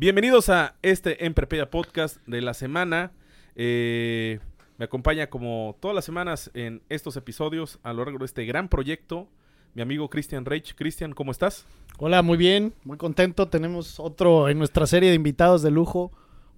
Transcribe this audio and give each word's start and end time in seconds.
Bienvenidos 0.00 0.48
a 0.48 0.76
este 0.82 1.26
Emprepedia 1.26 1.72
Podcast 1.72 2.18
de 2.28 2.40
la 2.40 2.54
semana. 2.54 3.10
Eh, 3.56 4.38
me 4.76 4.84
acompaña 4.84 5.28
como 5.28 5.76
todas 5.80 5.92
las 5.92 6.04
semanas 6.04 6.52
en 6.54 6.82
estos 6.88 7.16
episodios 7.16 7.80
a 7.82 7.92
lo 7.92 8.04
largo 8.04 8.20
de 8.20 8.26
este 8.26 8.44
gran 8.44 8.68
proyecto 8.68 9.26
mi 9.74 9.82
amigo 9.82 10.08
Christian 10.08 10.44
Reich. 10.44 10.76
Cristian, 10.76 11.14
¿cómo 11.14 11.32
estás? 11.32 11.66
Hola, 11.98 12.22
muy 12.22 12.36
bien, 12.36 12.74
muy 12.84 12.96
contento. 12.96 13.48
Tenemos 13.48 13.98
otro 13.98 14.48
en 14.48 14.58
nuestra 14.58 14.86
serie 14.86 15.08
de 15.08 15.16
invitados 15.16 15.62
de 15.62 15.72
lujo, 15.72 16.12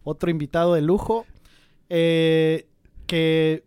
otro 0.05 0.31
invitado 0.31 0.75
de 0.75 0.83
lujo, 0.83 1.25
eh, 1.89 2.67
que 3.07 3.65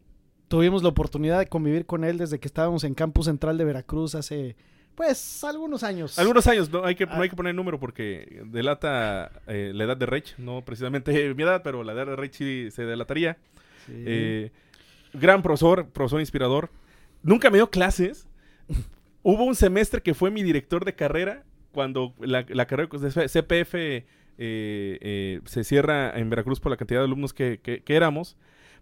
tuvimos 0.49 0.83
la 0.83 0.89
oportunidad 0.89 1.39
de 1.39 1.47
convivir 1.47 1.87
con 1.87 2.03
él 2.03 2.19
desde 2.19 2.39
que 2.39 2.47
estábamos 2.47 2.83
en 2.83 2.93
Campus 2.93 3.25
Central 3.25 3.57
de 3.57 3.65
Veracruz 3.65 4.13
hace, 4.13 4.55
pues, 4.95 5.43
algunos 5.43 5.83
años. 5.83 6.17
Algunos 6.19 6.45
años, 6.47 6.69
no 6.71 6.83
hay 6.85 6.95
que, 6.95 7.05
no 7.05 7.21
hay 7.21 7.29
que 7.29 7.35
poner 7.35 7.53
número 7.55 7.79
porque 7.79 8.41
delata 8.45 9.31
eh, 9.47 9.71
la 9.73 9.83
edad 9.85 9.97
de 9.97 10.05
Reich, 10.05 10.35
no 10.37 10.63
precisamente 10.63 11.11
mi 11.35 11.43
edad, 11.43 11.61
pero 11.63 11.83
la 11.83 11.93
edad 11.93 12.05
de 12.07 12.15
Reich 12.15 12.33
sí 12.35 12.69
se 12.71 12.85
delataría. 12.85 13.37
Sí. 13.85 13.93
Eh, 14.05 14.51
gran 15.13 15.41
profesor, 15.41 15.87
profesor 15.89 16.19
inspirador. 16.19 16.69
Nunca 17.21 17.49
me 17.49 17.57
dio 17.57 17.69
clases. 17.69 18.27
Hubo 19.21 19.43
un 19.45 19.55
semestre 19.55 20.01
que 20.01 20.13
fue 20.13 20.31
mi 20.31 20.43
director 20.43 20.83
de 20.85 20.95
carrera 20.95 21.43
cuando 21.71 22.13
la, 22.19 22.45
la 22.49 22.65
carrera 22.67 22.89
de 22.99 23.29
CPF 23.29 23.73
eh, 23.75 24.05
eh, 24.37 25.39
se 25.45 25.63
cierra 25.63 26.11
en 26.17 26.29
Veracruz 26.29 26.59
por 26.59 26.71
la 26.71 26.77
cantidad 26.77 26.99
de 26.99 27.05
alumnos 27.05 27.33
que, 27.33 27.59
que- 27.61 27.81
que 27.83 27.95
éramos. 27.95 28.35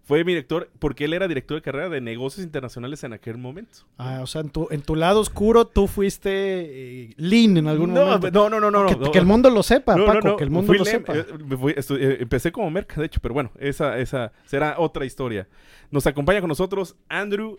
Fue 0.04 0.24
mi 0.24 0.32
director 0.32 0.68
porque 0.80 1.04
él 1.04 1.12
era 1.12 1.28
director 1.28 1.56
de 1.56 1.62
carrera 1.62 1.88
de 1.88 2.00
negocios 2.00 2.44
internacionales 2.44 3.04
en 3.04 3.12
aquel 3.12 3.38
momento. 3.38 3.78
Ah, 3.98 4.18
o 4.22 4.26
sea, 4.26 4.40
en 4.40 4.50
tu, 4.50 4.66
en 4.72 4.82
tu 4.82 4.96
lado 4.96 5.20
oscuro 5.20 5.64
tú 5.66 5.86
fuiste 5.86 6.30
eh, 6.32 7.14
lean 7.16 7.56
en 7.56 7.68
algún 7.68 7.94
no, 7.94 8.06
momento. 8.06 8.30
no, 8.32 8.50
no, 8.50 8.70
no, 8.70 8.82
no, 8.82 8.88
que, 8.88 8.96
no. 8.96 9.12
que 9.12 9.18
el 9.18 9.26
mundo 9.26 9.48
lo 9.48 9.62
sepa, 9.62 9.94
No, 9.94 10.06
Paco, 10.06 10.36
que 10.36 10.42
el 10.44 10.50
mundo 10.50 10.66
fui 10.66 10.78
lo 10.78 10.84
sepa. 10.84 11.16
eh, 11.16 11.24
me 11.46 11.56
fui- 11.56 11.74
estu- 11.74 11.98
eh, 12.00 12.16
empecé 12.20 12.50
como 12.50 12.68
merca, 12.70 13.00
de 13.00 13.06
hecho, 13.06 13.20
pero 13.20 13.32
bueno, 13.32 13.52
esa, 13.60 13.96
esa 13.98 14.32
será 14.44 14.74
otra 14.78 15.04
historia. 15.04 15.46
Nos 15.92 16.04
acompaña 16.08 16.40
con 16.40 16.48
nosotros 16.48 16.96
Andrew 17.08 17.56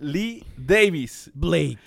Lee 0.00 0.42
Davis, 0.56 1.30
Blake. 1.32 1.78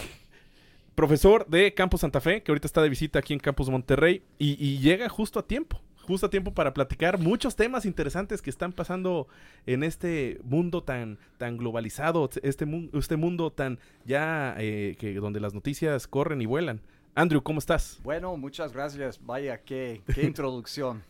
profesor 0.95 1.45
de 1.47 1.73
Campus 1.73 2.01
Santa 2.01 2.21
Fe, 2.21 2.41
que 2.43 2.51
ahorita 2.51 2.65
está 2.67 2.81
de 2.81 2.89
visita 2.89 3.19
aquí 3.19 3.33
en 3.33 3.39
Campus 3.39 3.69
Monterrey 3.69 4.23
y, 4.39 4.51
y 4.65 4.79
llega 4.79 5.09
justo 5.09 5.37
a 5.39 5.45
tiempo, 5.45 5.81
justo 6.07 6.27
a 6.27 6.29
tiempo 6.29 6.53
para 6.53 6.73
platicar 6.73 7.19
muchos 7.19 7.55
temas 7.55 7.85
interesantes 7.85 8.41
que 8.41 8.49
están 8.49 8.71
pasando 8.73 9.27
en 9.65 9.83
este 9.83 10.39
mundo 10.43 10.81
tan, 10.83 11.19
tan 11.37 11.57
globalizado, 11.57 12.29
este, 12.43 12.65
mun- 12.65 12.89
este 12.93 13.17
mundo 13.17 13.51
tan 13.51 13.77
ya 14.05 14.55
eh, 14.57 14.95
que 14.99 15.13
donde 15.15 15.39
las 15.39 15.53
noticias 15.53 16.07
corren 16.07 16.41
y 16.41 16.45
vuelan. 16.45 16.81
Andrew, 17.15 17.41
¿cómo 17.43 17.59
estás? 17.59 17.99
Bueno, 18.03 18.37
muchas 18.37 18.71
gracias. 18.73 19.19
Vaya, 19.25 19.61
qué, 19.63 20.01
qué 20.13 20.23
introducción. 20.23 21.03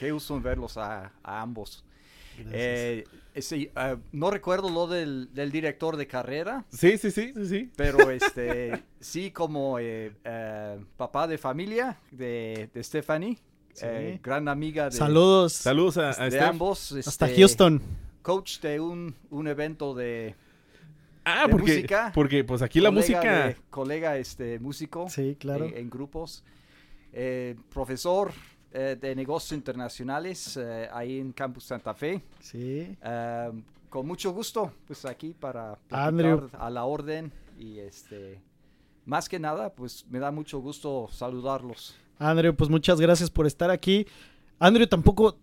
qué 0.00 0.10
gusto 0.10 0.40
verlos 0.40 0.76
a, 0.78 1.12
a 1.22 1.40
ambos. 1.42 1.84
Eh, 2.52 3.04
sí, 3.40 3.68
eh, 3.74 3.96
no 4.12 4.30
recuerdo 4.30 4.70
lo 4.70 4.86
del, 4.86 5.28
del 5.34 5.50
director 5.50 5.96
de 5.96 6.06
carrera, 6.06 6.64
Sí, 6.68 6.96
sí, 6.96 7.10
sí, 7.10 7.32
sí, 7.34 7.46
sí. 7.46 7.70
pero 7.76 8.10
este, 8.12 8.80
sí 9.00 9.32
como 9.32 9.78
eh, 9.80 10.12
papá 10.96 11.26
de 11.26 11.36
familia 11.36 11.98
de, 12.12 12.70
de 12.72 12.84
Stephanie, 12.84 13.38
Sí. 13.74 13.84
eh, 13.86 14.20
gran 14.22 14.48
amiga 14.48 14.86
de, 14.86 14.92
Saludos 14.92 15.52
Saludos 15.52 15.98
a, 15.98 16.10
a 16.22 16.28
de 16.30 16.40
ambos. 16.40 16.92
hasta 16.92 17.26
este, 17.26 17.40
Houston. 17.40 17.80
Coach 18.22 18.60
de 18.60 18.80
un, 18.80 19.14
un 19.30 19.48
evento 19.48 19.94
de 19.94 20.34
Ah, 21.24 21.42
de 21.46 21.52
porque, 21.52 21.72
música. 21.74 22.12
porque 22.14 22.44
pues 22.44 22.62
aquí 22.62 22.80
la 22.80 22.88
colega 22.90 23.00
música... 23.00 23.46
de- 23.48 23.56
colega 23.70 24.16
este, 24.18 24.58
músico. 24.58 25.08
Sí, 25.10 25.36
claro. 25.38 25.66
en, 25.66 25.76
en 25.76 25.90
grupos. 25.90 26.42
Eh, 27.12 27.54
profesor 27.70 28.32
eh, 28.72 28.96
de 29.00 29.14
negocios 29.14 29.52
internacionales 29.52 30.56
eh, 30.56 30.88
ahí 30.92 31.18
en 31.20 31.32
Campus 31.32 31.64
Santa 31.64 31.94
Fe. 31.94 32.22
Sí. 32.40 32.96
Eh, 33.02 33.50
con 33.90 34.06
mucho 34.06 34.32
gusto, 34.32 34.72
pues 34.86 35.04
aquí 35.06 35.34
para 35.38 35.78
Andrew. 35.90 36.48
a 36.58 36.68
la 36.68 36.84
orden 36.84 37.32
y 37.58 37.78
este, 37.78 38.40
más 39.06 39.28
que 39.28 39.38
nada, 39.38 39.70
pues 39.72 40.04
me 40.10 40.18
da 40.18 40.30
mucho 40.30 40.58
gusto 40.60 41.08
saludarlos. 41.10 41.94
Andrew, 42.18 42.54
pues 42.54 42.70
muchas 42.70 43.00
gracias 43.00 43.30
por 43.30 43.46
estar 43.46 43.70
aquí. 43.70 44.06
Andrew 44.58 44.86
tampoco 44.86 45.38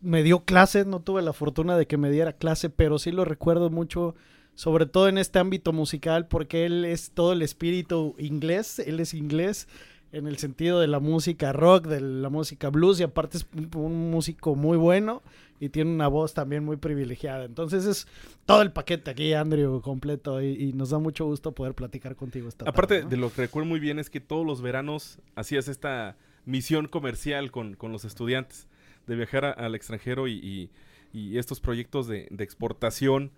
me 0.00 0.22
dio 0.22 0.44
clases, 0.44 0.86
no 0.86 1.00
tuve 1.00 1.22
la 1.22 1.32
fortuna 1.32 1.76
de 1.76 1.86
que 1.86 1.96
me 1.96 2.10
diera 2.10 2.32
clase, 2.32 2.70
pero 2.70 2.98
sí 2.98 3.12
lo 3.12 3.24
recuerdo 3.24 3.70
mucho, 3.70 4.14
sobre 4.54 4.86
todo 4.86 5.08
en 5.08 5.18
este 5.18 5.38
ámbito 5.38 5.72
musical, 5.72 6.26
porque 6.28 6.64
él 6.64 6.84
es 6.84 7.10
todo 7.10 7.32
el 7.32 7.42
espíritu 7.42 8.14
inglés, 8.18 8.78
él 8.78 9.00
es 9.00 9.14
inglés 9.14 9.68
en 10.12 10.26
el 10.26 10.38
sentido 10.38 10.80
de 10.80 10.86
la 10.88 10.98
música 11.00 11.52
rock, 11.52 11.86
de 11.86 12.00
la 12.00 12.28
música 12.30 12.68
blues, 12.70 12.98
y 13.00 13.04
aparte 13.04 13.38
es 13.38 13.46
un, 13.54 13.70
un 13.80 14.10
músico 14.10 14.54
muy 14.56 14.76
bueno 14.76 15.22
y 15.60 15.68
tiene 15.68 15.90
una 15.92 16.08
voz 16.08 16.34
también 16.34 16.64
muy 16.64 16.76
privilegiada. 16.78 17.44
Entonces 17.44 17.84
es 17.84 18.06
todo 18.46 18.62
el 18.62 18.72
paquete 18.72 19.10
aquí, 19.10 19.32
Andrew, 19.34 19.80
completo, 19.82 20.40
y, 20.42 20.48
y 20.70 20.72
nos 20.72 20.90
da 20.90 20.98
mucho 20.98 21.26
gusto 21.26 21.52
poder 21.52 21.74
platicar 21.74 22.16
contigo 22.16 22.48
esta 22.48 22.64
Aparte 22.68 22.94
tarde, 22.94 23.04
¿no? 23.04 23.10
de 23.10 23.16
lo 23.18 23.32
que 23.32 23.42
recuerdo 23.42 23.68
muy 23.68 23.78
bien 23.78 23.98
es 23.98 24.10
que 24.10 24.20
todos 24.20 24.44
los 24.46 24.62
veranos 24.62 25.18
hacías 25.36 25.68
esta 25.68 26.16
misión 26.46 26.88
comercial 26.88 27.50
con, 27.50 27.74
con 27.74 27.92
los 27.92 28.04
estudiantes 28.04 28.66
de 29.06 29.14
viajar 29.16 29.44
a- 29.44 29.50
al 29.52 29.74
extranjero 29.74 30.26
y, 30.28 30.32
y- 30.32 30.70
y 31.12 31.38
estos 31.38 31.60
proyectos 31.60 32.06
de, 32.08 32.26
de 32.30 32.44
exportación 32.44 33.30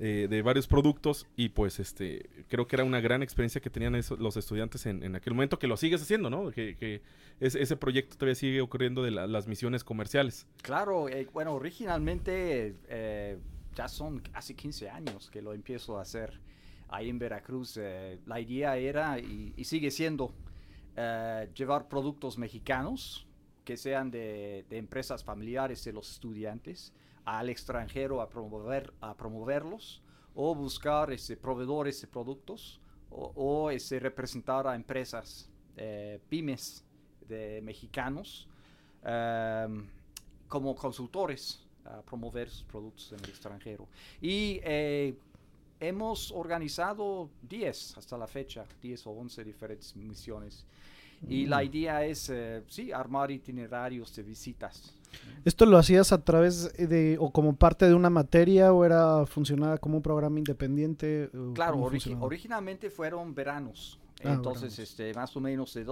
eh, 0.00 0.28
de 0.30 0.42
varios 0.42 0.66
productos 0.68 1.26
y 1.36 1.48
pues 1.48 1.80
este 1.80 2.28
creo 2.48 2.66
que 2.66 2.76
era 2.76 2.84
una 2.84 3.00
gran 3.00 3.22
experiencia 3.22 3.60
que 3.60 3.68
tenían 3.70 3.94
eso- 3.96 4.16
los 4.16 4.36
estudiantes 4.36 4.86
en, 4.86 5.02
en 5.02 5.16
aquel 5.16 5.34
momento 5.34 5.58
que 5.58 5.66
lo 5.66 5.76
sigues 5.76 6.00
haciendo, 6.02 6.30
¿no? 6.30 6.50
Que, 6.50 6.76
que 6.76 7.02
es- 7.40 7.54
ese 7.56 7.76
proyecto 7.76 8.16
todavía 8.16 8.34
sigue 8.36 8.60
ocurriendo 8.60 9.02
de 9.02 9.10
la- 9.10 9.26
las 9.26 9.46
misiones 9.48 9.82
comerciales. 9.84 10.46
Claro, 10.62 11.08
eh, 11.08 11.26
bueno, 11.32 11.52
originalmente 11.54 12.74
eh, 12.88 13.38
ya 13.74 13.88
son 13.88 14.20
casi 14.20 14.54
15 14.54 14.90
años 14.90 15.30
que 15.30 15.42
lo 15.42 15.52
empiezo 15.52 15.98
a 15.98 16.02
hacer 16.02 16.40
ahí 16.88 17.08
en 17.08 17.18
Veracruz. 17.18 17.76
Eh, 17.80 18.18
la 18.26 18.40
idea 18.40 18.76
era 18.76 19.18
y, 19.18 19.52
y 19.56 19.64
sigue 19.64 19.90
siendo 19.90 20.32
eh, 20.96 21.48
llevar 21.54 21.88
productos 21.88 22.38
mexicanos 22.38 23.26
que 23.68 23.76
sean 23.76 24.10
de, 24.10 24.64
de 24.70 24.78
empresas 24.78 25.22
familiares 25.22 25.84
de 25.84 25.92
los 25.92 26.10
estudiantes 26.10 26.90
al 27.26 27.50
extranjero 27.50 28.22
a, 28.22 28.30
promover, 28.30 28.94
a 29.02 29.14
promoverlos 29.14 30.00
o 30.34 30.54
buscar 30.54 31.12
este, 31.12 31.36
proveedores 31.36 32.00
de 32.00 32.06
productos 32.06 32.80
o, 33.10 33.30
o 33.36 33.70
este, 33.70 34.00
representar 34.00 34.66
a 34.66 34.74
empresas, 34.74 35.50
eh, 35.76 36.18
pymes 36.30 36.82
de 37.28 37.60
mexicanos. 37.62 38.48
em, 39.04 39.86
como 40.48 40.74
consultores 40.74 41.62
a 41.84 42.00
promover 42.00 42.48
sus 42.48 42.62
productos 42.62 43.12
en 43.12 43.22
el 43.22 43.28
extranjero. 43.28 43.86
Y 44.22 44.60
eh, 44.64 45.14
hemos 45.78 46.32
organizado 46.32 47.28
10 47.42 47.98
hasta 47.98 48.16
la 48.16 48.26
fecha, 48.26 48.64
10 48.80 49.06
o 49.08 49.10
11 49.10 49.44
diferentes 49.44 49.94
misiones. 49.94 50.64
Y 51.26 51.46
la 51.46 51.64
idea 51.64 52.04
es, 52.04 52.28
eh, 52.30 52.62
sí, 52.68 52.92
armar 52.92 53.30
itinerarios 53.30 54.14
de 54.14 54.22
visitas. 54.22 54.94
¿Esto 55.44 55.64
lo 55.66 55.78
hacías 55.78 56.12
a 56.12 56.22
través 56.22 56.72
de, 56.76 57.16
o 57.18 57.30
como 57.30 57.56
parte 57.56 57.86
de 57.86 57.94
una 57.94 58.10
materia, 58.10 58.72
o 58.72 58.84
era, 58.84 59.24
funcionaba 59.26 59.78
como 59.78 59.96
un 59.96 60.02
programa 60.02 60.38
independiente? 60.38 61.30
Claro, 61.54 61.78
origi- 61.78 61.90
funcionaba? 61.90 62.26
originalmente 62.26 62.90
fueron 62.90 63.34
veranos. 63.34 63.98
Ah, 64.22 64.34
Entonces, 64.34 64.76
veranos. 64.76 64.78
este, 64.90 65.14
más 65.14 65.36
o 65.36 65.40
menos 65.40 65.74
de 65.74 65.84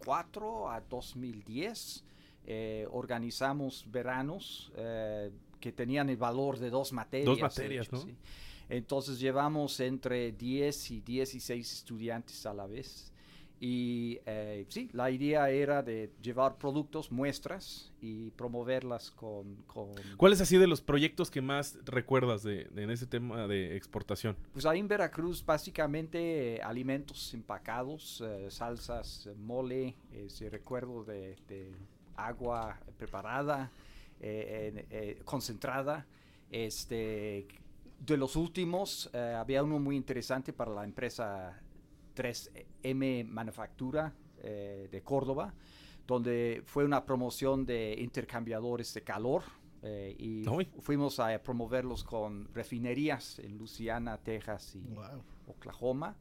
2004 0.00 0.70
a 0.70 0.80
2010, 0.80 2.04
eh, 2.46 2.86
organizamos 2.90 3.84
veranos 3.90 4.72
eh, 4.76 5.30
que 5.60 5.72
tenían 5.72 6.08
el 6.10 6.16
valor 6.16 6.58
de 6.58 6.70
dos 6.70 6.92
materias. 6.92 7.36
de 7.36 7.42
materias, 7.42 7.86
hecho, 7.86 7.96
¿no? 7.96 8.02
sí. 8.02 8.16
Entonces 8.68 9.18
llevamos 9.20 9.78
entre 9.80 10.32
10 10.32 10.90
y 10.92 11.00
16 11.02 11.72
estudiantes 11.72 12.46
a 12.46 12.54
la 12.54 12.66
vez. 12.66 13.11
Y 13.64 14.18
eh, 14.26 14.66
sí, 14.70 14.90
la 14.92 15.08
idea 15.12 15.48
era 15.48 15.84
de 15.84 16.10
llevar 16.20 16.56
productos, 16.58 17.12
muestras 17.12 17.92
y 18.00 18.32
promoverlas 18.32 19.12
con... 19.12 19.54
con 19.68 19.94
¿Cuáles 20.16 20.40
han 20.40 20.46
sido 20.46 20.66
los 20.66 20.80
proyectos 20.80 21.30
que 21.30 21.40
más 21.40 21.78
recuerdas 21.84 22.42
de, 22.42 22.64
de- 22.64 22.82
en 22.82 22.90
ese 22.90 23.06
tema 23.06 23.46
de 23.46 23.76
exportación? 23.76 24.36
Pues 24.52 24.66
ahí 24.66 24.80
en 24.80 24.88
Veracruz 24.88 25.46
básicamente 25.46 26.56
eh, 26.56 26.60
alimentos 26.60 27.32
empacados, 27.34 28.20
eh, 28.26 28.50
salsas, 28.50 29.28
eh, 29.28 29.34
mole, 29.38 29.94
si 30.26 30.48
recuerdo 30.48 31.04
de, 31.04 31.36
de 31.46 31.70
agua 32.16 32.80
preparada, 32.98 33.70
en- 34.20 35.22
concentrada. 35.24 36.04
Este, 36.50 37.46
de 38.04 38.16
los 38.16 38.34
últimos, 38.34 39.08
había 39.14 39.62
uno 39.62 39.78
muy 39.78 39.94
interesante 39.94 40.52
para 40.52 40.72
la 40.72 40.82
empresa 40.82 41.60
3M 42.14 43.24
Manufactura 43.26 44.12
eh, 44.42 44.88
de 44.90 45.02
Córdoba, 45.02 45.54
donde 46.06 46.62
fue 46.66 46.84
una 46.84 47.04
promoción 47.04 47.64
de 47.64 47.94
intercambiadores 47.98 48.92
de 48.94 49.02
calor. 49.02 49.42
eh, 49.84 50.14
y 50.18 50.44
fu- 50.44 50.80
fuimos 50.80 51.18
a 51.18 51.42
promoverlos 51.42 52.04
con 52.04 52.48
refinerías 52.54 53.38
en 53.40 53.58
Luciana, 53.58 54.16
Texas 54.18 54.76
y 54.76 54.94
Wow. 54.94 55.24
Oklahoma. 55.48 56.16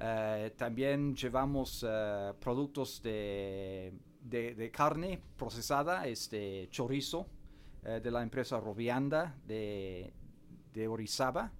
Eh, 0.00 0.52
también 0.56 1.14
llevamos 1.14 1.84
eh, 1.88 2.32
productos 2.40 3.00
de, 3.02 3.92
de- 4.22 4.54
de 4.54 4.70
carne 4.70 5.20
procesada, 5.36 6.06
este 6.08 6.68
chorizo 6.70 7.26
eh, 7.84 8.00
de 8.02 8.10
la 8.10 8.22
empresa 8.22 8.58
Robianda 8.60 9.36
de, 9.46 10.12
de 10.72 10.88
Orizaba. 10.88 11.52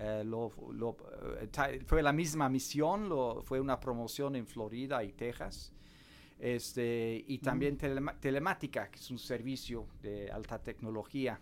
Eh, 0.00 0.22
lo- 0.24 0.52
lo- 0.72 0.96
eh, 1.40 1.80
fue 1.84 2.02
la 2.02 2.12
misma 2.12 2.48
misión, 2.48 3.08
lo- 3.08 3.42
fue 3.42 3.58
una 3.60 3.80
promoción 3.80 4.36
en 4.36 4.46
Florida 4.46 5.02
y 5.02 5.12
Texas. 5.12 5.72
Este, 6.38 7.24
y 7.26 7.38
también 7.38 7.76
telema- 7.76 8.18
telemática, 8.20 8.88
que 8.90 8.98
es 9.00 9.10
un 9.10 9.18
servicio 9.18 9.88
de 10.00 10.30
alta 10.30 10.62
tecnología 10.62 11.40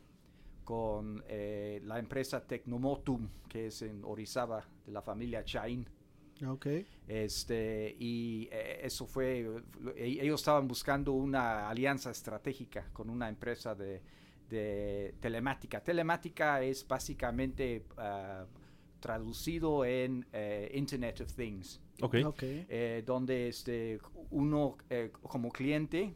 con 0.64 1.22
eh, 1.28 1.80
la 1.84 1.98
empresa 1.98 2.40
Tecnomotum, 2.46 3.28
que 3.48 3.66
es 3.66 3.82
en 3.82 4.02
Orizaba, 4.04 4.66
de 4.86 4.92
la 4.92 5.02
familia 5.02 5.44
Chain. 5.44 5.86
Ok. 6.46 6.66
Este, 7.06 7.94
y 7.98 8.48
eh, 8.50 8.80
eso 8.82 9.06
fue, 9.06 9.62
lo- 9.80 9.94
e- 9.94 10.22
ellos 10.22 10.40
estaban 10.40 10.66
buscando 10.66 11.12
una 11.12 11.68
alianza 11.68 12.10
estratégica 12.10 12.88
con 12.92 13.10
una 13.10 13.28
empresa 13.28 13.74
de, 13.74 14.02
de 14.48 15.14
telemática. 15.20 15.82
Telemática 15.82 16.62
es 16.62 16.86
básicamente 16.86 17.84
ah, 17.96 18.46
traducido 19.00 19.84
en 19.84 20.26
eh, 20.32 20.70
Internet 20.74 21.20
of 21.20 21.32
Things, 21.34 21.80
Ok. 22.00 22.16
Ok. 22.24 22.42
eh, 22.42 23.02
donde 23.06 23.48
este, 23.48 23.98
uno 24.30 24.76
eh, 24.90 25.10
como 25.22 25.50
cliente 25.50 26.14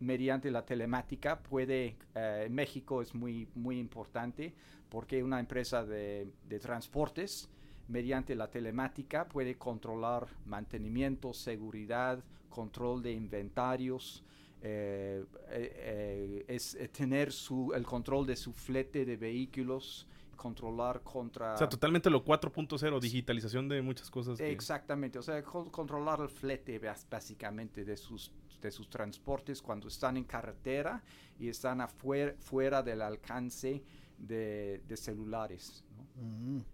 mediante 0.00 0.50
la 0.50 0.64
telemática 0.64 1.42
puede, 1.42 1.96
en 2.14 2.52
México 2.54 3.00
es 3.00 3.14
muy, 3.14 3.48
muy 3.54 3.78
importante 3.78 4.52
porque 4.88 5.22
una 5.22 5.40
empresa 5.40 5.84
de, 5.84 6.28
de 6.46 6.58
transportes 6.58 7.48
mediante 7.88 8.34
la 8.34 8.50
telemática 8.50 9.26
puede 9.28 9.56
controlar 9.56 10.26
mantenimiento, 10.44 11.32
seguridad, 11.32 12.22
control 12.48 13.02
de 13.02 13.12
inventarios, 13.12 14.24
eh, 14.66 15.24
eh, 15.50 16.44
es 16.48 16.74
eh, 16.74 16.88
tener 16.88 17.30
su, 17.32 17.72
el 17.74 17.84
control 17.84 18.26
de 18.26 18.34
su 18.34 18.52
flete 18.54 19.04
de 19.04 19.16
vehículos, 19.18 20.06
controlar 20.36 21.02
contra... 21.02 21.54
O 21.54 21.58
sea, 21.58 21.68
totalmente 21.68 22.08
lo 22.08 22.24
4.0, 22.24 22.98
digitalización 23.00 23.68
de 23.68 23.82
muchas 23.82 24.10
cosas. 24.10 24.38
que- 24.38 24.50
Exactamente, 24.50 25.18
o 25.18 25.22
sea, 25.22 25.42
con- 25.42 25.68
controlar 25.70 26.20
el 26.20 26.28
flete 26.30 26.80
básicamente 27.10 27.84
de 27.84 27.96
sus, 27.96 28.32
de 28.62 28.70
sus 28.70 28.88
transportes 28.88 29.60
cuando 29.60 29.88
están 29.88 30.16
en 30.16 30.24
carretera 30.24 31.02
y 31.38 31.48
están 31.48 31.82
afuera, 31.82 32.34
fuera 32.40 32.82
del 32.82 33.02
alcance 33.02 33.82
de, 34.18 34.82
de 34.88 34.96
celulares. 34.96 35.84
¿no? 36.16 36.22
Mm. 36.22 36.64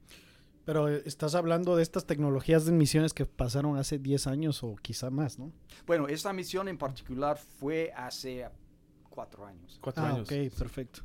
Pero 0.64 0.88
eh, 0.88 1.02
estás 1.06 1.34
hablando 1.34 1.76
de 1.76 1.82
estas 1.82 2.06
tecnologías 2.06 2.64
de 2.64 2.72
misiones 2.72 3.14
que 3.14 3.26
pasaron 3.26 3.76
hace 3.76 3.98
10 3.98 4.26
años 4.26 4.62
o 4.62 4.76
quizá 4.76 5.10
más, 5.10 5.38
¿no? 5.38 5.52
Bueno, 5.86 6.06
esta 6.08 6.32
misión 6.32 6.68
en 6.68 6.78
particular 6.78 7.38
fue 7.38 7.92
hace 7.96 8.48
cuatro 9.08 9.46
años. 9.46 9.78
Cuatro 9.80 10.04
ah, 10.04 10.08
años. 10.10 10.30
ok, 10.30 10.58
perfecto. 10.58 11.02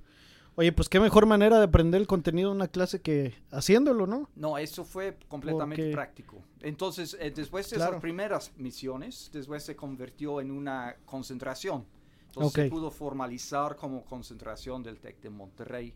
Oye, 0.58 0.72
pues 0.72 0.88
qué 0.88 1.02
mejor 1.02 1.26
manera 1.26 1.58
de 1.58 1.66
aprender 1.66 2.00
el 2.00 2.08
contenido 2.08 2.50
de 2.50 2.56
una 2.56 2.70
clase 2.70 3.02
que 3.02 3.36
haciéndolo, 3.52 4.08
¿no? 4.08 4.30
No, 4.36 4.58
eso 4.58 4.86
fue 4.86 5.18
completamente 5.28 5.84
Porque- 5.84 5.94
práctico. 5.94 6.44
Entonces, 6.62 7.18
eh, 7.20 7.32
después 7.36 7.70
de 7.70 7.76
Claro. 7.76 7.94
esas 7.94 8.02
primeras 8.02 8.54
misiones, 8.56 9.30
después 9.34 9.64
se 9.64 9.76
convirtió 9.76 10.40
en 10.40 10.52
una 10.52 10.96
concentración. 11.06 11.86
Entonces 12.28 12.66
se 12.66 12.70
pudo 12.70 12.90
formalizar 12.90 13.76
como 13.76 14.04
concentración 14.06 14.82
del 14.82 15.00
TEC 15.00 15.22
de 15.22 15.30
Monterrey. 15.30 15.94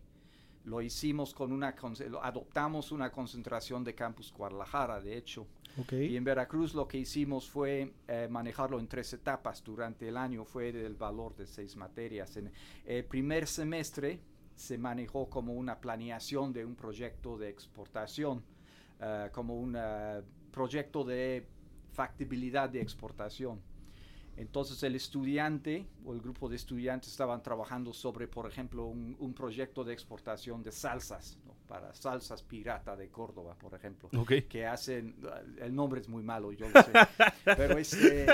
Lo 0.64 0.82
hicimos 0.82 1.32
con 1.32 1.52
una, 1.52 1.74
adoptamos 2.22 2.92
una 2.92 3.10
concentración 3.10 3.82
de 3.82 3.94
Campus 3.94 4.32
Guadalajara, 4.32 5.00
de 5.00 5.16
hecho. 5.16 5.46
Y 5.90 6.16
en 6.16 6.24
Veracruz 6.24 6.74
lo 6.74 6.86
que 6.86 6.98
hicimos 6.98 7.48
fue 7.48 7.94
eh, 8.08 8.28
manejarlo 8.30 8.78
en 8.78 8.88
tres 8.88 9.12
etapas 9.12 9.62
durante 9.64 10.08
el 10.08 10.16
año, 10.16 10.44
fue 10.44 10.72
del 10.72 10.94
valor 10.94 11.34
de 11.36 11.46
seis 11.46 11.76
materias. 11.76 12.36
En 12.36 12.52
el 12.84 13.04
primer 13.04 13.46
semestre 13.46 14.20
se 14.54 14.76
manejó 14.76 15.30
como 15.30 15.54
una 15.54 15.80
planeación 15.80 16.52
de 16.52 16.64
un 16.64 16.74
proyecto 16.74 17.38
de 17.38 17.48
exportación, 17.48 18.42
eh, 19.00 19.30
como 19.32 19.58
un 19.58 19.74
eh, 19.78 20.22
proyecto 20.50 21.04
de 21.04 21.46
factibilidad 21.92 22.68
de 22.68 22.82
exportación. 22.82 23.60
Entonces 24.40 24.82
el 24.82 24.94
estudiante 24.94 25.86
o 26.04 26.14
el 26.14 26.20
grupo 26.20 26.48
de 26.48 26.56
estudiantes 26.56 27.10
estaban 27.10 27.42
trabajando 27.42 27.92
sobre, 27.92 28.26
por 28.26 28.46
ejemplo, 28.48 28.86
un, 28.86 29.14
un 29.18 29.34
proyecto 29.34 29.84
de 29.84 29.92
exportación 29.92 30.62
de 30.62 30.72
salsas, 30.72 31.36
¿no? 31.46 31.54
para 31.68 31.92
salsas 31.94 32.42
pirata 32.42 32.96
de 32.96 33.10
Córdoba, 33.10 33.54
por 33.54 33.74
ejemplo 33.74 34.08
Ok. 34.18 34.32
que 34.48 34.66
hacen, 34.66 35.14
el 35.60 35.72
nombre 35.72 36.00
es 36.00 36.08
muy 36.08 36.22
malo, 36.22 36.50
yo 36.52 36.68
lo 36.68 36.82
sé, 36.82 36.90
pero 37.44 37.78
este, 37.78 38.26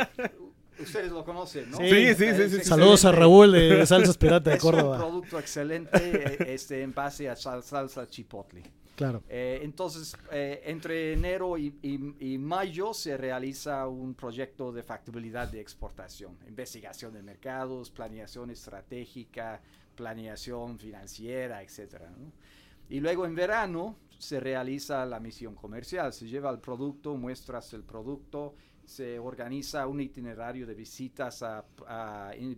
ustedes 0.79 1.11
lo 1.13 1.25
conocen, 1.25 1.71
¿no? 1.71 1.79
Sí, 1.79 1.89
sí, 1.89 2.15
sí, 2.15 2.25
Es 2.25 2.51
sí, 2.53 2.59
sí. 2.59 2.65
Saludos 2.65 3.05
a. 3.05 3.13
Raúl 3.13 3.53
de 3.53 3.85
Salsas 3.87 4.17
Pirata 4.19 4.51
de 4.51 4.57
Es 4.57 4.65
un 4.65 4.71
Córdoba. 4.73 4.99
producto 4.99 5.39
excelente 5.39 5.91
eh, 6.03 6.55
este, 6.55 6.83
en 6.83 6.93
base 6.95 7.29
a 7.29 7.37
sal- 7.37 7.63
salsa 7.63 8.07
chipotle. 8.09 8.63
Claro. 8.97 9.23
Eh, 9.29 9.61
entonces, 9.63 10.17
eh, 10.33 10.63
entre 10.65 11.13
enero 11.13 11.59
y, 11.59 11.75
y- 11.83 12.33
y 12.35 12.39
mayo 12.39 12.95
se 12.95 13.17
realiza 13.19 13.87
un 13.89 14.15
proyecto 14.15 14.73
de 14.73 14.83
factibilidad 14.83 15.47
de 15.49 15.61
exportación, 15.61 16.39
investigación 16.49 17.13
de 17.13 17.23
mercados, 17.23 17.91
planeación 17.91 18.51
estratégica, 18.51 19.61
planeación 19.95 20.79
financiera, 20.79 21.63
etcétera, 21.63 22.11
¿no? 22.11 22.33
Y 22.89 23.01
luego 23.01 23.27
en 23.27 23.35
verano 23.35 23.97
se 24.19 24.41
realiza 24.41 25.05
la 25.05 25.21
misión 25.21 25.55
comercial, 25.57 26.13
se 26.13 26.27
lleva 26.27 26.51
el 26.51 26.61
producto, 26.61 27.17
muestras 27.17 27.75
el 27.75 27.83
producto, 27.83 28.55
se 28.87 29.19
organiza 29.19 29.87
un 29.87 30.01
itinerario 30.01 30.67
de 30.67 30.75
visitas 30.75 31.43
a, 31.43 31.65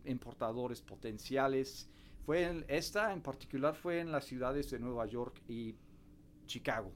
importadores 0.04 0.80
potenciales. 0.82 1.88
Fue 2.24 2.42
en- 2.44 2.64
esta 2.68 3.12
en 3.12 3.22
particular 3.22 3.74
fue 3.74 4.00
en 4.00 4.12
las 4.12 4.24
ciudades 4.26 4.70
de 4.70 4.78
Nueva 4.78 5.06
York 5.06 5.40
y 5.48 5.74
Chicago. 6.46 6.92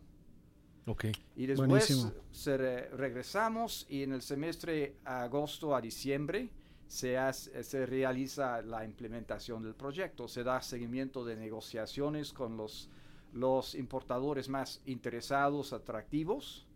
Ok. 0.86 1.06
Y 1.36 1.46
después 1.46 1.68
Buenísimo. 1.68 2.12
se 2.30 2.56
re- 2.56 2.88
regresamos 2.90 3.86
y 3.88 4.02
en 4.02 4.12
el 4.12 4.22
semestre 4.22 4.96
agosto 5.04 5.74
a 5.74 5.80
diciembre 5.80 6.50
se, 6.86 7.16
hace- 7.16 7.62
se 7.64 7.86
realiza 7.86 8.60
la 8.62 8.84
implementación 8.84 9.62
del 9.62 9.74
proyecto. 9.74 10.28
Se 10.28 10.42
da 10.44 10.60
seguimiento 10.60 11.24
de 11.24 11.36
negociaciones 11.36 12.32
con 12.32 12.56
los, 12.56 12.90
los 13.32 13.74
importadores 13.74 14.48
más 14.50 14.82
interesados, 14.84 15.72
atractivos. 15.72 16.66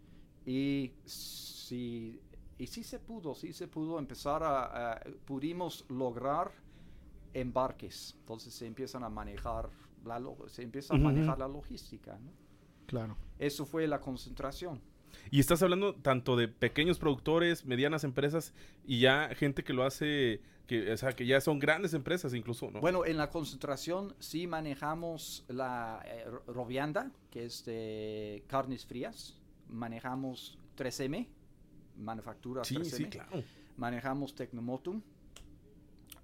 Y 0.46 0.92
sí, 1.04 2.20
y 2.58 2.66
sí 2.68 2.82
se 2.84 2.98
pudo, 2.98 3.34
sí 3.34 3.52
se 3.52 3.68
pudo 3.68 3.98
empezar 3.98 4.42
a, 4.42 4.92
a- 4.94 5.00
pudimos 5.25 5.84
lograr 5.88 6.52
embarques. 7.34 8.16
Entonces 8.20 8.54
se 8.54 8.66
empiezan 8.66 9.04
a 9.04 9.08
manejar 9.08 9.68
la, 10.04 10.22
se 10.48 10.62
empieza 10.62 10.94
a 10.94 10.98
manejar 10.98 11.38
la 11.38 11.48
logística. 11.48 12.18
¿no? 12.18 12.30
Claro. 12.86 13.16
Eso 13.38 13.66
fue 13.66 13.86
la 13.86 14.00
concentración. 14.00 14.80
Y 15.30 15.40
estás 15.40 15.62
hablando 15.62 15.94
tanto 15.94 16.36
de 16.36 16.48
pequeños 16.48 16.98
productores, 16.98 17.64
medianas 17.64 18.04
empresas 18.04 18.52
y 18.84 19.00
ya 19.00 19.30
gente 19.34 19.64
que 19.64 19.72
lo 19.72 19.84
hace, 19.84 20.40
que, 20.66 20.92
o 20.92 20.96
sea, 20.96 21.12
que 21.12 21.26
ya 21.26 21.40
son 21.40 21.58
grandes 21.58 21.94
empresas 21.94 22.34
incluso, 22.34 22.70
¿no? 22.70 22.80
Bueno, 22.80 23.04
en 23.04 23.16
la 23.16 23.30
concentración 23.30 24.14
sí 24.18 24.46
manejamos 24.46 25.44
la 25.48 26.02
eh, 26.06 26.25
ro- 26.26 26.42
Rovianda, 26.46 27.12
que 27.30 27.44
es 27.46 27.64
de 27.64 28.44
carnes 28.46 28.84
frías. 28.84 29.38
Manejamos 29.68 30.58
3M, 30.76 31.28
manufactura 31.97 32.65
sí, 32.65 32.76
3M. 32.76 32.85
sí, 32.85 33.05
claro. 33.07 33.43
Manejamos 33.76 34.35
Tecnomotum. 34.35 35.03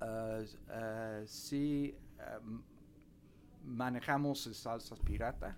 Ah, 0.00 0.40
ah, 0.68 1.20
sí, 1.26 1.94
ah, 2.18 2.38
m- 2.42 2.60
manejamos 3.64 4.42
salsas 4.52 4.98
pirata. 5.00 5.56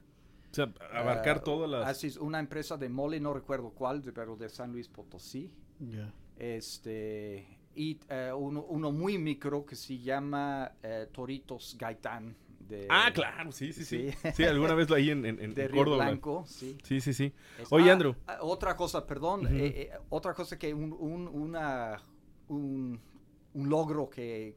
O 0.50 0.54
sea, 0.54 0.72
abarcar 0.92 1.42
todas 1.42 1.68
las... 1.68 1.86
Así 1.88 2.06
es, 2.08 2.16
una 2.16 2.38
empresa 2.38 2.76
de 2.76 2.88
mole, 2.88 3.18
no 3.20 3.32
recuerdo 3.34 3.70
cuál, 3.70 4.02
de- 4.02 4.12
pero 4.12 4.36
de 4.36 4.48
San 4.48 4.70
Luis 4.72 4.88
Potosí. 4.88 5.50
Ya. 5.80 6.12
Este, 6.36 7.58
y 7.74 7.98
eh, 8.08 8.32
uno, 8.36 8.62
uno 8.68 8.92
muy 8.92 9.18
micro 9.18 9.64
que 9.64 9.74
se 9.76 9.98
llama 9.98 10.72
eh, 10.82 11.08
Toritos 11.12 11.76
Gaitán. 11.78 12.36
De, 12.68 12.86
Ah, 12.90 13.10
claro, 13.12 13.52
sí, 13.52 13.72
sí, 13.72 13.84
sí. 13.84 14.10
Sí. 14.12 14.28
Sí, 14.34 14.44
alguna 14.44 14.74
vez 14.74 14.88
lo 14.88 14.96
ahí 14.96 15.10
en, 15.10 15.24
en, 15.26 15.38
en 15.40 15.54
de 15.54 15.68
Río 15.68 15.84
Córdoba. 15.84 16.04
Blanco, 16.06 16.44
sí. 16.46 16.78
Sí, 16.82 17.00
sí, 17.00 17.12
sí. 17.12 17.32
Es- 17.58 17.70
Oye, 17.72 17.90
ah, 17.90 17.92
Andrew. 17.92 18.14
ah, 18.26 18.38
otra 18.40 18.76
cosa, 18.76 19.06
perdón. 19.06 19.46
Eh, 19.48 19.66
eh, 19.66 19.90
otra 20.08 20.32
cosa 20.34 20.58
que 20.58 20.72
un, 20.72 20.92
un- 20.92 21.28
una, 21.28 22.00
un, 22.48 23.00
un 23.54 23.68
logro 23.68 24.08
que 24.08 24.56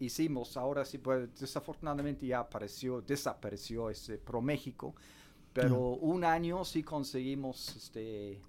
hicimos, 0.00 0.56
ahora 0.56 0.84
sí, 0.84 0.98
pues 0.98 1.28
desafortunadamente 1.38 2.26
ya 2.26 2.40
apareció, 2.40 3.00
desapareció 3.00 3.90
ese 3.90 4.18
Pro 4.18 4.40
México, 4.42 4.94
pero 5.52 5.78
un 5.90 6.24
año 6.24 6.64
sí 6.64 6.82
conseguimos 6.82 7.76
este, 7.76 8.40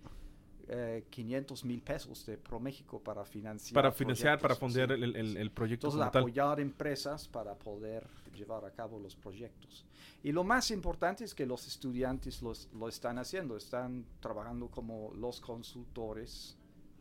eh, 0.68 1.04
500 1.10 1.64
mil 1.66 1.82
pesos 1.82 2.26
de 2.26 2.38
Pro 2.38 2.60
México 2.60 3.00
para 3.02 3.24
financiar. 3.26 3.74
Para 3.76 3.92
financiar, 3.92 4.40
para 4.40 4.56
proyectos, 4.56 4.98
sí. 4.98 5.04
el, 5.04 5.16
el- 5.16 5.38
el 5.38 5.52
proyecto 5.52 5.88
Entonces, 5.88 6.00
como 6.00 6.12
tal. 6.12 6.22
apoyar 6.24 6.60
empresas 6.60 7.28
para 7.28 7.56
poder 7.56 8.06
llevar 8.36 8.66
a 8.66 8.72
cabo 8.72 9.00
los 9.00 9.16
proyectos. 9.16 9.86
Y 10.24 10.32
lo 10.32 10.44
más 10.44 10.72
importante 10.72 11.24
es 11.24 11.34
que 11.36 11.46
los 11.46 11.68
estudiantes 11.68 12.42
los- 12.42 12.68
lo 12.74 12.88
están 12.90 13.18
haciendo, 13.20 13.56
están 13.58 14.06
trabajando 14.20 14.68
como 14.70 15.14
los 15.16 15.40
consultores 15.40 16.58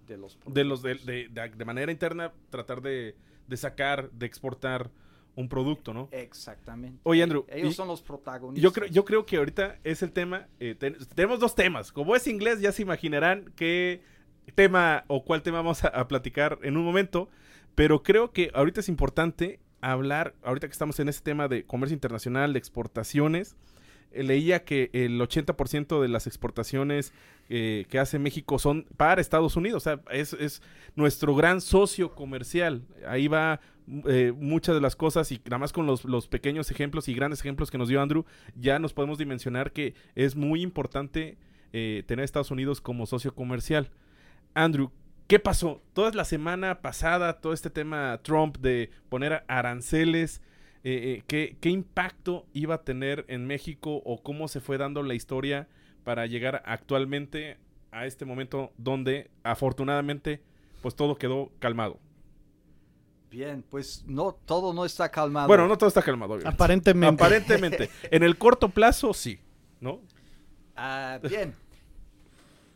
de 0.07 0.17
los 0.19 0.39
De 0.47 0.65
los 0.65 0.83
de, 0.83 0.97
proyectos. 0.97 1.35
de, 1.35 1.41
de- 1.49 1.57
de 1.57 1.65
manera 1.65 1.91
interna, 1.91 2.33
tratar 2.51 2.83
de, 2.83 3.17
de 3.49 3.57
sacar, 3.57 4.11
de 4.11 4.27
exportar 4.27 4.91
un 5.37 5.49
producto, 5.49 5.93
¿no? 5.93 6.09
Exactamente. 6.13 7.01
Oye, 7.03 7.23
Andrew, 7.23 7.45
Ellos 7.49 7.73
y- 7.73 7.75
son 7.75 7.89
los 7.89 8.03
protagonistas. 8.03 8.63
Yo 8.63 8.73
creo, 8.73 8.89
yo 8.89 9.05
creo 9.05 9.27
que 9.27 9.37
ahorita 9.37 9.79
es 9.85 10.03
el 10.03 10.13
tema. 10.13 10.47
eh, 10.61 10.75
ten- 10.79 10.97
tenemos 11.15 11.41
dos 11.41 11.55
temas. 11.55 11.91
Como 11.93 12.15
es 12.15 12.27
inglés, 12.27 12.61
ya 12.61 12.71
se 12.73 12.83
imaginarán 12.83 13.53
qué 13.57 14.03
tema 14.55 15.05
o 15.09 15.25
cuál 15.25 15.43
tema 15.43 15.59
vamos 15.59 15.85
a, 15.85 15.89
a 15.89 16.07
platicar 16.09 16.59
en 16.63 16.77
un 16.77 16.85
momento. 16.85 17.29
Pero 17.75 18.03
creo 18.03 18.31
que 18.33 18.51
ahorita 18.55 18.81
es 18.81 18.89
importante 18.89 19.59
hablar, 19.81 20.35
ahorita 20.45 20.69
que 20.69 20.73
estamos 20.73 21.01
en 21.01 21.09
este 21.09 21.23
tema 21.25 21.49
de 21.49 21.65
comercio 21.65 21.95
internacional, 21.95 22.53
de 22.53 22.59
exportaciones. 22.59 23.57
eh, 24.13 24.23
leía 24.23 24.65
que 24.65 24.91
el 24.93 25.21
80% 25.21 26.01
de 26.01 26.07
las 26.09 26.29
exportaciones 26.29 27.13
eh, 27.49 27.85
que 27.91 27.99
hace 27.99 28.19
México 28.21 28.59
son 28.61 28.87
para 28.97 29.21
Estados 29.21 29.57
Unidos. 29.57 29.83
O 29.83 29.85
sea, 29.85 30.01
es, 30.13 30.33
es 30.35 30.63
nuestro 30.95 31.35
gran 31.35 31.61
socio 31.61 32.15
comercial. 32.15 32.83
Ahí 33.09 33.27
va 33.27 33.61
eh, 33.87 34.33
muchas 34.35 34.75
de 34.75 34.81
las 34.81 34.97
cosas 34.97 35.31
y 35.31 35.41
nada 35.45 35.59
más 35.59 35.73
con 35.73 35.87
los, 35.87 36.29
pequeños 36.29 36.71
ejemplos 36.71 37.07
y 37.09 37.15
grandes 37.15 37.41
ejemplos 37.41 37.71
que 37.71 37.77
nos 37.77 37.89
dio 37.89 38.01
Andrew, 38.01 38.25
ya 38.55 38.79
nos 38.79 38.95
podemos 38.95 39.19
dimensionar 39.19 39.73
que 39.73 39.95
es 40.15 40.37
muy 40.37 40.63
importante 40.63 41.37
eh, 41.73 42.03
tener 42.07 42.23
a 42.23 42.25
Estados 42.25 42.51
Unidos 42.51 42.81
como 42.81 43.05
socio 43.05 43.35
comercial. 43.35 43.91
Andrew, 44.55 44.91
¿qué 45.27 45.39
pasó? 45.39 45.83
Toda 45.93 46.13
la 46.13 46.25
semana 46.25 46.81
pasada, 46.81 47.41
todo 47.41 47.53
este 47.53 47.69
tema 47.69 48.19
Trump 48.23 48.57
de 48.57 48.91
poner 49.11 49.45
aranceles, 49.49 50.41
eh, 50.83 51.23
¿qué, 51.27 51.59
¿qué 51.61 51.69
impacto 51.69 52.47
iba 52.55 52.77
a 52.77 52.85
tener 52.85 53.27
en 53.29 53.47
México 53.47 54.01
o 54.05 54.23
cómo 54.23 54.49
se 54.49 54.61
fue 54.61 54.79
dando 54.79 55.03
la 55.03 55.15
historia 55.15 55.69
para 56.05 56.27
llegar 56.27 56.63
actualmente 56.65 57.59
a 57.91 58.07
este 58.07 58.25
momento 58.25 58.73
donde 58.79 59.31
afortunadamente 59.43 60.41
pues 60.81 60.97
todo 60.97 61.17
quedó 61.17 61.53
calmado? 61.59 61.99
Bien, 63.35 63.65
pues 63.69 64.05
no, 64.07 64.33
todo 64.33 64.73
no 64.73 64.85
está 64.85 65.11
calmado. 65.11 65.49
Bueno, 65.49 65.67
no 65.67 65.77
todo 65.77 65.89
está 65.89 66.01
calmado. 66.01 66.35
obviamente. 66.35 66.55
Aparentemente. 66.55 67.25
Aparentemente. 67.25 67.91
En 68.13 68.23
el 68.23 68.39
corto 68.39 68.69
plazo, 68.69 69.13
sí. 69.13 69.41
¿No? 69.81 70.01
Ah, 70.77 71.19
bien. 71.21 71.53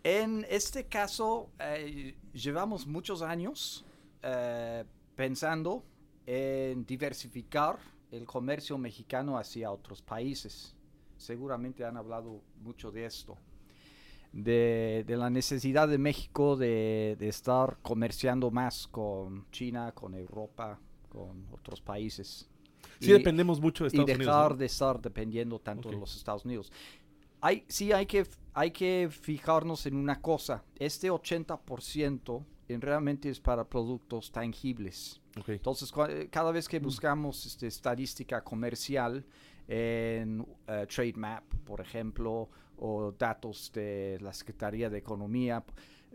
En 0.02 0.44
este 0.50 0.86
caso, 0.86 1.48
eh, 1.60 2.16
llevamos 2.32 2.88
muchos 2.88 3.22
años 3.22 3.84
eh, 4.20 4.82
pensando 5.14 5.84
en 6.26 6.84
diversificar 6.84 7.78
el 8.10 8.24
comercio 8.24 8.76
mexicano 8.78 9.38
hacia 9.38 9.70
otros 9.70 10.02
países. 10.02 10.74
Seguramente 11.16 11.84
han 11.84 11.96
hablado 11.96 12.42
mucho 12.60 12.90
de 12.90 13.04
esto. 13.04 13.38
De, 14.32 15.04
de 15.06 15.16
la 15.16 15.30
necesidad 15.30 15.88
de 15.88 15.96
México 15.98 16.54
de, 16.56 17.16
de 17.18 17.28
estar 17.28 17.78
comerciando 17.82 18.50
más 18.50 18.86
con 18.86 19.46
China, 19.50 19.92
con 19.92 20.14
Europa, 20.14 20.78
con 21.08 21.46
otros 21.50 21.80
países. 21.80 22.48
Sí 23.00 23.10
Y- 23.10 23.12
dependemos 23.14 23.60
mucho 23.60 23.84
de 23.84 23.88
y 23.88 24.00
Estados 24.00 24.06
dejar 24.18 24.34
Unidos. 24.34 24.50
¿no? 24.50 24.56
de 24.58 24.66
estar 24.66 25.00
dependiendo 25.00 25.58
tanto 25.60 25.88
Ok. 25.88 25.94
de 25.94 26.00
los 26.00 26.14
Estados 26.16 26.44
Unidos. 26.44 26.70
Hay, 27.40 27.64
sí 27.68 27.90
hay 27.92 28.04
que, 28.06 28.26
hay 28.52 28.70
que 28.70 29.08
fijarnos 29.10 29.86
en 29.86 29.96
una 29.96 30.20
cosa. 30.20 30.62
Este 30.78 31.10
80% 31.10 32.44
en 32.68 32.80
realmente 32.82 33.30
es 33.30 33.40
para 33.40 33.64
productos 33.64 34.30
tangibles. 34.30 35.20
Ok. 35.38 35.48
Entonces, 35.50 35.90
eh, 36.10 36.28
cada 36.30 36.52
vez 36.52 36.68
que 36.68 36.78
buscamos 36.80 37.46
este, 37.46 37.66
estadística 37.66 38.42
comercial 38.44 39.24
en 39.68 40.46
eh, 40.66 40.86
TradeMap, 40.88 41.44
por 41.64 41.80
ejemplo, 41.80 42.50
o 42.78 43.12
datos 43.12 43.70
de 43.74 44.18
la 44.20 44.32
Secretaría 44.32 44.90
de 44.90 44.98
Economía, 44.98 45.64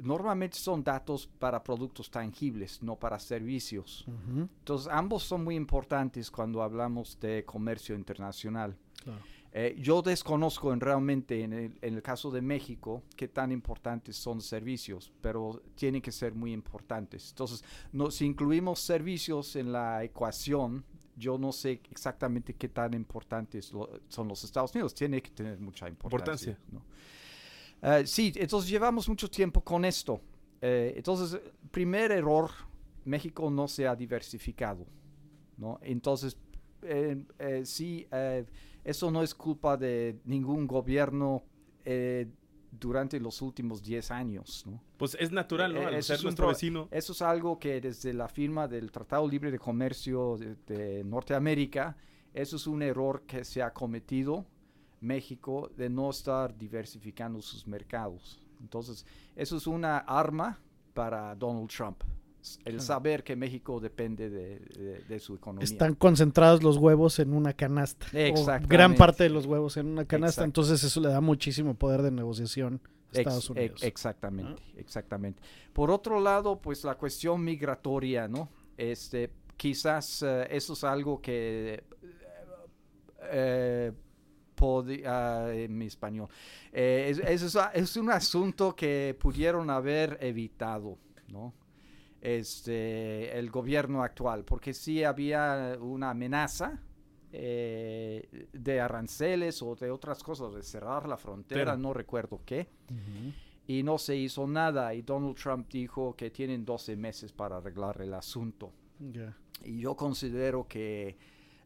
normalmente 0.01 0.58
son 0.58 0.84
datos 0.84 1.27
para 1.39 1.63
productos 1.63 2.10
tangibles, 2.10 2.82
no 2.82 2.96
para 2.96 3.20
servicios. 3.20 4.05
Entonces, 4.36 4.91
ambos 4.91 5.24
son 5.24 5.43
muy 5.43 5.55
importantes 5.55 6.32
cuando 6.32 6.62
hablamos 6.62 7.20
de 7.20 7.43
comercio 7.46 7.96
internacional. 7.96 8.75
claro. 9.03 9.22
Eh, 9.55 9.75
yo 9.79 10.01
desconozco 10.01 10.74
en 10.74 10.79
realmente 10.79 11.43
en 11.43 11.53
el, 11.53 11.77
en 11.79 11.93
el 11.93 12.01
caso 12.01 12.32
de 12.32 12.41
México 12.41 13.03
qué 13.15 13.27
tan 13.27 13.51
importantes 13.51 14.15
son 14.15 14.41
servicios, 14.41 15.13
pero 15.22 15.62
tienen 15.75 16.01
que 16.01 16.12
ser 16.12 16.34
muy 16.34 16.51
importantes. 16.51 17.29
Entonces, 17.29 17.63
no, 17.91 18.10
si 18.10 18.25
incluimos 18.25 18.79
servicios 18.79 19.55
en 19.55 19.72
la 19.72 20.03
ecuación, 20.03 20.84
yo 21.15 21.38
no 21.38 21.51
sé 21.51 21.82
exactamente 21.91 22.53
qué 22.55 22.70
tan 22.70 22.93
importantes 22.93 23.72
lo- 23.72 23.89
son 24.08 24.27
los 24.27 24.43
Estados 24.43 24.74
Unidos. 24.74 24.93
Tiene 24.96 25.22
que 25.22 25.29
tener 25.32 25.60
mucha 25.60 25.88
importancia. 25.88 26.58
¿no? 26.72 26.82
Eh, 27.82 28.08
sí, 28.08 28.32
entonces 28.36 28.70
llevamos 28.70 29.08
mucho 29.10 29.29
tiempo 29.29 29.62
con 29.62 29.86
esto. 29.86 30.22
Eh, 30.62 30.93
entonces, 30.96 31.39
primer 31.72 32.12
error, 32.12 32.50
México 33.05 33.50
no 33.51 33.67
se 33.67 33.88
ha 33.88 33.96
diversificado. 33.96 34.86
¿no? 35.58 35.77
Entonces, 35.82 36.38
eh, 36.82 37.22
eh, 37.39 37.62
sí, 37.65 38.08
eh, 38.12 38.46
eso 38.84 39.12
no 39.12 39.22
es 39.24 39.34
culpa 39.36 39.77
de 39.77 40.20
ningún 40.25 40.65
gobierno 40.67 41.43
durante 42.80 43.20
los 43.20 43.42
últimos 43.42 43.82
10 43.82 44.12
años. 44.12 44.63
¿no? 44.65 44.82
Pues 44.98 45.15
es 45.20 45.32
natural, 45.32 45.74
¿no? 45.74 45.82
Eh, 45.82 45.86
Al 45.86 45.94
eso 45.96 46.08
ser 46.08 46.18
es 46.18 46.24
nuestro 46.24 46.48
vecino. 46.48 46.88
Eso 46.92 47.13
es 47.13 47.22
algo 47.22 47.60
que 47.60 47.80
desde 47.80 48.13
la 48.13 48.27
firma 48.27 48.68
del 48.68 48.92
Tratado 48.92 49.27
Libre 49.27 49.51
de 49.51 49.60
Comercio 49.60 50.38
de, 50.38 50.56
de 50.68 51.03
Norteamérica, 51.03 51.96
eso 52.34 52.56
es 52.56 52.68
un 52.68 52.82
error 52.82 53.24
que 53.27 53.46
se 53.46 53.62
ha 53.62 53.72
cometido 53.74 54.46
México 55.01 55.70
de 55.75 55.89
no 55.89 56.10
estar 56.10 56.58
diversificando 56.58 57.42
sus 57.42 57.68
mercados. 57.68 58.39
Entonces, 58.62 59.06
eso 59.36 59.58
es 59.58 59.68
una 59.68 60.00
arma 60.00 60.60
para 60.94 61.36
Donald 61.36 61.70
Trump. 61.70 62.01
El 62.66 62.82
saber 62.82 63.24
que 63.24 63.36
México 63.36 63.80
depende 63.80 64.30
de, 64.30 64.60
de- 64.60 65.00
de 65.08 65.20
su 65.20 65.36
economía. 65.36 65.64
Están 65.64 65.96
concentrados 65.96 66.62
los 66.62 66.78
huevos 66.78 67.20
en 67.20 67.34
una 67.34 67.54
canasta. 67.54 68.06
o 68.14 68.18
Exactamente. 68.18 68.68
gran 68.76 68.96
parte 68.96 69.24
de 69.24 69.30
los 69.30 69.46
huevos 69.46 69.78
en 69.78 69.88
una 69.88 70.06
canasta. 70.06 70.44
Entonces 70.44 70.84
eso 70.84 71.00
le 71.02 71.10
da 71.10 71.22
muchísimo 71.22 71.74
poder 71.76 72.02
de 72.02 72.12
negociación 72.12 72.82
a 73.14 73.18
Estados 73.18 73.46
ex- 73.46 73.50
Unidos. 73.50 73.84
exactamente, 73.84 74.62
exactamente. 74.78 75.42
Por 75.72 75.90
otro 75.90 76.20
lado, 76.20 76.60
pues 76.60 76.84
la 76.84 76.96
cuestión 76.96 77.44
migratoria, 77.44 78.28
¿no? 78.28 78.50
Este, 78.78 79.30
quizás 79.56 80.22
eh, 80.24 80.48
eso 80.50 80.74
es 80.74 80.84
algo 80.84 81.22
que 81.22 81.84
eh, 83.32 83.92
en 85.54 85.78
mi 85.78 85.86
español. 85.88 86.30
Eh, 86.72 87.08
es, 87.28 87.44
es- 87.44 87.58
es 87.74 87.98
un 87.98 88.10
asunto 88.12 88.76
que 88.76 89.16
pudieron 89.20 89.70
haber 89.70 90.18
evitado, 90.22 90.98
¿no? 91.28 91.54
Este, 92.25 93.38
el 93.38 93.51
gobierno 93.51 94.01
actual, 94.01 94.46
porque 94.46 94.74
sí 94.74 95.03
había 95.03 95.77
una 95.82 96.12
amenaza 96.12 96.80
eh, 97.34 98.48
de 98.53 98.80
aranceles 98.80 99.62
o 99.62 99.75
de 99.75 99.92
otras 99.92 100.24
cosas, 100.24 100.53
de 100.53 100.63
cerrar 100.63 101.06
la 101.06 101.18
frontera, 101.18 101.72
Pero- 101.72 101.77
no 101.77 101.94
recuerdo 101.94 102.39
qué 102.46 102.70
y 103.68 103.84
no 103.84 103.98
se 103.98 104.15
hizo 104.15 104.48
nada 104.48 104.94
y 104.94 105.01
Donald 105.01 105.36
Trump 105.36 105.68
dijo 105.70 106.15
que 106.15 106.30
tienen 106.32 106.63
12 106.63 106.96
meses 106.96 107.34
para 107.34 107.58
arreglar 107.58 108.01
el 108.01 108.13
asunto. 108.13 108.72
Y 109.65 109.80
yo 109.82 109.96
considero 109.98 110.65
que 110.65 111.18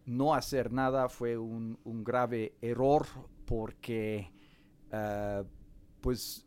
no 0.07 0.33
hacer 0.33 0.71
nada 0.71 1.07
fue 1.07 1.37
un, 1.37 1.77
un 1.83 2.03
grave 2.03 2.55
error 2.61 3.05
porque 3.45 4.31
ah, 4.91 5.43
pues 6.01 6.46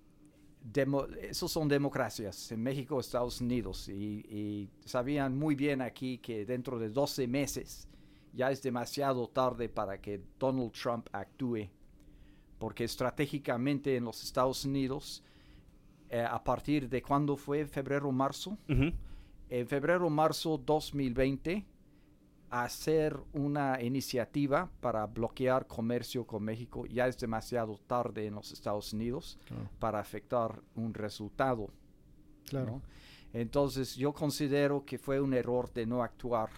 demo- 0.63 1.07
esos 1.21 1.51
son 1.51 1.69
democracias 1.69 2.51
en 2.53 2.63
México, 2.63 3.01
Estados 3.01 3.41
Unidos 3.41 3.89
y, 3.89 3.93
y 4.29 4.69
sabían 4.85 5.37
muy 5.39 5.55
bien 5.55 5.81
aquí 5.83 6.19
que 6.19 6.45
dentro 6.45 6.79
de 6.79 6.91
12 6.91 7.27
meses 7.27 7.89
ya 8.33 8.51
es 8.51 8.63
demasiado 8.63 9.27
tarde 9.29 9.69
para 9.69 10.01
que 10.01 10.21
Donald 10.39 10.73
Trump 10.73 11.09
actúe 11.13 11.69
porque 12.59 12.85
estratégicamente 12.85 13.97
en 13.97 14.05
los 14.05 14.23
Estados 14.23 14.65
Unidos 14.65 15.23
eh, 16.11 16.21
a 16.21 16.43
partir 16.45 16.89
de 16.89 17.01
cuando 17.03 17.37
fue 17.37 17.65
febrero, 17.67 18.13
marzo, 18.13 18.59
Ujú. 18.69 18.93
en 19.49 19.67
febrero, 19.67 20.11
marzo 20.11 20.59
2020, 20.59 21.65
hacer 22.51 23.17
una 23.33 23.81
iniciativa 23.81 24.69
para 24.81 25.07
bloquear 25.07 25.67
comercio 25.67 26.27
con 26.27 26.43
México 26.43 26.85
ya 26.87 27.07
es 27.07 27.17
demasiado 27.19 27.79
tarde 27.87 28.27
en 28.27 28.35
los 28.35 28.51
Estados 28.53 28.93
Unidos 28.93 29.39
Claro. 29.47 29.69
para 29.79 30.01
afectar 30.01 30.61
un 30.75 30.93
resultado. 30.95 31.69
Claro. 32.49 32.67
¿no? 32.67 32.83
Entonces 33.33 33.95
yo 33.95 34.13
considero 34.13 34.85
que 34.85 34.99
fue 34.99 35.21
un 35.21 35.33
error 35.35 35.73
de 35.73 35.87
no 35.87 36.03
actuar 36.03 36.51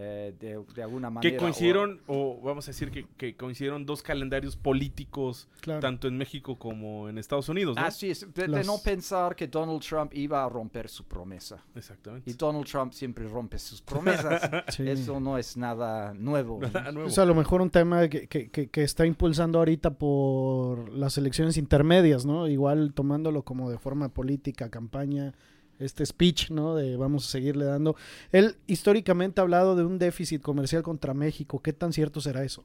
eh, 0.00 0.32
de, 0.38 0.62
de 0.76 0.82
alguna 0.84 1.10
manera. 1.10 1.28
Que 1.28 1.36
coincidieron, 1.36 2.00
o 2.06 2.40
vamos 2.40 2.68
a 2.68 2.70
decir 2.70 2.92
que, 2.92 3.04
que 3.16 3.34
coincidieron 3.34 3.84
dos 3.84 4.00
calendarios 4.00 4.56
políticos, 4.56 5.48
Claro. 5.60 5.80
tanto 5.80 6.06
en 6.06 6.16
México 6.16 6.56
como 6.56 7.08
en 7.08 7.18
Estados 7.18 7.48
Unidos, 7.48 7.74
¿no? 7.76 7.82
Así 7.82 8.10
es, 8.10 8.32
de, 8.32 8.46
no 8.46 8.78
pensar 8.78 9.34
que 9.34 9.48
Donald 9.48 9.80
Trump 9.82 10.12
iba 10.14 10.44
a 10.44 10.48
romper 10.48 10.88
su 10.88 11.02
promesa. 11.04 11.64
Exactamente. 11.74 12.30
Y 12.30 12.34
Donald 12.34 12.64
Trump 12.66 12.92
siempre 12.92 13.26
rompe 13.26 13.58
sus 13.58 13.82
promesas. 13.82 14.48
Sí. 14.68 14.88
Eso 14.88 15.18
no 15.18 15.36
es 15.38 15.56
nada 15.56 16.14
nuevo. 16.14 16.60
Nada 16.60 16.92
nuevo. 16.92 17.10
A 17.20 17.24
lo 17.24 17.34
mejor 17.34 17.60
un 17.60 17.70
tema 17.70 18.06
que, 18.08 18.28
que- 18.28 18.50
que- 18.50 18.68
que 18.68 18.82
está 18.84 19.04
impulsando 19.04 19.58
ahorita 19.58 19.90
por 19.98 20.90
las 20.92 21.18
elecciones 21.18 21.56
intermedias, 21.56 22.24
¿no? 22.24 22.46
Igual 22.46 22.92
tomándolo 22.94 23.42
como 23.42 23.68
de 23.70 23.78
forma 23.78 24.10
política, 24.10 24.70
campaña, 24.70 25.34
este 25.78 26.04
speech, 26.04 26.50
¿no? 26.50 26.74
De 26.74 26.96
vamos 26.96 27.26
a 27.26 27.30
seguirle 27.30 27.64
dando. 27.64 27.96
Él 28.32 28.56
históricamente 28.66 29.40
ha 29.40 29.42
hablado 29.42 29.76
de 29.76 29.84
un 29.84 29.98
déficit 29.98 30.42
comercial 30.42 30.82
contra 30.82 31.14
México. 31.14 31.60
¿Qué 31.62 31.72
tan 31.72 31.92
cierto 31.92 32.20
será 32.20 32.42
eso? 32.44 32.64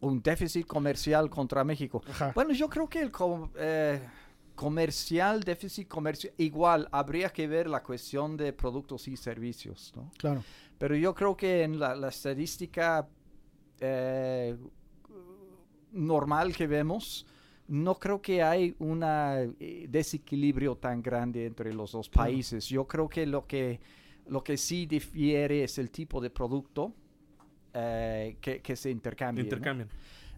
Un 0.00 0.22
déficit 0.22 0.66
comercial 0.66 1.28
contra 1.30 1.62
México. 1.62 2.02
Ajá. 2.08 2.32
Bueno, 2.34 2.52
yo 2.52 2.68
creo 2.68 2.88
que 2.88 3.00
el 3.00 3.10
com- 3.10 3.50
eh, 3.56 4.00
comercial, 4.54 5.42
déficit 5.42 5.88
comercial, 5.88 6.32
igual 6.38 6.88
habría 6.90 7.28
que 7.30 7.46
ver 7.46 7.68
la 7.68 7.82
cuestión 7.82 8.36
de 8.36 8.52
productos 8.52 9.06
y 9.08 9.16
servicios, 9.16 9.92
¿no? 9.94 10.10
Claro. 10.18 10.42
Pero 10.78 10.96
yo 10.96 11.14
creo 11.14 11.36
que 11.36 11.62
en 11.62 11.78
la, 11.78 11.94
la 11.94 12.08
estadística 12.08 13.06
eh, 13.78 14.56
normal 15.92 16.54
que 16.56 16.66
vemos, 16.66 17.26
no 17.70 17.94
creo 17.98 18.20
que 18.20 18.42
hay 18.42 18.74
un 18.80 19.00
desequilibrio 19.88 20.76
tan 20.76 21.00
grande 21.00 21.46
entre 21.46 21.72
los 21.72 21.92
dos 21.92 22.08
países. 22.08 22.66
Yo 22.68 22.86
creo 22.86 23.08
que 23.08 23.24
lo 23.26 23.46
que, 23.46 23.78
lo 24.26 24.42
que 24.42 24.56
sí 24.56 24.86
difiere 24.86 25.62
es 25.64 25.78
el 25.78 25.90
tipo 25.90 26.20
de 26.20 26.30
producto 26.30 26.92
eh, 27.72 28.36
que, 28.40 28.60
que 28.60 28.74
se 28.74 28.90
intercambia. 28.90 29.44
¿no? 29.44 29.46
Intercambian. 29.46 29.88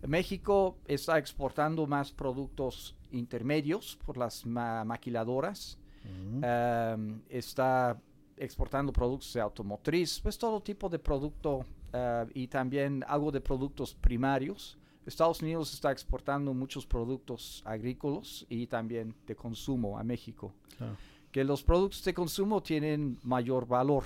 México 0.06 0.76
está 0.86 1.16
exportando 1.18 1.86
más 1.86 2.12
productos 2.12 2.94
intermedios 3.12 3.98
por 4.04 4.16
las 4.16 4.44
ma- 4.44 4.84
maquiladoras. 4.84 5.78
Um, 6.04 7.20
está 7.28 7.96
exportando 8.36 8.92
productos 8.92 9.32
de 9.34 9.40
automotriz, 9.40 10.18
pues 10.20 10.36
todo 10.36 10.60
tipo 10.60 10.88
de 10.88 10.98
producto 10.98 11.58
uh, 11.94 12.28
y 12.34 12.48
también 12.48 13.04
algo 13.06 13.30
de 13.30 13.40
productos 13.40 13.94
primarios. 13.94 14.76
Estados 15.06 15.42
Unidos 15.42 15.72
está 15.74 15.90
exportando 15.90 16.54
muchos 16.54 16.86
productos 16.86 17.62
agrícolas 17.64 18.46
y 18.48 18.66
también 18.66 19.14
de 19.26 19.34
consumo 19.34 19.98
a 19.98 20.04
México. 20.04 20.54
Claro. 20.76 20.96
Que 21.30 21.44
los 21.44 21.62
productos 21.62 22.04
de 22.04 22.14
consumo 22.14 22.62
tienen 22.62 23.18
mayor 23.22 23.66
valor. 23.66 24.04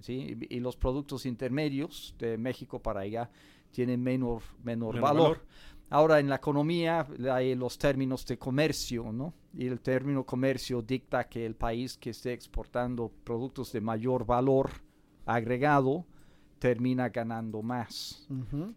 ¿sí? 0.00 0.36
Y, 0.48 0.56
y 0.56 0.60
los 0.60 0.76
productos 0.76 1.26
intermedios 1.26 2.14
de 2.18 2.36
México 2.38 2.78
para 2.80 3.00
allá 3.00 3.30
tienen 3.72 4.02
menor, 4.02 4.42
menor, 4.62 4.94
Menor 4.94 5.00
valor. 5.08 5.22
valor. 5.22 5.46
Ahora 5.92 6.20
en 6.20 6.28
la 6.28 6.36
economía 6.36 7.04
hay 7.32 7.56
los 7.56 7.76
términos 7.76 8.24
de 8.24 8.38
comercio, 8.38 9.10
¿no? 9.12 9.34
Y 9.52 9.66
el 9.66 9.80
término 9.80 10.24
comercio 10.24 10.82
dicta 10.82 11.24
que 11.28 11.44
el 11.44 11.56
país 11.56 11.96
que 11.96 12.10
esté 12.10 12.32
exportando 12.32 13.10
productos 13.24 13.72
de 13.72 13.80
mayor 13.80 14.24
valor 14.24 14.70
agregado 15.26 16.06
termina 16.60 17.08
ganando 17.08 17.62
más. 17.62 18.28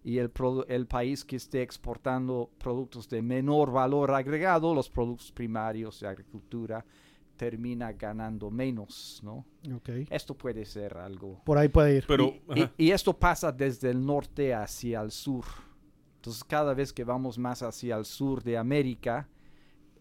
Y 0.03 0.17
el, 0.17 0.31
el 0.69 0.87
país 0.87 1.23
que 1.23 1.35
esté 1.35 1.61
exportando 1.61 2.49
productos 2.57 3.07
de 3.09 3.21
menor 3.21 3.71
valor 3.71 4.09
agregado, 4.11 4.73
los 4.73 4.89
productos 4.89 5.31
primarios 5.31 5.99
de 5.99 6.07
agricultura, 6.07 6.83
termina 7.37 7.91
ganando 7.91 8.49
menos, 8.49 9.19
¿no? 9.23 9.45
Esto 10.09 10.33
puede 10.35 10.65
ser 10.65 10.97
algo 10.97 11.41
Por 11.43 11.57
ahí 11.57 11.67
puede 11.67 11.97
ir. 11.97 12.05
Pero, 12.07 12.25
y, 12.27 12.41
ajá. 12.61 12.71
y- 12.77 12.85
y 12.87 12.91
esto 12.91 13.13
pasa 13.17 13.51
desde 13.51 13.89
el 13.91 14.03
norte 14.05 14.53
hacia 14.53 15.01
el 15.01 15.11
sur. 15.11 15.43
Entonces, 16.15 16.43
cada 16.45 16.73
vez 16.73 16.93
que 16.93 17.03
vamos 17.03 17.37
más 17.37 17.61
hacia 17.63 17.97
el 17.97 18.05
sur 18.05 18.41
de 18.43 18.57
América, 18.57 19.27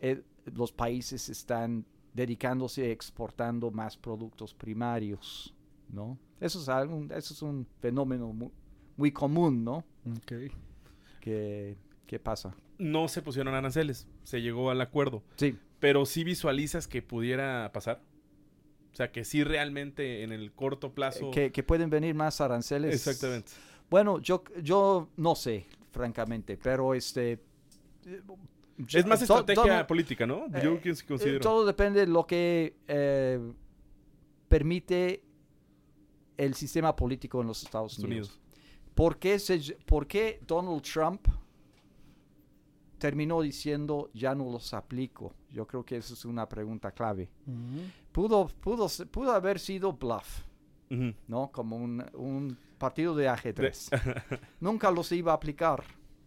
eh, 0.00 0.22
los 0.54 0.70
países 0.72 1.28
están 1.28 1.84
dedicándose 2.14 2.84
a 2.84 2.90
exportando 2.92 3.70
más 3.72 3.96
productos 3.96 4.54
primarios, 4.54 5.52
¿no? 5.92 6.18
Eso 6.40 6.60
es, 6.60 6.68
algo, 6.68 7.04
eso 7.14 7.34
es 7.34 7.42
un 7.42 7.66
fenómeno 7.80 8.32
mu- 8.32 8.50
muy, 8.96 9.12
común, 9.12 9.62
¿no? 9.62 9.84
Ok. 10.16 10.32
Que, 11.20 11.76
que 12.06 12.18
pasa. 12.18 12.54
no 12.78 13.06
se 13.06 13.22
pusieron 13.22 13.54
aranceles, 13.54 14.08
se 14.24 14.42
llegó 14.42 14.70
al 14.70 14.80
acuerdo. 14.80 15.22
Sí, 15.36 15.56
Pero 15.78 16.04
sí 16.04 16.24
visualizas 16.24 16.88
que 16.88 17.00
pudiera 17.02 17.70
pasar. 17.72 18.02
O 18.92 18.96
sea, 18.96 19.10
que 19.12 19.24
sí 19.24 19.44
realmente 19.44 20.22
en 20.24 20.32
el 20.32 20.52
corto 20.52 20.92
plazo. 20.92 21.28
eh, 21.28 21.30
que, 21.32 21.52
que 21.52 21.62
pueden 21.62 21.88
venir 21.90 22.14
más 22.14 22.40
aranceles. 22.40 22.94
Exactamente. 22.94 23.52
Bueno, 23.88 24.18
yo, 24.20 24.42
yo 24.62 25.08
no 25.16 25.34
sé, 25.36 25.66
francamente, 25.92 26.58
pero 26.62 26.92
este... 26.94 27.32
eh, 28.04 28.20
Es 28.92 29.06
más 29.06 29.22
estrategia 29.22 29.62
todo- 29.78 29.86
política, 29.86 30.26
¿no? 30.26 30.46
Eh, 30.46 30.60
Yo 30.64 30.80
que 30.80 30.90
Eh, 30.90 30.96
considero. 31.06 31.40
Todo 31.40 31.64
depende 31.64 32.00
de 32.00 32.06
lo 32.08 32.26
que 32.26 32.74
eh, 32.88 33.38
permite 34.48 35.22
el 36.36 36.54
sistema 36.54 36.94
político 36.96 37.40
en 37.40 37.46
los 37.48 37.62
Estados 37.62 37.98
Unidos. 37.98 38.28
Unidos. 38.30 38.40
¿Por 38.94 39.18
qué, 39.18 39.38
se- 39.38 39.76
por 39.86 40.06
qué 40.06 40.40
Donald 40.46 40.82
Trump 40.82 41.26
terminó 42.98 43.40
diciendo 43.40 44.10
ya 44.14 44.34
no 44.34 44.50
los 44.50 44.72
aplico? 44.74 45.34
Yo 45.50 45.66
creo 45.66 45.84
que 45.84 45.96
esa 45.96 46.14
es 46.14 46.24
una 46.24 46.48
pregunta 46.48 46.92
clave. 46.92 47.30
Pudo, 48.12 48.48
pudo, 48.60 48.86
pudo 49.10 49.32
haber 49.32 49.58
sido 49.58 49.92
bluff. 49.92 50.42
¿no? 51.26 51.50
Como 51.50 51.76
un, 51.76 52.04
un 52.14 52.58
partido 52.78 53.14
de 53.16 53.26
ajedrez. 53.28 53.88
Nunca 54.60 54.90
los 54.90 55.10
iba 55.12 55.32
a 55.32 55.36
aplicar. 55.36 55.82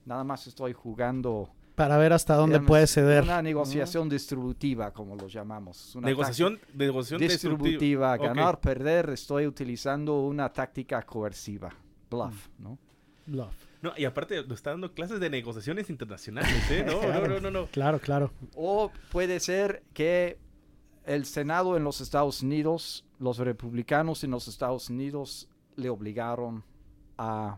Nada 0.06 0.24
más 0.24 0.48
estoy 0.48 0.74
jugando 0.74 1.50
Para 1.76 1.98
ver 1.98 2.14
hasta 2.14 2.36
dónde 2.36 2.54
digamos, 2.56 2.68
puede 2.68 2.88
ceder. 2.88 3.24
Una 3.24 3.42
negociación 3.42 4.08
distributiva, 4.08 4.92
como 4.94 5.16
lo 5.16 5.28
llamamos. 5.28 5.94
Una 5.96 6.08
negociación, 6.08 6.60
distributiva. 7.20 8.16
Ganar, 8.18 8.60
perder, 8.62 9.10
estoy 9.10 9.46
utilizando 9.46 10.22
una 10.22 10.52
táctica 10.52 11.02
coerciva. 11.04 11.74
Bluff, 12.10 12.48
Mm. 12.60 12.64
¿no? 12.64 12.78
Bluff. 13.28 13.54
No, 13.82 13.92
y 13.98 14.06
aparte 14.06 14.42
nos 14.44 14.54
está 14.58 14.72
dando 14.72 14.94
clases 14.94 15.20
de 15.20 15.30
negociaciones 15.30 15.90
internacionales, 15.90 16.72
¿eh? 16.72 16.84
No, 16.88 17.02
no, 17.02 17.28
no, 17.28 17.40
no, 17.40 17.52
no. 17.52 17.68
Claro, 17.68 18.00
claro. 18.00 18.32
O 18.56 18.92
puede 19.12 19.40
ser 19.40 19.84
que 19.94 20.40
el 21.06 21.26
Senado 21.26 21.76
en 21.78 21.84
los 21.84 22.02
Estados 22.02 22.42
Unidos, 22.42 23.06
los 23.20 23.38
republicanos 23.38 24.24
en 24.24 24.32
los 24.32 24.48
Estados 24.48 24.90
Unidos 24.90 25.50
le 25.76 25.90
obligaron 25.90 26.64
a 27.18 27.58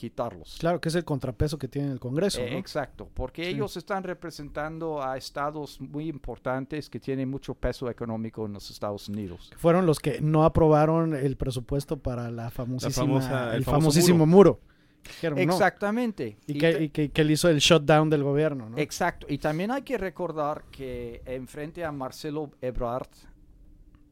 quitarlos. 0.00 0.56
Claro 0.58 0.80
que 0.80 0.88
es 0.88 0.94
el 0.94 1.04
contrapeso 1.04 1.58
que 1.58 1.68
tiene 1.68 1.92
el 1.92 2.00
Congreso, 2.00 2.40
Eh, 2.40 2.52
¿no? 2.52 2.56
Exacto, 2.58 3.10
porque 3.12 3.44
Sí. 3.44 3.50
ellos 3.50 3.76
están 3.76 4.02
representando 4.02 5.02
a 5.02 5.18
estados 5.18 5.78
muy 5.78 6.08
importantes 6.08 6.88
que 6.88 6.98
tienen 6.98 7.28
mucho 7.28 7.52
peso 7.54 7.90
económico 7.90 8.46
en 8.46 8.54
los 8.54 8.70
Estados 8.70 9.10
Unidos. 9.10 9.50
Fueron 9.58 9.84
los 9.84 9.98
que 10.00 10.22
no 10.22 10.44
aprobaron 10.44 11.14
el 11.14 11.36
presupuesto 11.36 11.98
para 11.98 12.30
la 12.30 12.50
famosísima, 12.50 13.04
famosa- 13.20 13.54
el, 13.54 13.62
famosísimo 13.64 14.24
muro. 14.24 14.60
Dijeron, 15.04 15.36
no. 15.46 15.52
Exactamente. 15.52 16.38
Y, 16.46 16.52
Y 16.54 16.58
que, 16.58 16.82
y 16.84 16.88
que- 16.88 17.10
que 17.10 17.20
él 17.20 17.30
hizo 17.30 17.48
el 17.50 17.58
shutdown 17.58 18.08
del 18.08 18.22
gobierno, 18.22 18.70
¿no? 18.70 18.78
Exacto. 18.78 19.26
Y 19.28 19.36
también 19.36 19.70
hay 19.70 19.82
que 19.82 19.98
recordar 19.98 20.64
que 20.70 21.20
en 21.26 21.46
frente 21.46 21.84
a 21.84 21.92
Marcelo 21.92 22.50
Ebrard 22.62 23.08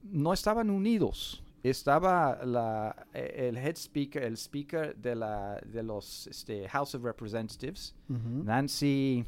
no 0.03 0.33
estaban 0.35 0.69
unidos. 0.71 1.43
Estaba 1.63 2.39
la, 2.45 3.07
eh, 3.13 3.49
el 3.49 3.57
head 3.59 3.77
speaker, 3.77 4.23
el 4.23 4.35
speaker 4.37 4.95
de, 4.97 5.15
la, 5.17 5.61
de 5.67 5.83
los 5.83 6.27
este, 6.29 6.69
House 6.69 6.95
of 6.95 7.03
Representatives, 7.03 7.95
Ujú. 8.09 8.45
Nancy... 8.45 9.25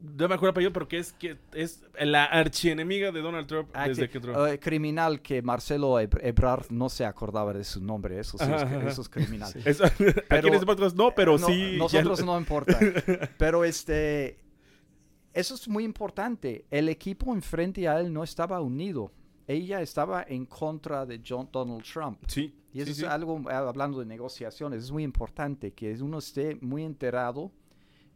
No 0.00 0.26
me 0.26 0.34
acuerdo 0.34 0.60
yo, 0.60 0.72
pero 0.72 0.88
que 0.88 0.98
es 0.98 1.12
que 1.12 1.38
es 1.54 1.84
la 2.00 2.24
archienemiga 2.24 3.12
de 3.12 3.20
Donald 3.20 3.46
Trump 3.46 3.68
ah, 3.72 3.86
desde 3.86 4.06
que- 4.06 4.10
que 4.10 4.18
entró. 4.18 4.46
eh, 4.48 4.58
criminal 4.58 5.22
que 5.22 5.42
Marcelo 5.42 6.00
Eb- 6.00 6.18
Ebrard 6.20 6.70
no 6.70 6.88
se 6.88 7.04
acordaba 7.04 7.52
de 7.52 7.62
su 7.62 7.80
nombre. 7.80 8.18
Eso 8.18 8.36
sí, 8.36 8.42
es, 8.42 8.50
Ajá, 8.50 8.62
ajá. 8.78 8.88
eso 8.88 9.02
es 9.02 9.08
criminal. 9.08 9.52
Es- 9.64 9.80
aquí 9.80 10.02
en 10.48 10.54
este 10.54 10.66
podcast 10.66 10.96
no, 10.96 11.14
pero 11.14 11.38
No, 11.38 11.46
sí. 11.46 11.74
ya 11.74 11.78
Nosotros 11.78 12.18
lo- 12.18 12.26
no 12.26 12.36
importa. 12.38 12.76
Pero 13.38 13.62
este. 13.64 14.40
Eso 15.32 15.54
es 15.54 15.68
muy 15.68 15.84
importante. 15.84 16.64
El 16.72 16.88
equipo 16.88 17.32
enfrente 17.32 17.86
a 17.86 18.00
él 18.00 18.12
no 18.12 18.24
estaba 18.24 18.60
unido. 18.60 19.12
Ella 19.52 19.80
estaba 19.82 20.24
en 20.28 20.46
contra 20.46 21.04
de 21.06 21.20
John, 21.26 21.48
Donald 21.52 21.82
Trump. 21.84 22.18
Sí. 22.26 22.54
Y 22.72 22.78
eso 22.80 22.86
sí, 22.86 22.90
es 22.92 22.96
sí. 22.98 23.04
algo, 23.04 23.40
ah, 23.50 23.58
hablando 23.58 23.98
de 23.98 24.06
negociaciones, 24.06 24.84
es 24.84 24.90
muy 24.90 25.02
importante 25.02 25.72
que 25.72 25.92
uno 26.02 26.18
esté 26.18 26.56
muy 26.62 26.84
enterado 26.84 27.52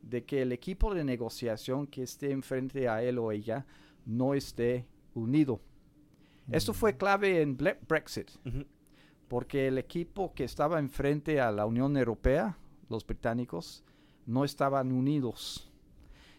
de 0.02 0.24
que 0.24 0.42
el 0.42 0.52
equipo 0.52 0.94
de 0.94 1.04
negociación 1.04 1.86
que 1.86 2.02
esté 2.04 2.30
enfrente 2.30 2.88
a 2.88 3.02
él 3.02 3.18
o 3.18 3.32
ella 3.32 3.66
no 4.04 4.34
esté 4.34 4.86
unido. 5.14 5.60
Esto 6.50 6.72
fue 6.72 6.96
clave 6.96 7.42
en 7.42 7.58
Ble- 7.58 7.78
Brexit, 7.88 8.30
porque 9.28 9.66
el 9.66 9.78
equipo 9.78 10.32
que 10.32 10.44
estaba 10.44 10.78
enfrente 10.78 11.40
a 11.40 11.50
la 11.50 11.66
Unión 11.66 11.96
Europea, 11.96 12.56
los 12.88 13.04
británicos, 13.04 13.82
no 14.26 14.44
estaban 14.44 14.92
unidos. 14.92 15.72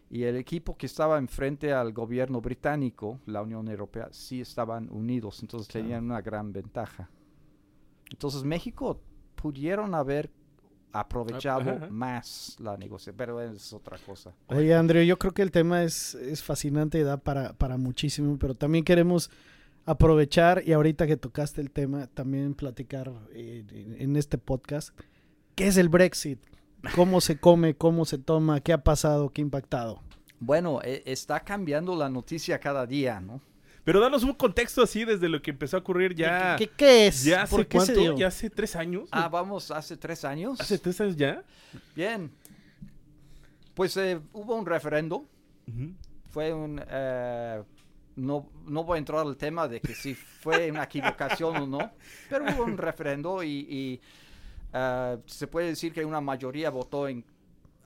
Y 0.10 0.24
el 0.24 0.38
equipo 0.38 0.78
que 0.78 0.86
estaba 0.86 1.18
enfrente 1.18 1.74
al 1.74 1.92
gobierno 1.92 2.40
británico, 2.40 3.20
la 3.26 3.42
Unión 3.42 3.68
Europea, 3.68 4.08
sí 4.12 4.40
estaban 4.42 4.90
unidos, 4.90 5.42
entonces 5.42 5.68
Claro. 5.68 5.84
tenían 5.86 6.06
una 6.06 6.22
gran 6.22 6.54
ventaja. 6.54 7.10
Entonces 8.10 8.44
México 8.44 9.02
pudieron 9.36 9.94
haber 9.94 10.30
aprovechado 10.94 11.72
ajá. 11.72 11.88
más 11.90 12.56
la 12.60 12.78
negociación, 12.78 13.16
pero 13.18 13.42
es 13.42 13.74
otra 13.74 13.98
cosa. 13.98 14.34
Oye, 14.48 14.74
Andrea, 14.74 15.04
yo 15.04 15.20
creo 15.20 15.34
que 15.34 15.42
el 15.42 15.52
tema 15.52 15.84
es, 15.84 16.16
es 16.16 16.42
fascinante 16.42 16.98
y 17.00 17.04
da 17.04 17.18
para, 17.18 17.54
para 17.54 17.78
muchísimo, 17.78 18.38
pero 18.40 18.56
también 18.56 18.84
queremos 18.86 19.30
aprovechar 19.86 20.64
y 20.66 20.74
ahorita 20.74 21.06
que 21.06 21.18
tocaste 21.18 21.62
el 21.62 21.72
tema, 21.72 22.08
también 22.08 22.54
platicar 22.56 23.12
eh, 23.32 23.66
en, 23.72 24.02
en 24.02 24.16
este 24.16 24.38
podcast, 24.38 24.98
¿qué 25.56 25.68
es 25.68 25.78
el 25.78 25.90
Brexit? 25.90 26.40
¿Cómo 26.96 27.22
se 27.22 27.40
come? 27.40 27.76
¿Cómo 27.76 28.06
se 28.06 28.18
toma? 28.18 28.60
¿Qué 28.62 28.74
ha 28.74 28.84
pasado? 28.84 29.30
¿Qué 29.32 29.42
ha 29.42 29.44
impactado? 29.44 30.02
Bueno, 30.40 30.82
e- 30.84 31.04
está 31.06 31.40
cambiando 31.42 31.96
la 31.96 32.10
noticia 32.10 32.60
cada 32.60 32.86
día, 32.86 33.20
¿no? 33.20 33.42
Pero 33.84 34.02
danos 34.02 34.24
un 34.24 34.34
contexto 34.34 34.82
así 34.84 35.06
desde 35.06 35.30
lo 35.30 35.42
que 35.42 35.52
empezó 35.52 35.78
a 35.78 35.80
ocurrir 35.80 36.14
ya. 36.14 36.58
¿Qué, 36.58 36.68
qué 36.68 37.08
es? 37.08 37.24
¿Ya 37.24 37.44
hace 37.44 37.56
¿Por 37.56 37.68
qué 37.68 37.80
se 37.80 37.94
cuánto? 37.94 38.18
¿Ya 38.18 38.28
hace 38.28 38.50
tres 38.50 38.76
años? 38.76 39.08
Ah, 39.12 39.30
vamos, 39.30 39.72
hace 39.72 39.96
tres 39.96 40.26
años. 40.26 40.60
¿Hace 40.60 40.78
tres 40.78 41.00
años 41.00 41.16
ya? 41.16 41.44
Bien. 41.96 42.30
Pues 43.74 43.96
eh, 43.98 44.20
hubo 44.34 44.56
un 44.56 44.66
referendo. 44.66 45.26
Ujú. 45.68 45.94
Fue 46.30 46.54
un... 46.54 46.82
eh, 46.86 47.64
no, 48.18 48.50
no 48.66 48.84
voy 48.84 48.96
a 48.96 49.00
entrar 49.00 49.26
al 49.26 49.38
tema 49.38 49.68
de 49.68 49.80
que 49.80 49.94
si 49.94 50.16
fue 50.16 50.70
una 50.72 50.84
equivocación 50.84 51.56
o 51.56 51.68
no, 51.68 51.92
pero 52.30 52.46
hubo 52.46 52.64
un 52.66 52.78
referendo 52.78 53.44
y, 53.44 53.50
y, 53.70 54.02
eh, 54.74 55.18
se 55.26 55.48
puede 55.48 55.68
decir 55.68 55.94
que 55.94 56.04
una 56.06 56.22
mayoría 56.22 56.70
votó 56.70 57.08
en, 57.08 57.24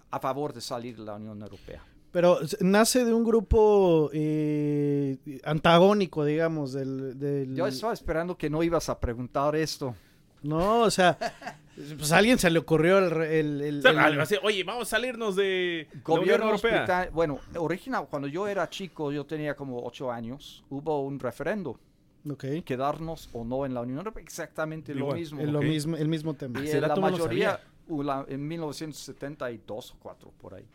a 0.09 0.19
favor 0.19 0.53
de 0.53 0.61
salir 0.61 0.97
de 0.97 1.03
la 1.03 1.15
Unión 1.15 1.41
Europea. 1.41 1.83
Pero 2.11 2.39
nace 2.59 3.05
de 3.05 3.13
un 3.13 3.23
grupo 3.23 4.09
eh, 4.13 5.17
antagónico, 5.45 6.25
digamos, 6.25 6.73
del... 6.73 7.17
del- 7.17 7.55
Yo 7.55 7.67
estaba 7.67 7.93
esperando 7.93 8.37
que 8.37 8.49
no 8.49 8.61
ibas 8.63 8.89
a 8.89 8.99
preguntar 8.99 9.55
esto. 9.55 9.95
No, 10.43 10.81
o 10.81 10.91
sea, 10.91 11.17
pues 11.97 12.11
a 12.11 12.17
alguien 12.17 12.37
se 12.37 12.49
le 12.49 12.59
ocurrió 12.59 12.97
el... 12.97 13.11
re- 13.11 13.39
el- 13.39 13.61
el- 13.61 13.79
O 13.79 13.81
sea, 13.93 14.07
el- 14.09 14.19
así, 14.19 14.35
Oye, 14.43 14.63
vamos 14.65 14.83
a 14.87 14.97
salirnos 14.97 15.37
de 15.37 15.87
la 15.89 15.93
Unión 15.93 16.03
Gobiernos 16.03 16.49
Europea. 16.63 16.79
brita- 16.85 17.09
Bueno, 17.13 17.39
original, 17.57 18.07
cuando 18.09 18.27
yo 18.27 18.45
era 18.45 18.69
chico, 18.69 19.11
yo 19.13 19.25
tenía 19.25 19.55
como 19.55 19.81
ocho 19.85 20.11
años, 20.11 20.65
hubo 20.69 21.01
un 21.03 21.17
referendo, 21.17 21.79
Ok, 22.29 22.45
quedarnos 22.65 23.29
o 23.33 23.43
no 23.43 23.65
en 23.65 23.73
la 23.73 23.81
Unión 23.81 23.97
Europea, 23.99 24.23
exactamente 24.23 24.93
lo 24.93 25.05
Igual, 25.05 25.19
mismo. 25.19 25.41
el, 25.41 25.51
lo 25.51 25.61
mismo, 25.61 25.97
el 25.97 26.07
mismo 26.07 26.33
tema. 26.35 26.63
Y 26.63 26.71
la 26.79 26.87
lo 26.95 27.01
mayoría, 27.01 27.59
la- 27.89 28.25
en 28.27 28.47
1972 28.47 29.91
o 29.91 29.97
4 29.99 30.31
por 30.39 30.53
ahí, 30.53 30.65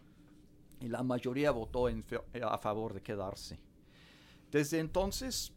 y 0.80 0.88
la 0.88 1.02
mayoría 1.04 1.52
votó 1.52 1.88
en 1.88 2.04
a 2.42 2.58
favor 2.58 2.94
de 2.94 3.00
quedarse. 3.00 3.58
Desde 4.50 4.80
entonces 4.80 5.52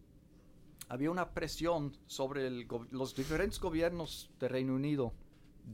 había 0.90 1.10
una 1.10 1.30
presión 1.30 1.98
sobre 2.06 2.46
el 2.48 2.68
los 2.92 3.16
diferentes 3.16 3.60
gobiernos 3.60 4.30
de 4.40 4.48
Reino 4.48 4.76
Unido 4.76 5.12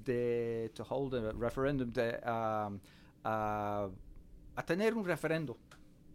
de 0.05 0.71
to 0.75 0.85
hold 0.89 1.13
a 1.15 1.31
referendum, 1.33 1.91
de 1.91 2.19
um, 2.25 2.79
a, 3.23 3.87
a 4.55 4.65
tener 4.65 4.93
un 4.93 5.05
referendo. 5.05 5.57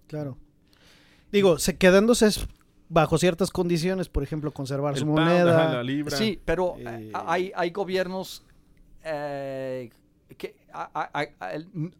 Claro. 0.06 0.36
Digo, 1.32 1.58
se, 1.58 1.76
quedándose 1.78 2.26
es 2.26 2.46
bajo 2.90 3.16
ciertas 3.16 3.50
condiciones, 3.50 4.08
por 4.08 4.22
ejemplo, 4.22 4.52
conservar 4.52 4.92
El 4.94 5.00
su 5.00 5.06
pound, 5.06 5.20
moneda. 5.20 5.64
ajá, 5.64 5.74
la 5.76 5.82
libra. 5.82 6.14
Sí, 6.16 6.38
pero 6.44 6.74
Eh, 6.76 6.84
eh, 7.08 7.12
hay, 7.14 7.52
hay 7.54 7.70
gobiernos 7.70 8.44
eh, 9.02 9.88
que 10.36 10.54
a, 10.72 10.90
a- 10.92 11.20
a- 11.22 11.28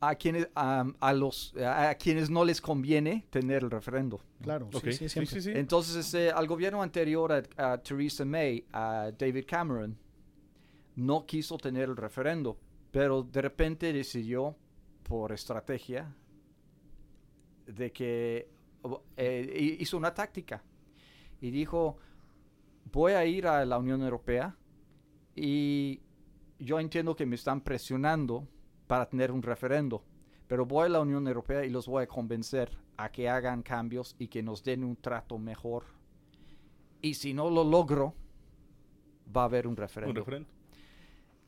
a- 0.01 0.09
a 0.11 0.15
quienes 0.17 0.49
a 0.55 1.13
los 1.15 1.55
a 1.57 1.95
quienes 1.95 2.29
no 2.31 2.45
les 2.45 2.61
conviene 2.61 3.25
tener 3.31 3.63
el 3.65 3.71
referendo. 3.71 4.21
Claro, 4.43 4.69
sí, 4.73 4.81
sí, 4.81 4.93
sí, 4.93 5.09
siempre. 5.09 5.35
sí, 5.35 5.41
sí. 5.43 5.53
Entonces, 5.55 5.97
este, 5.97 6.31
al 6.31 6.47
gobierno 6.47 6.83
anterior, 6.83 7.33
a, 7.33 7.73
a 7.73 7.79
Theresa 7.79 8.25
May, 8.25 8.65
a 8.73 9.11
David 9.19 9.45
Cameron, 9.49 9.97
no 10.97 11.25
quiso 11.27 11.57
tener 11.59 11.89
el 11.89 11.97
referendo, 11.97 12.59
pero 12.91 13.23
de 13.23 13.43
repente 13.43 13.93
decidió, 13.93 14.55
por 15.03 15.33
estrategia, 15.33 16.15
de 17.67 17.93
que 17.93 18.49
eh, 19.17 19.57
hi- 19.59 19.83
hizo 19.83 19.97
una 19.97 20.13
táctica 20.15 20.63
y 21.41 21.51
dijo, 21.51 21.97
voy 22.93 23.13
a 23.13 23.25
ir 23.25 23.47
a 23.47 23.65
la 23.65 23.79
Unión 23.79 24.03
Europea 24.03 24.57
y 25.35 26.01
yo 26.59 26.79
entiendo 26.79 27.17
que 27.17 27.27
me 27.27 27.37
están 27.37 27.61
presionando 27.63 28.47
para 28.87 29.09
tener 29.09 29.33
un 29.33 29.43
referendo, 29.43 30.05
pero 30.47 30.67
voy 30.67 30.87
a 30.87 30.89
la 30.91 31.01
Unión 31.01 31.27
Europea 31.27 31.65
y 31.65 31.71
los 31.71 31.87
voy 31.87 32.05
a 32.05 32.07
convencer 32.07 32.71
a 32.97 33.11
que 33.11 33.29
hagan 33.29 33.63
cambios 33.63 34.15
y 34.19 34.29
que 34.29 34.43
nos 34.43 34.63
den 34.63 34.85
un 34.85 34.97
trato 34.97 35.39
mejor. 35.39 35.85
Y 37.01 37.15
si 37.15 37.33
no 37.33 37.49
lo 37.49 37.65
logro, 37.65 38.15
va 39.35 39.43
a 39.43 39.45
haber 39.47 39.67
un 39.67 39.73
Un 39.73 39.77
referendo. 39.77 40.21
referendo. 40.21 40.49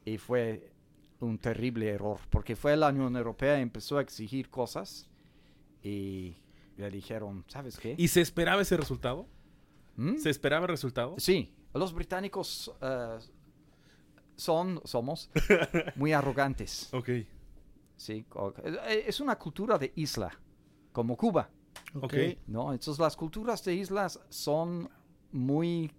Y 0.04 0.18
fue 0.18 0.72
un 1.20 1.38
terrible 1.38 1.88
error, 1.88 2.18
porque 2.30 2.56
fue 2.56 2.76
la 2.76 2.88
Unión 2.88 3.14
Europea 3.16 3.58
y 3.58 3.62
empezó 3.62 3.98
a 3.98 4.00
exigir 4.00 4.48
cosas 4.48 5.08
y 5.82 6.36
le 6.76 6.90
dijeron, 6.90 7.44
¿sabes 7.48 7.78
qué? 7.78 7.94
¿Y 7.98 8.08
se 8.08 8.20
esperaba 8.20 8.62
ese 8.62 8.76
resultado? 8.76 9.26
¿Mm? 9.96 10.16
¿Se 10.16 10.30
esperaba 10.30 10.64
el 10.66 10.70
resultado? 10.70 11.14
Sí, 11.18 11.54
los 11.74 11.92
británicos 11.92 12.72
eh, 12.80 13.18
son, 14.36 14.80
somos 14.84 15.30
muy 15.96 16.12
arrogantes. 16.12 16.88
Ok. 16.92 17.08
Sí, 17.96 18.24
eh, 18.64 19.04
es 19.06 19.20
una 19.20 19.38
cultura 19.38 19.78
de 19.78 19.92
isla, 19.96 20.30
como 20.92 21.16
Cuba, 21.16 21.48
Ok. 22.00 22.14
¿no? 22.46 22.72
Entonces 22.72 22.98
las 22.98 23.14
culturas 23.16 23.62
de 23.64 23.74
islas 23.74 24.18
son 24.28 24.88
muy, 25.30 25.90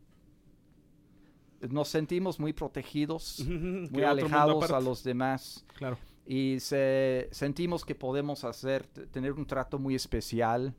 nos 1.70 1.88
sentimos 1.88 2.40
muy 2.40 2.52
protegidos, 2.54 3.40
muy 3.48 4.04
alejados 4.04 4.70
a 4.72 4.80
los 4.82 5.04
demás 5.04 5.66
Claro. 5.78 5.98
y 6.26 6.60
se, 6.60 7.30
sentimos 7.32 7.86
que 7.86 7.96
podemos 7.96 8.44
hacer, 8.44 8.86
tener 8.88 9.32
un 9.34 9.46
trato 9.46 9.80
muy 9.80 9.96
especial 9.96 10.76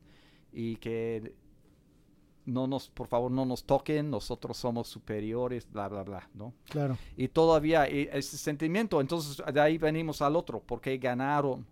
y 0.53 0.77
que 0.77 1.35
no 2.47 2.67
nos, 2.67 2.89
por 2.91 3.07
favor, 3.07 3.31
no 3.31 3.45
nos 3.45 3.65
toquen, 3.65 4.11
nosotros 4.11 4.57
somos 4.57 4.89
superiores, 4.89 5.67
bla, 5.71 5.89
bla, 5.89 6.03
bla, 6.03 6.29
¿no? 6.35 6.53
Claro. 6.69 6.99
Y 7.17 7.29
todavía 7.29 7.87
eh, 7.87 8.11
ese 8.13 8.37
sentimiento, 8.37 9.01
entonces 9.01 9.43
de 9.53 9.61
ahí 9.61 9.79
venimos 9.79 10.21
al 10.23 10.37
otro, 10.37 10.61
porque 10.65 10.97
ganaron 10.99 11.67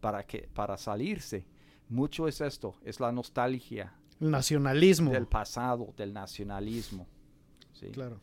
para, 0.00 0.24
que, 0.24 0.48
para 0.52 0.76
salirse. 0.76 1.44
Mucho 1.88 2.28
es 2.28 2.40
esto, 2.40 2.74
es 2.84 3.00
la 3.00 3.10
nostalgia 3.12 3.94
El 4.20 4.30
nacionalismo. 4.30 5.10
del 5.10 5.26
pasado, 5.26 5.94
del 5.96 6.12
nacionalismo. 6.12 7.06
¿sí? 7.72 7.86
Claro. 7.88 8.20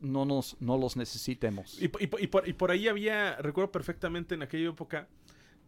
No, 0.00 0.24
nos, 0.24 0.56
no 0.60 0.76
los 0.78 0.96
necesitemos. 0.96 1.80
Y, 1.80 1.84
y 1.86 2.26
por, 2.26 2.46
y 2.48 2.52
por 2.52 2.70
ahí 2.70 2.86
había, 2.86 3.36
recuerdo 3.36 3.72
perfectamente 3.72 4.34
en 4.34 4.42
aquella 4.42 4.68
época, 4.70 5.08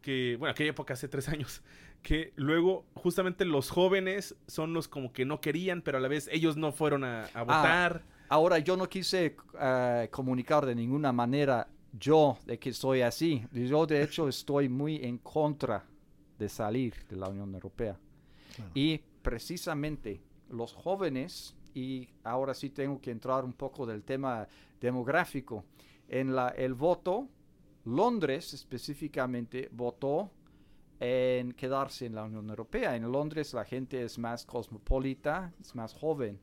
que, 0.03 0.37
bueno, 0.39 0.53
aquella 0.53 0.71
época 0.71 0.95
hace 0.95 1.09
tres 1.09 1.29
años, 1.29 1.63
que 2.03 2.33
luego 2.37 2.87
justamente 2.95 3.45
los 3.45 3.71
jóvenes 3.71 4.37
son 4.47 4.73
los 4.73 4.89
como 4.89 5.13
que 5.13 5.25
no 5.25 5.41
querían, 5.41 5.83
pero 5.83 5.99
a 5.99 6.01
la 6.01 6.09
vez 6.09 6.29
ellos 6.33 6.57
no 6.57 6.73
fueron 6.73 7.05
a, 7.05 7.25
a 7.35 7.43
votar. 7.43 8.05
Ahora, 8.29 8.59
yo 8.59 8.77
no 8.77 8.89
quise 8.89 9.37
eh, 9.61 10.09
comunicar 10.11 10.67
de 10.67 10.75
ninguna 10.75 11.13
manera 11.13 11.69
yo 11.93 12.39
de 12.45 12.59
que 12.59 12.73
soy 12.73 13.03
así. 13.03 13.45
Yo, 13.53 13.87
de 13.87 14.03
hecho, 14.03 14.29
estoy 14.29 14.69
muy 14.69 14.97
en 14.97 15.19
contra 15.19 15.85
de 16.39 16.49
salir 16.49 16.95
de 17.09 17.17
la 17.17 17.29
Unión 17.29 17.55
Europea. 17.55 17.99
Claro. 18.55 18.71
Y 18.75 19.01
precisamente 19.23 20.21
los 20.51 20.73
jóvenes, 20.73 21.57
y 21.75 22.09
ahora 22.25 22.55
sí 22.55 22.71
tengo 22.71 23.01
que 23.01 23.11
entrar 23.11 23.45
un 23.45 23.53
poco 23.53 23.87
del 23.87 24.03
tema 24.03 24.47
demográfico, 24.81 25.65
en 26.09 26.35
la, 26.35 26.49
el 26.51 26.75
voto, 26.75 27.29
Londres 27.87 28.53
específicamente 28.53 29.69
votó 29.73 30.31
en 30.99 31.53
quedarse 31.53 32.07
en 32.07 32.15
la 32.15 32.25
Unión 32.25 32.49
Europea. 32.51 32.97
En 32.97 33.11
Londres 33.11 33.55
la 33.55 33.65
gente 33.65 34.03
es 34.03 34.19
más 34.19 34.45
cosmopolita, 34.45 35.53
es 35.61 35.75
más 35.75 35.95
joven 35.95 36.39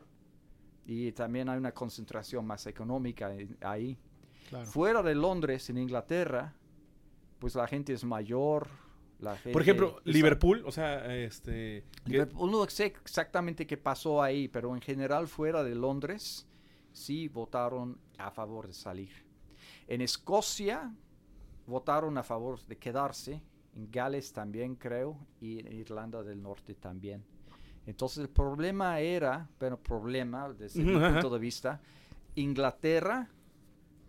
y 0.85 1.11
también 1.11 1.49
hay 1.49 1.57
una 1.57 1.73
concentración 1.73 2.45
más 2.45 2.65
económica 2.67 3.33
en- 3.33 3.57
ahí. 3.61 3.97
Claro. 4.49 4.65
Fuera 4.65 5.01
de 5.01 5.15
Londres, 5.15 5.69
en 5.69 5.77
Inglaterra, 5.77 6.53
pues 7.39 7.55
la 7.55 7.67
gente 7.67 7.93
es 7.93 8.03
mayor. 8.03 8.67
La 9.19 9.35
gente 9.35 9.51
Por 9.51 9.61
ejemplo, 9.61 10.01
Liverpool, 10.03 10.63
o 10.65 10.71
sea, 10.71 11.15
este... 11.15 11.85
Liverpool, 12.05 12.51
no 12.51 12.65
sé 12.69 12.87
exactamente 12.87 13.65
qué 13.65 13.77
pasó 13.77 14.21
ahí, 14.21 14.49
pero 14.49 14.75
en 14.75 14.81
general 14.81 15.27
fuera 15.27 15.63
de 15.63 15.75
Londres 15.75 16.45
sí 16.91 17.29
votaron 17.29 17.97
a 18.17 18.31
favor 18.31 18.67
de 18.67 18.73
salir. 18.73 19.11
En 19.87 20.01
Escocia 20.01 20.93
votaron 21.67 22.17
a 22.17 22.23
favor 22.23 22.59
de 22.65 22.77
quedarse 22.77 23.41
en 23.75 23.89
Gales 23.91 24.31
también 24.33 24.75
creo, 24.75 25.17
y 25.41 25.59
en 25.59 25.73
Irlanda 25.73 26.21
del 26.23 26.41
Norte 26.41 26.75
también. 26.75 27.23
Entonces 27.85 28.19
el 28.19 28.29
problema 28.29 28.99
era, 28.99 29.49
bueno, 29.59 29.77
problema 29.77 30.47
desde 30.53 30.83
mi 30.83 30.93
punto 31.27 31.29
de 31.29 31.39
vista, 31.39 31.81
Inglaterra 32.35 33.29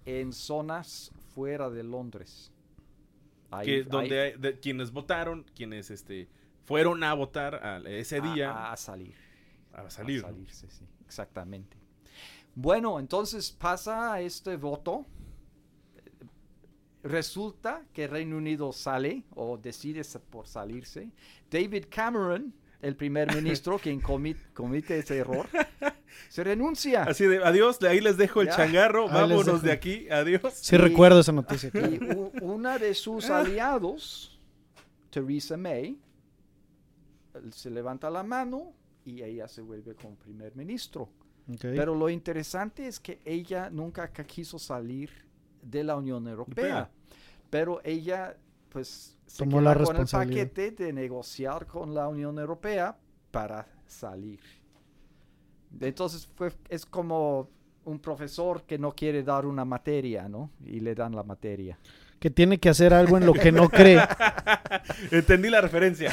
en 0.04 0.32
zonas 0.32 1.10
fuera 1.34 1.70
de 1.70 1.82
Londres. 1.82 2.52
Ahí- 3.50 3.66
que 3.66 3.82
donde 3.84 4.20
hay- 4.20 4.36
de- 4.36 4.58
quienes 4.60 4.90
votaron, 4.92 5.44
quienes 5.54 5.90
este 5.90 6.28
fueron 6.64 7.02
a 7.04 7.14
votar 7.14 7.54
a- 7.56 7.78
ese 7.88 8.20
día 8.20 8.50
a- 8.50 8.72
a 8.72 8.76
salir. 8.76 9.14
a, 9.72 9.88
salir. 9.90 10.24
A 10.24 10.28
¿no? 10.28 10.34
salirse, 10.34 10.70
sí, 10.70 10.84
exactamente. 11.06 11.76
Bueno, 12.54 13.00
entonces 13.00 13.50
pasa 13.50 14.20
este 14.20 14.56
voto. 14.56 15.04
Resulta 17.04 17.84
que 17.92 18.06
Reino 18.08 18.36
Unido 18.38 18.72
sale 18.72 19.24
o 19.36 19.58
decide 19.58 20.02
por 20.30 20.46
salirse. 20.48 21.10
David 21.50 21.84
Cameron, 21.90 22.52
el 22.80 22.96
primer 22.96 23.32
ministro 23.34 23.78
quien 23.78 24.00
comi- 24.02 24.36
comete 24.54 24.98
ese 24.98 25.18
error, 25.18 25.46
se 26.30 26.42
renuncia. 26.42 27.02
Así 27.02 27.26
de, 27.26 27.44
adiós, 27.44 27.80
ahí 27.82 28.00
les 28.00 28.16
dejo 28.16 28.40
el 28.40 28.48
Ya. 28.48 28.56
changarro, 28.56 29.06
Ahí 29.08 29.14
vámonos 29.14 29.62
de 29.62 29.70
aquí, 29.72 30.08
adiós. 30.08 30.40
Sí 30.54 30.76
Y- 30.76 30.78
recuerdo 30.78 31.20
esa 31.20 31.32
noticia. 31.32 31.70
claro. 31.70 31.92
Y 31.92 31.98
una 32.42 32.78
de 32.78 32.94
sus 32.94 33.28
aliados, 33.28 34.40
Theresa 35.10 35.58
May, 35.58 35.98
se 37.50 37.68
levanta 37.70 38.08
la 38.08 38.22
mano 38.22 38.72
y 39.04 39.22
ella 39.22 39.46
se 39.46 39.60
vuelve 39.60 39.94
como 39.94 40.16
primer 40.16 40.56
ministro. 40.56 41.10
Pero 41.60 41.94
lo 41.94 42.08
interesante 42.08 42.86
es 42.86 42.98
que 42.98 43.20
ella 43.26 43.68
nunca 43.68 44.08
ca- 44.08 44.24
quiso 44.24 44.58
salir 44.58 45.10
de 45.60 45.84
la 45.84 45.96
Unión 45.96 46.26
Europea. 46.28 46.90
Pero 47.54 47.80
ella, 47.84 48.36
pues, 48.68 49.16
se 49.26 49.44
Tomó 49.44 49.60
la 49.60 49.76
con 49.76 49.96
el 49.96 50.06
paquete 50.08 50.72
de 50.72 50.92
negociar 50.92 51.68
con 51.68 51.94
la 51.94 52.08
Unión 52.08 52.36
Europea 52.36 52.96
para 53.30 53.68
salir. 53.86 54.40
Entonces, 55.80 56.28
fue, 56.34 56.50
es 56.68 56.84
como 56.84 57.48
un 57.84 58.00
profesor 58.00 58.64
que 58.64 58.76
no 58.76 58.90
quiere 58.90 59.22
dar 59.22 59.46
una 59.46 59.64
materia, 59.64 60.28
¿no? 60.28 60.50
Y 60.66 60.80
le 60.80 60.96
dan 60.96 61.14
la 61.14 61.22
materia. 61.22 61.78
Que 62.18 62.28
tiene 62.28 62.58
que 62.58 62.70
hacer 62.70 62.92
algo 62.92 63.18
en 63.18 63.24
lo 63.24 63.34
que 63.34 63.52
no 63.52 63.68
cree. 63.68 64.00
Entendí 65.12 65.48
la 65.48 65.60
referencia. 65.60 66.10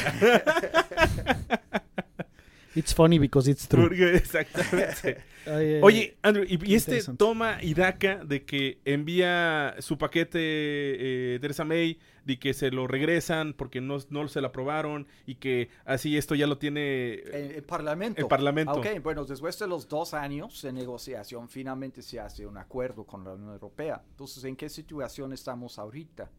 It's 2.76 2.94
funny 2.94 3.18
because 3.18 3.50
it's 3.50 3.68
true. 3.68 3.88
Porque- 3.88 4.16
Exactamente. 4.16 5.24
Ay, 5.46 5.76
ay, 5.76 5.80
Oye, 5.82 6.18
Andrew, 6.22 6.46
y, 6.48 6.72
y 6.72 6.76
este 6.76 7.02
toma 7.18 7.58
y 7.62 7.74
daca 7.74 8.24
de 8.24 8.46
que 8.46 8.80
envía 8.86 9.76
su 9.80 9.98
paquete 9.98 10.40
eh, 10.40 11.40
Theresa 11.40 11.64
May, 11.64 12.00
de 12.26 12.40
que 12.40 12.54
se 12.54 12.72
lo 12.72 12.88
regresan 12.88 13.54
porque 13.54 13.82
no, 13.82 13.98
no 14.10 14.28
se 14.28 14.42
lo 14.42 14.48
aprobaron 14.48 15.08
y 15.26 15.36
que 15.36 15.70
así 15.86 16.18
esto 16.18 16.36
ya 16.36 16.48
lo 16.48 16.58
tiene... 16.58 17.14
El, 17.14 17.52
el 17.56 17.64
Parlamento. 17.64 18.22
El 18.22 18.28
Parlamento. 18.28 18.72
Ah, 18.74 18.78
Ok, 18.78 19.02
bueno, 19.04 19.26
después 19.26 19.58
de 19.58 19.68
los 19.68 19.88
dos 19.88 20.14
años 20.14 20.62
de 20.62 20.72
negociación, 20.72 21.50
finalmente 21.50 22.02
se 22.02 22.20
hace 22.20 22.46
un 22.46 22.58
acuerdo 22.58 23.06
con 23.06 23.24
la 23.24 23.34
Unión 23.34 23.52
Europea. 23.52 24.04
Entonces, 24.12 24.44
¿en 24.44 24.56
qué 24.56 24.70
situación 24.70 25.34
estamos 25.34 25.80
ahorita? 25.80 26.30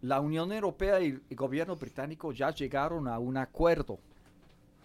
La 0.00 0.20
Unión 0.20 0.52
Europea 0.52 1.00
y 1.00 1.20
el 1.30 1.36
gobierno 1.36 1.76
británico 1.76 2.32
ya 2.32 2.50
llegaron 2.50 3.06
a 3.06 3.20
un 3.20 3.36
acuerdo. 3.36 4.00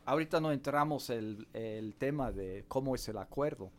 Ahorita 0.07 0.39
no 0.39 0.53
entramos 0.53 1.09
el, 1.09 1.49
el 1.51 1.93
tema 1.95 2.31
de 2.31 2.63
cómo 2.69 2.95
es 2.95 3.09
el 3.09 3.17
acuerdo, 3.17 3.73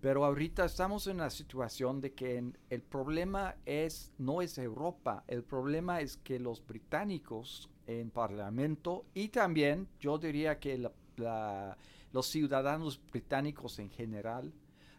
pero 0.00 0.24
ahorita 0.24 0.64
estamos 0.64 1.06
en 1.06 1.18
la 1.18 1.30
situación 1.30 2.00
de 2.00 2.14
que 2.14 2.52
el 2.68 2.82
problema 2.82 3.54
es 3.64 4.12
no 4.18 4.42
es 4.42 4.58
Europa, 4.58 5.22
el 5.28 5.44
problema 5.44 6.00
es 6.00 6.16
que 6.16 6.40
los 6.40 6.66
británicos 6.66 7.70
en 7.86 8.10
Parlamento 8.10 9.06
y 9.14 9.28
también 9.28 9.88
yo 10.00 10.18
diría 10.18 10.58
que 10.58 10.78
los 10.78 12.26
ciudadanos 12.26 13.00
británicos 13.12 13.78
en 13.78 13.88
general 13.88 14.52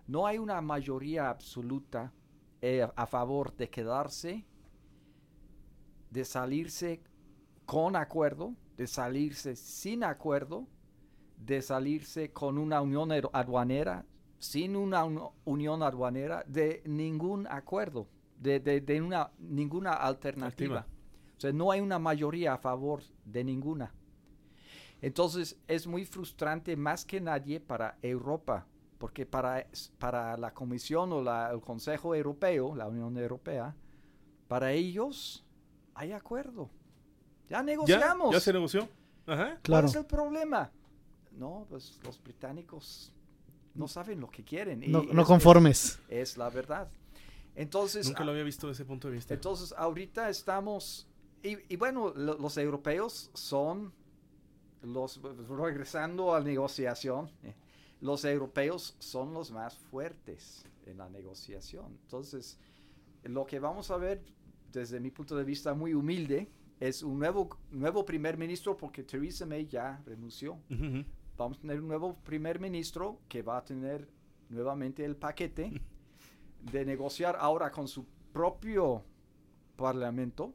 no 0.08 0.26
hay 0.26 0.38
una 0.38 0.62
mayoría 0.62 1.30
absoluta 1.30 2.14
eh, 2.62 2.88
a 2.96 3.06
favor 3.06 3.54
de 3.58 3.70
quedarse, 3.70 4.46
de 6.10 6.24
salirse 6.24 7.02
con 7.66 7.98
acuerdo, 7.98 8.56
de 8.78 8.88
salirse 8.88 9.56
sin 9.56 10.04
acuerdo, 10.04 10.68
de 11.38 11.62
salirse 11.62 12.32
con 12.32 12.58
una 12.58 12.82
unión 12.82 13.10
aduanera, 13.34 14.06
sin 14.40 14.76
una 14.76 15.04
uni- 15.06 15.22
unión 15.46 15.84
aduanera, 15.84 16.44
de 16.48 16.82
ningún 16.86 17.48
acuerdo, 17.48 18.08
de, 18.40 18.60
de- 18.60 18.82
de 18.82 19.02
una, 19.02 19.32
ninguna 19.40 19.94
alternativa. 19.94 20.86
O 21.38 21.40
sea, 21.40 21.52
no 21.54 21.72
hay 21.72 21.82
una 21.82 22.00
mayoría 22.00 22.54
a 22.54 22.58
favor 22.58 23.02
de 23.26 23.44
ninguna. 23.44 23.94
Entonces 25.02 25.58
es 25.68 25.86
muy 25.88 26.06
frustrante 26.06 26.76
más 26.78 27.04
que 27.06 27.20
nadie 27.20 27.60
para 27.60 27.98
Europa, 28.02 28.66
porque 28.98 29.26
para, 29.26 29.68
para 30.00 30.38
la 30.38 30.54
Comisión 30.54 31.12
o 31.12 31.22
la- 31.22 31.52
el 31.52 31.60
Consejo 31.62 32.16
Europeo, 32.16 32.76
la 32.76 32.88
Unión 32.88 33.18
Europea, 33.18 33.76
para 34.48 34.72
ellos 34.72 35.46
hay 35.94 36.12
acuerdo. 36.14 36.70
Ya 37.50 37.58
¿Ya? 37.58 37.64
negociamos. 37.64 38.34
¿Ya 38.34 38.40
se 38.40 38.54
negoció? 38.54 38.88
Ajá. 39.26 39.46
¿Cuál 39.50 39.62
Claro. 39.62 39.88
es 39.88 39.96
el 39.96 40.06
problema? 40.06 40.72
No, 41.32 41.66
pues 41.70 42.00
los 42.04 42.22
británicos 42.22 43.12
no 43.76 43.88
saben 43.88 44.20
lo 44.20 44.30
que 44.30 44.44
quieren. 44.44 44.84
y 44.84 44.88
No, 44.88 45.02
es- 45.02 45.14
no 45.14 45.22
es- 45.22 45.28
conformes. 45.28 46.00
Es, 46.08 46.38
la 46.38 46.50
verdad. 46.50 46.90
Entonces, 47.56 48.08
Nunca 48.08 48.24
lo 48.24 48.32
había 48.32 48.44
visto 48.44 48.68
desde 48.68 48.84
ese 48.84 48.88
punto 48.88 49.08
de 49.10 49.16
vista. 49.16 49.34
entonces 49.34 49.74
ahorita 49.78 50.30
estamos, 50.30 51.08
y, 51.44 51.58
y 51.72 51.76
bueno, 51.78 52.12
lo- 52.16 52.38
los 52.38 52.58
europeos 52.58 53.30
son, 53.34 53.94
los, 54.82 55.22
regresando 55.50 56.34
a 56.34 56.40
la 56.40 56.46
negociación, 56.46 57.30
los 58.02 58.26
europeos 58.26 58.96
son 59.00 59.34
los 59.34 59.52
más 59.52 59.78
fuertes 59.78 60.66
en 60.86 60.98
la 60.98 61.10
negociación. 61.10 61.98
Entonces, 62.04 62.58
lo 63.24 63.46
que 63.46 63.60
vamos 63.60 63.90
a 63.92 63.98
ver 63.98 64.22
desde 64.72 65.00
mi 65.00 65.10
punto 65.12 65.36
de 65.36 65.44
vista 65.44 65.74
muy 65.74 65.94
humilde 65.94 66.50
es 66.80 67.04
un 67.04 67.20
nuevo, 67.20 67.50
nuevo 67.72 68.04
primer 68.06 68.38
ministro 68.38 68.76
porque 68.76 69.04
Theresa 69.04 69.46
May 69.46 69.68
ya 69.68 70.02
renunció. 70.06 70.58
Vamos 71.38 71.58
a 71.58 71.62
tener 71.62 71.80
un 71.82 71.88
nuevo 71.88 72.16
primer 72.24 72.60
ministro 72.60 73.20
que 73.28 73.42
va 73.42 73.58
a 73.58 73.64
tener 73.64 74.08
nuevamente 74.50 75.04
el 75.06 75.16
paquete 75.16 75.82
de 76.72 76.86
negociar 76.86 77.36
ahora 77.40 77.72
con 77.72 77.88
su 77.88 78.06
propio 78.32 79.04
parlamento 79.76 80.54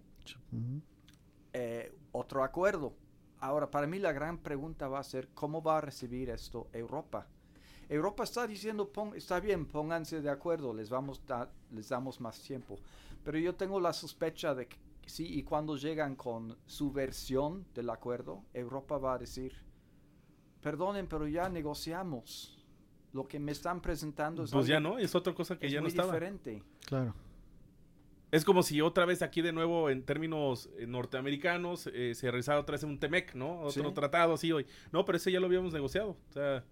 eh, 1.53 1.93
otro 2.13 2.43
acuerdo. 2.45 2.95
Ahora, 3.41 3.71
para 3.71 3.87
mí 3.87 3.99
la 3.99 4.13
gran 4.13 4.39
pregunta 4.39 4.89
va 4.89 4.99
a 4.99 5.05
ser 5.05 5.29
cómo 5.35 5.63
va 5.63 5.79
a 5.79 5.81
recibir 5.81 6.31
esto 6.31 6.69
Europa. 6.73 7.27
Europa 7.89 8.25
está 8.25 8.47
diciendo, 8.47 8.89
"Pon- 8.93 9.15
está 9.17 9.41
bien, 9.41 9.65
pónganse 9.65 10.21
de 10.21 10.29
acuerdo, 10.31 10.75
les, 10.75 10.91
vamos 10.91 11.25
da- 11.27 11.51
les 11.73 11.89
damos 11.89 12.21
más 12.21 12.41
tiempo. 12.41 12.79
Pero 13.25 13.39
yo 13.39 13.55
tengo 13.55 13.81
la 13.81 13.93
sospecha 13.93 14.55
de 14.55 14.67
que 14.67 14.77
sí, 15.09 15.27
y 15.27 15.43
cuando 15.43 15.77
llegan 15.77 16.15
con 16.17 16.57
su 16.67 16.93
versión 16.93 17.67
del 17.75 17.91
acuerdo, 17.91 18.45
Europa 18.55 18.99
va 18.99 19.15
a 19.15 19.19
decir, 19.19 19.53
perdonen, 20.61 21.07
pero 21.07 21.27
ya 21.27 21.49
negociamos. 21.49 22.55
Lo 23.13 23.27
que 23.27 23.39
me 23.41 23.53
están 23.53 23.81
presentando 23.81 24.45
es 24.45 24.51
Pues 24.51 24.67
ya 24.67 24.81
no, 24.81 24.99
es 24.99 25.15
otra 25.15 25.35
cosa 25.35 25.59
que 25.59 25.67
es 25.67 25.73
ya 25.73 25.79
no 25.79 25.85
muy 25.85 25.89
estaba. 25.91 26.13
diferente. 26.13 26.63
Claro. 26.87 27.15
Es 28.31 28.45
como 28.45 28.63
si 28.63 28.83
otra 28.83 29.07
vez 29.07 29.23
aquí 29.23 29.41
de 29.41 29.53
nuevo 29.53 29.89
en 29.89 30.03
términos 30.03 30.69
eh, 30.79 30.87
norteamericanos 30.87 31.89
eh, 31.95 32.15
se 32.15 32.31
realizara 32.31 32.61
otra 32.61 32.75
vez 32.75 32.83
un 32.83 32.99
TEMEC, 33.01 33.35
¿no? 33.35 33.61
Otro 33.61 33.89
Sí. 33.89 33.95
tratado 33.95 34.35
así 34.35 34.53
hoy. 34.53 34.67
No, 34.93 35.07
pero 35.07 35.17
ese 35.17 35.33
ya 35.33 35.41
lo 35.41 35.47
habíamos 35.47 35.73
negociado. 35.73 36.19
O 36.29 36.33
sea, 36.33 36.63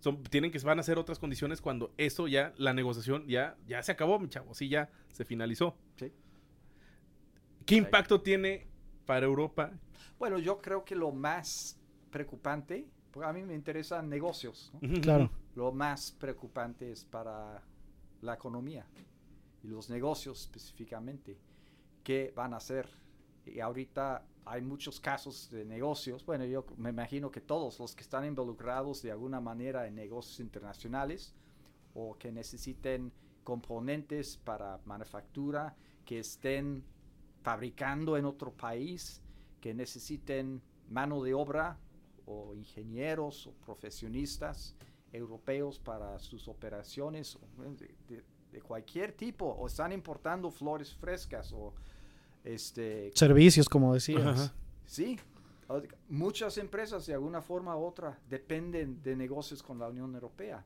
son, 0.00 0.22
tienen 0.24 0.50
que 0.50 0.58
van 0.58 0.78
a 0.78 0.82
ser 0.82 0.98
otras 0.98 1.18
condiciones 1.18 1.62
cuando 1.62 1.92
eso 1.96 2.28
ya, 2.28 2.52
la 2.58 2.74
negociación 2.74 3.26
ya, 3.26 3.56
ya 3.66 3.82
se 3.82 3.90
acabó, 3.90 4.18
mi 4.18 4.28
chavo. 4.28 4.52
Sí, 4.52 4.68
ya 4.68 4.90
se 5.10 5.24
finalizó. 5.24 5.74
Sí. 5.96 6.12
¿Qué 7.68 7.74
impacto 7.74 8.22
tiene 8.22 8.66
para 9.04 9.26
Europa? 9.26 9.70
Bueno, 10.18 10.38
yo 10.38 10.58
creo 10.58 10.86
que 10.86 10.94
lo 10.94 11.12
más 11.12 11.78
preocupante, 12.10 12.88
porque 13.10 13.28
a 13.28 13.32
mí 13.34 13.42
me 13.42 13.54
interesan 13.54 14.08
negocios, 14.08 14.72
¿no? 14.72 15.00
Claro. 15.02 15.30
lo 15.54 15.70
más 15.70 16.12
preocupante 16.12 16.90
es 16.90 17.04
para 17.04 17.62
la 18.22 18.32
economía 18.32 18.86
y 19.62 19.66
los 19.66 19.90
negocios 19.90 20.40
específicamente. 20.40 21.36
¿Qué 22.02 22.32
van 22.34 22.54
a 22.54 22.56
hacer? 22.56 22.88
Y 23.44 23.60
ahorita 23.60 24.24
hay 24.46 24.62
muchos 24.62 24.98
casos 24.98 25.50
de 25.50 25.66
negocios. 25.66 26.24
Bueno, 26.24 26.46
yo 26.46 26.64
me 26.78 26.88
imagino 26.88 27.30
que 27.30 27.42
todos 27.42 27.78
los 27.80 27.94
que 27.94 28.00
están 28.02 28.24
involucrados 28.24 29.02
de 29.02 29.12
alguna 29.12 29.42
manera 29.42 29.86
en 29.86 29.94
negocios 29.94 30.40
internacionales 30.40 31.34
o 31.92 32.16
que 32.16 32.32
necesiten 32.32 33.12
componentes 33.44 34.38
para 34.38 34.80
manufactura, 34.86 35.76
que 36.06 36.20
estén 36.20 36.82
fabricando 37.48 38.18
en 38.18 38.26
otro 38.26 38.52
país, 38.52 39.22
que 39.60 39.72
necesiten 39.72 40.60
mano 40.90 41.22
de 41.22 41.32
obra 41.32 41.78
o 42.26 42.54
ingenieros 42.54 43.46
o 43.46 43.52
profesionistas 43.52 44.74
europeos 45.14 45.78
para 45.78 46.18
sus 46.18 46.46
operaciones 46.46 47.38
de, 47.78 47.94
de- 48.06 48.24
de 48.52 48.60
cualquier 48.62 49.12
tipo, 49.12 49.44
o 49.46 49.66
están 49.66 49.92
importando 49.92 50.50
flores 50.50 50.94
frescas 50.94 51.52
o 51.52 51.72
Este, 52.44 53.10
Servicios, 53.14 53.68
como 53.68 53.92
decías. 53.94 54.52
Sí, 54.86 55.18
muchas 56.08 56.56
empresas 56.58 57.04
de 57.06 57.14
alguna 57.14 57.40
forma 57.42 57.76
u 57.76 57.82
otra 57.84 58.18
dependen 58.28 59.02
de 59.02 59.16
negocios 59.16 59.62
con 59.62 59.78
la 59.78 59.88
Unión 59.88 60.14
Europea. 60.14 60.64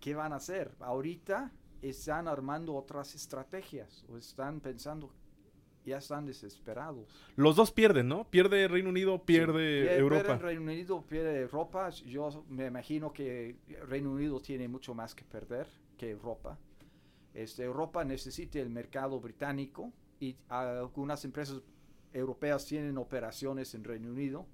¿Qué 0.00 0.14
van 0.14 0.32
a 0.32 0.36
hacer? 0.36 0.74
Ahorita 0.80 1.52
están 1.80 2.26
armando 2.28 2.74
otras 2.74 3.14
estrategias 3.14 4.04
o 4.08 4.16
están 4.16 4.60
pensando, 4.60 5.10
ya 5.84 5.98
están 5.98 6.26
desesperados. 6.26 7.08
Los 7.36 7.56
dos 7.56 7.70
pierden, 7.72 8.08
¿no? 8.08 8.24
Pierde 8.30 8.68
Reino 8.68 8.88
Unido, 8.90 9.22
pierde 9.24 9.84
Pier- 9.84 9.98
Europa. 9.98 10.24
Pierde 10.24 10.42
Reino 10.42 10.62
Unido, 10.62 11.02
pierde 11.02 11.40
Europa. 11.40 11.90
Yo 11.90 12.44
me 12.48 12.66
imagino 12.66 13.12
que 13.12 13.56
Reino 13.88 14.12
Unido 14.12 14.40
tiene 14.40 14.68
mucho 14.68 14.94
más 14.94 15.14
que 15.14 15.24
perder 15.24 15.66
que 15.96 16.10
Europa. 16.10 16.58
Este, 17.34 17.64
Europa 17.64 18.04
necesita 18.04 18.58
el 18.60 18.70
mercado 18.70 19.18
británico 19.20 19.92
y 20.20 20.36
algunas 20.48 21.24
empresas 21.24 21.60
europeas 22.12 22.66
tienen 22.66 22.98
operaciones 22.98 23.74
en 23.74 23.84
Reino 23.84 24.10
Unido. 24.10 24.46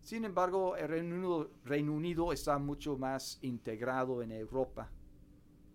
Sin 0.00 0.24
embargo, 0.24 0.76
el 0.76 0.88
Reino 0.88 1.14
Unido, 1.14 1.50
Reino 1.64 1.92
Unido 1.92 2.32
está 2.32 2.58
mucho 2.58 2.96
más 2.96 3.38
integrado 3.42 4.22
en 4.22 4.32
Europa 4.32 4.90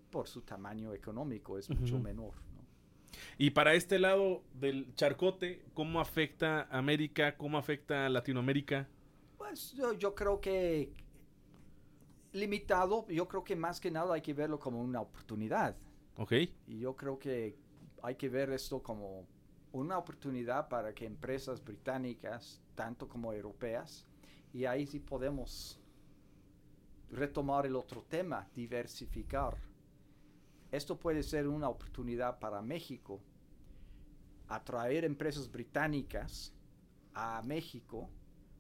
por 0.10 0.28
su 0.28 0.42
tamaño 0.42 0.94
económico, 0.94 1.58
es 1.60 1.70
mucho 1.70 2.00
menor. 2.00 2.34
Y 3.38 3.52
para 3.52 3.74
este 3.74 4.00
lado 4.00 4.44
del 4.54 4.94
charcote, 4.96 5.64
¿cómo 5.74 6.00
afecta 6.00 6.68
América? 6.72 7.38
¿Cómo 7.38 7.58
afecta 7.58 8.08
Latinoamérica? 8.10 8.88
Pues 9.38 9.74
yo, 9.74 9.94
yo 9.94 10.16
creo 10.16 10.40
que 10.40 10.92
limitado, 12.32 13.08
yo 13.08 13.28
creo 13.28 13.44
que 13.44 13.56
más 13.56 13.80
que 13.80 13.90
nada 13.90 14.16
hay 14.16 14.22
que 14.22 14.34
verlo 14.34 14.60
como 14.60 14.82
una 14.82 15.02
oportunidad. 15.02 15.76
¿Ok? 16.18 16.34
Y 16.68 16.80
yo 16.80 16.96
creo 16.96 17.18
que 17.18 17.58
hay 18.04 18.16
que 18.16 18.30
ver 18.30 18.52
esto 18.52 18.82
como 18.84 19.26
una 19.72 19.98
oportunidad 19.98 20.70
para 20.70 20.94
que 20.94 21.06
empresas 21.06 21.64
británicas, 21.64 22.62
tanto 22.76 23.08
como 23.08 23.34
europeas, 23.34 24.06
y 24.54 24.66
ahí 24.66 24.86
sí 24.86 25.00
podemos 25.00 25.80
retomar 27.12 27.66
el 27.66 27.76
otro 27.76 28.04
tema, 28.08 28.48
diversificar. 28.56 29.58
Esto 30.72 30.98
puede 30.98 31.24
ser 31.24 31.48
una 31.48 31.70
oportunidad 31.70 32.40
para 32.40 32.62
México, 32.62 33.22
atraer 34.48 35.06
empresas 35.06 35.52
británicas 35.52 36.54
a 37.14 37.42
México 37.44 38.10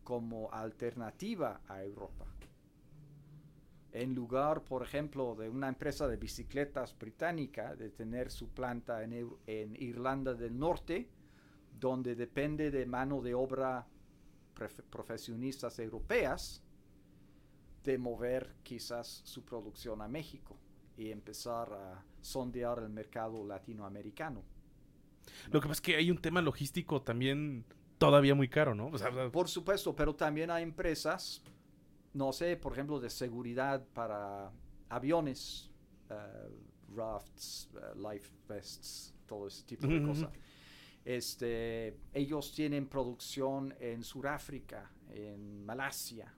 como 0.03 0.51
alternativa 0.51 1.61
a 1.67 1.83
Europa. 1.83 2.25
En 3.91 4.13
lugar, 4.13 4.63
por 4.63 4.83
ejemplo, 4.83 5.35
de 5.35 5.49
una 5.49 5.69
empresa 5.69 6.07
de 6.07 6.17
bicicletas 6.17 6.97
británica, 6.97 7.75
de 7.75 7.89
tener 7.89 8.29
su 8.29 8.49
planta 8.49 9.03
en, 9.03 9.75
Irlanda 9.75 10.33
del 10.33 10.57
Norte, 10.57 11.09
donde 11.79 12.15
depende 12.15 12.71
de 12.71 12.85
mano 12.85 13.21
de 13.21 13.33
obra 13.33 13.87
profesionistas 14.89 15.79
europeas, 15.79 16.61
de 17.83 17.97
mover 17.97 18.55
quizás 18.63 19.21
su 19.25 19.43
producción 19.43 20.01
a 20.01 20.07
México 20.07 20.57
y 20.97 21.11
empezar 21.11 21.71
a 21.73 22.03
sondear 22.21 22.79
el 22.79 22.89
mercado 22.89 23.45
latinoamericano. 23.45 24.43
Lo 25.51 25.59
que 25.59 25.67
pasa 25.67 25.79
es 25.79 25.81
que 25.81 25.95
hay 25.95 26.11
un 26.11 26.17
tema 26.17 26.41
logístico 26.41 27.01
también 27.01 27.65
todavía 27.97 28.35
muy 28.35 28.47
caro, 28.47 28.75
¿no? 28.75 28.87
O 28.87 28.97
sea, 28.97 29.31
Por 29.31 29.47
supuesto, 29.47 29.95
pero 29.95 30.15
también 30.15 30.51
hay 30.51 30.63
empresas, 30.63 31.41
no 32.13 32.31
sé, 32.31 32.57
por 32.57 32.73
ejemplo, 32.73 32.99
de 32.99 33.09
seguridad 33.09 33.85
para 33.93 34.51
aviones, 34.89 35.71
eh, 36.09 36.15
rafts, 36.95 37.69
eh, 37.75 37.97
life 37.97 38.31
vests, 38.47 39.13
todo 39.25 39.47
ese 39.47 39.63
tipo 39.63 39.87
de 39.87 40.03
cosas. 40.03 40.29
Este, 41.03 41.97
ellos 42.13 42.53
tienen 42.53 42.87
producción 42.87 43.75
en 43.79 44.03
Sudáfrica, 44.03 44.91
en 45.09 45.63
Malasia, 45.63 46.33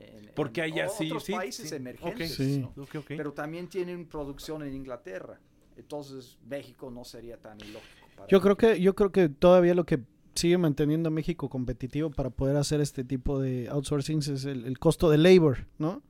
en, 0.00 0.30
Porque 0.34 0.62
en 0.64 0.72
allá 0.72 0.88
sí, 0.88 1.06
otros 1.06 1.24
sí, 1.24 1.32
países 1.32 1.68
sí. 1.68 1.74
emergentes, 1.74 2.60
pero 3.08 3.32
también 3.32 3.68
tienen 3.68 4.06
producción 4.06 4.62
en 4.62 4.74
Inglaterra. 4.74 5.40
Entonces 5.76 6.38
México 6.48 6.90
no 6.90 7.04
sería 7.04 7.36
tan 7.36 7.58
ilógico. 7.60 8.08
para 8.16 8.28
Yo 8.28 8.40
creo 8.40 8.56
que, 8.56 8.80
yo 8.80 8.94
creo 8.94 9.12
que 9.12 9.28
todavía 9.28 9.74
lo 9.74 9.84
que 9.86 10.00
sigue 10.34 10.58
manteniendo 10.58 11.08
a 11.08 11.10
México 11.12 11.48
competitivo 11.48 12.10
para 12.10 12.30
poder 12.30 12.56
hacer 12.56 12.80
este 12.80 13.04
tipo 13.04 13.40
de 13.40 13.68
outsourcing 13.68 14.18
es 14.18 14.44
el, 14.44 14.64
el 14.64 14.78
costo 14.78 15.10
de 15.10 15.18
labor, 15.18 15.66
¿no? 15.78 16.02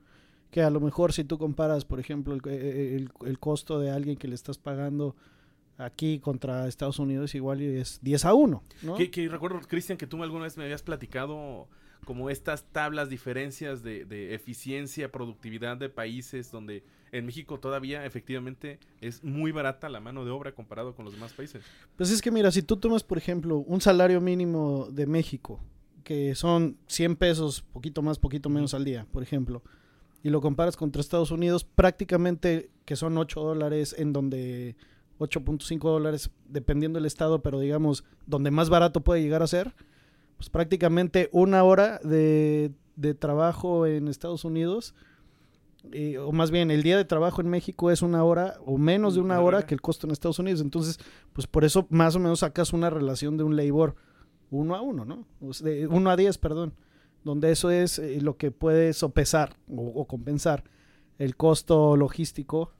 Que 0.51 0.61
a 0.63 0.69
lo 0.71 0.79
mejor 0.79 1.13
si 1.13 1.23
tú 1.23 1.37
comparas, 1.37 1.85
por 1.85 1.99
ejemplo, 1.99 2.33
el, 2.33 2.41
eh, 2.47 2.95
el- 2.95 3.11
el 3.27 3.39
costo 3.39 3.79
de 3.79 3.91
alguien 3.91 4.17
que 4.17 4.27
le 4.27 4.35
estás 4.35 4.57
pagando 4.57 5.15
aquí 5.77 6.19
contra 6.19 6.67
Estados 6.67 6.99
Unidos 6.99 7.33
igual 7.35 7.61
y 7.61 7.65
es 7.77 7.99
10 8.01 8.25
a 8.25 8.33
1, 8.33 8.63
¿no? 8.83 8.95
Que, 8.95 9.09
que 9.11 9.27
recuerdo, 9.29 9.59
Cristian, 9.61 9.97
que 9.97 10.07
tú 10.07 10.21
alguna 10.23 10.43
vez 10.43 10.57
me 10.57 10.63
habías 10.65 10.83
platicado 10.83 11.67
como 12.05 12.29
estas 12.29 12.63
tablas, 12.71 13.09
diferencias 13.09 13.83
de, 13.83 14.05
de 14.05 14.33
eficiencia, 14.33 15.11
productividad 15.11 15.77
de 15.77 15.89
países 15.89 16.51
donde 16.51 16.83
en 17.11 17.25
México 17.25 17.59
todavía 17.59 18.05
efectivamente 18.05 18.79
es 19.01 19.23
muy 19.23 19.51
barata 19.51 19.89
la 19.89 19.99
mano 19.99 20.25
de 20.25 20.31
obra 20.31 20.53
comparado 20.53 20.95
con 20.95 21.05
los 21.05 21.13
demás 21.13 21.33
países. 21.33 21.63
Pues 21.95 22.11
es 22.11 22.21
que 22.21 22.31
mira, 22.31 22.51
si 22.51 22.61
tú 22.61 22.77
tomas, 22.77 23.03
por 23.03 23.17
ejemplo, 23.17 23.57
un 23.57 23.81
salario 23.81 24.21
mínimo 24.21 24.87
de 24.91 25.05
México, 25.07 25.59
que 26.03 26.35
son 26.35 26.77
100 26.87 27.15
pesos, 27.15 27.61
poquito 27.61 28.01
más, 28.01 28.19
poquito 28.19 28.49
menos 28.49 28.73
al 28.73 28.85
día, 28.85 29.05
por 29.11 29.23
ejemplo, 29.23 29.63
y 30.23 30.29
lo 30.29 30.41
comparas 30.41 30.75
contra 30.75 31.01
Estados 31.01 31.31
Unidos, 31.31 31.63
prácticamente 31.63 32.69
que 32.85 32.95
son 32.95 33.17
8 33.17 33.39
dólares 33.41 33.95
en 33.97 34.13
donde 34.13 34.75
8.5 35.19 35.79
dólares 35.79 36.31
dependiendo 36.47 36.97
del 36.97 37.05
estado, 37.05 37.41
pero 37.41 37.59
digamos, 37.59 38.03
donde 38.25 38.51
más 38.51 38.69
barato 38.69 39.01
puede 39.01 39.21
llegar 39.21 39.43
a 39.43 39.47
ser, 39.47 39.73
pues 40.39 40.49
prácticamente 40.49 41.29
una 41.33 41.63
hora 41.65 41.99
de, 42.01 42.71
de 42.95 43.13
trabajo 43.13 43.85
en 43.85 44.07
Estados 44.07 44.45
Unidos, 44.45 44.95
eh, 45.91 46.17
o 46.17 46.31
más 46.31 46.49
bien 46.49 46.71
el 46.71 46.81
día 46.81 46.95
de 46.95 47.03
trabajo 47.03 47.41
en 47.41 47.49
México 47.49 47.91
es 47.91 48.01
una 48.01 48.23
hora 48.23 48.55
o 48.65 48.77
menos 48.77 49.15
de 49.15 49.19
una 49.19 49.35
Una 49.35 49.43
hora 49.43 49.57
hora. 49.57 49.67
que 49.67 49.75
el 49.75 49.81
costo 49.81 50.07
en 50.07 50.11
Estados 50.11 50.39
Unidos. 50.39 50.61
Entonces, 50.61 50.97
pues 51.33 51.45
por 51.45 51.65
eso 51.65 51.87
más 51.89 52.15
o 52.15 52.19
menos 52.19 52.39
sacas 52.39 52.71
una 52.71 52.89
relación 52.89 53.35
de 53.35 53.43
un 53.43 53.57
labor 53.57 53.95
uno 54.49 54.75
a 54.75 54.81
uno, 54.81 55.03
¿no? 55.03 55.25
O 55.41 55.53
sea, 55.53 55.67
de 55.69 55.87
uno 55.87 56.09
a 56.09 56.15
diez, 56.15 56.37
perdón, 56.37 56.73
donde 57.25 57.51
eso 57.51 57.69
es 57.69 57.99
eh, 57.99 58.19
lo 58.21 58.37
que 58.37 58.49
puede 58.51 58.93
sopesar 58.93 59.57
o, 59.69 59.81
o 59.87 60.05
compensar 60.05 60.63
el 61.17 61.35
costo 61.35 61.97
logístico 61.97 62.71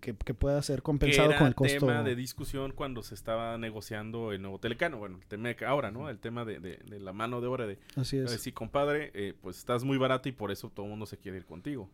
que, 0.00 0.14
que 0.16 0.34
pueda 0.34 0.60
ser 0.62 0.76
Que 0.76 0.82
compensado 0.82 1.28
era 1.30 1.38
con 1.38 1.46
el 1.48 1.54
costo. 1.54 1.86
tema 1.86 2.02
de 2.02 2.14
discusión 2.16 2.72
cuando 2.72 3.02
se 3.02 3.14
estaba 3.14 3.56
negociando 3.58 4.32
el 4.32 4.40
nuevo 4.42 4.58
Telecano. 4.58 4.98
Bueno, 4.98 5.18
el 5.18 5.26
tema 5.26 5.52
que 5.54 5.64
ahora, 5.64 5.90
¿no? 5.90 6.08
El 6.08 6.18
tema 6.18 6.44
de, 6.44 6.58
de- 6.60 6.78
de 6.78 6.98
la 7.00 7.12
mano 7.12 7.40
de 7.40 7.46
obra 7.46 7.66
de... 7.66 7.78
Así 7.96 8.16
es. 8.18 8.30
sí, 8.40 8.52
compadre, 8.52 9.10
eh, 9.14 9.34
pues 9.40 9.58
estás 9.58 9.84
muy 9.84 9.98
barato 9.98 10.28
y 10.28 10.32
por 10.32 10.50
eso 10.50 10.70
todo 10.70 10.86
el 10.86 10.90
mundo 10.90 11.06
se 11.06 11.16
quiere 11.18 11.38
ir 11.38 11.44
contigo. 11.46 11.88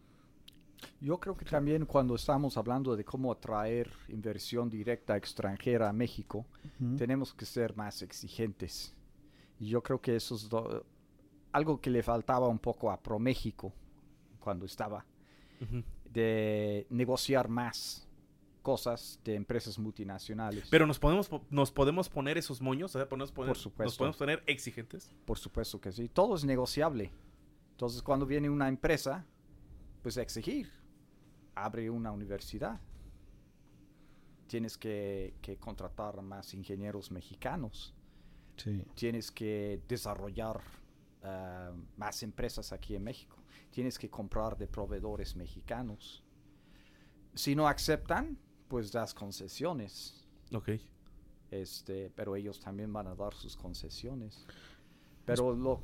Yo 1.00 1.18
creo 1.18 1.36
que 1.36 1.44
también 1.46 1.86
cuando 1.86 2.14
estamos 2.14 2.56
hablando 2.56 2.94
de 2.96 3.04
cómo 3.04 3.32
atraer 3.32 3.90
inversión 4.08 4.68
directa 4.68 5.16
extranjera 5.16 5.88
a 5.88 5.92
México, 5.92 6.46
tenemos 6.98 7.32
que 7.34 7.46
ser 7.46 7.74
más 7.76 8.02
exigentes. 8.02 8.94
Y 9.58 9.68
yo 9.68 9.82
creo 9.82 10.00
que 10.00 10.14
eso 10.16 10.34
es 10.36 10.48
do- 10.50 10.84
algo 11.52 11.80
que 11.80 11.88
le 11.90 12.02
faltaba 12.02 12.46
un 12.48 12.58
poco 12.58 12.90
a 12.90 13.00
ProMéxico 13.02 13.72
cuando 14.38 14.66
estaba. 14.66 15.04
De 16.16 16.86
negociar 16.88 17.48
más 17.48 18.08
cosas 18.62 19.20
de 19.22 19.34
empresas 19.34 19.78
multinacionales. 19.78 20.66
Pero 20.70 20.86
nos 20.86 20.98
podemos, 20.98 21.28
po- 21.28 21.44
nos 21.50 21.70
podemos 21.70 22.08
poner 22.08 22.38
esos 22.38 22.60
moños, 22.62 22.94
o 22.96 22.98
sea, 22.98 23.06
podemos 23.08 23.30
poner, 23.30 23.48
Por 23.50 23.58
supuesto. 23.58 23.84
nos 23.84 23.98
podemos 23.98 24.16
poner 24.16 24.42
exigentes. 24.46 25.12
Por 25.26 25.38
supuesto 25.38 25.78
que 25.80 25.92
sí. 25.92 26.08
Todo 26.08 26.34
es 26.34 26.44
negociable. 26.44 27.12
Entonces, 27.72 28.02
cuando 28.02 28.24
viene 28.26 28.48
una 28.48 28.66
empresa, 28.68 29.26
pues 30.02 30.16
exigir. 30.16 30.70
Abre 31.54 31.90
una 31.90 32.10
universidad. 32.12 32.80
Tienes 34.46 34.78
que, 34.78 35.34
que 35.42 35.56
contratar 35.58 36.22
más 36.22 36.54
ingenieros 36.54 37.10
mexicanos. 37.10 37.94
Sí. 38.56 38.82
Tienes 38.94 39.30
que 39.30 39.80
desarrollar 39.86 40.60
ah, 41.26 41.72
más 41.96 42.22
empresas 42.22 42.72
aquí 42.72 42.94
en 42.94 43.02
México. 43.04 43.36
Tienes 43.70 43.98
que 43.98 44.08
comprar 44.08 44.56
de 44.56 44.66
proveedores 44.66 45.34
mexicanos. 45.36 46.22
Si 47.34 47.54
no 47.54 47.66
aceptan, 47.68 48.38
pues 48.68 48.92
das 48.92 49.12
concesiones. 49.12 50.26
Ok. 50.52 50.70
Este, 51.50 52.10
pero 52.14 52.36
ellos 52.36 52.60
también 52.60 52.92
van 52.92 53.06
a 53.06 53.14
dar 53.14 53.34
sus 53.34 53.56
concesiones. 53.56 54.46
Pero 55.24 55.54
lo, 55.54 55.80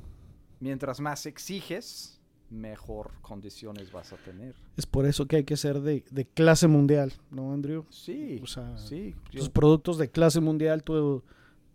mientras 0.59 0.99
más 0.99 1.25
exiges, 1.25 2.19
mejor 2.49 3.11
condiciones 3.21 3.91
vas 3.91 4.13
a 4.13 4.17
tener. 4.17 4.55
Es 4.77 4.85
por 4.85 5.05
eso 5.05 5.25
que 5.27 5.37
hay 5.37 5.43
que 5.43 5.57
ser 5.57 5.81
de, 5.81 6.03
de 6.11 6.25
clase 6.25 6.67
mundial, 6.67 7.13
¿no, 7.31 7.51
Andrew? 7.53 7.85
Sí, 7.89 8.39
O 8.43 8.47
sea, 8.47 8.77
sí. 8.77 9.15
yo- 9.31 9.39
Tus 9.39 9.49
productos 9.49 9.97
de 9.97 10.09
clase 10.09 10.39
mundial, 10.39 10.83
tu- 10.83 11.23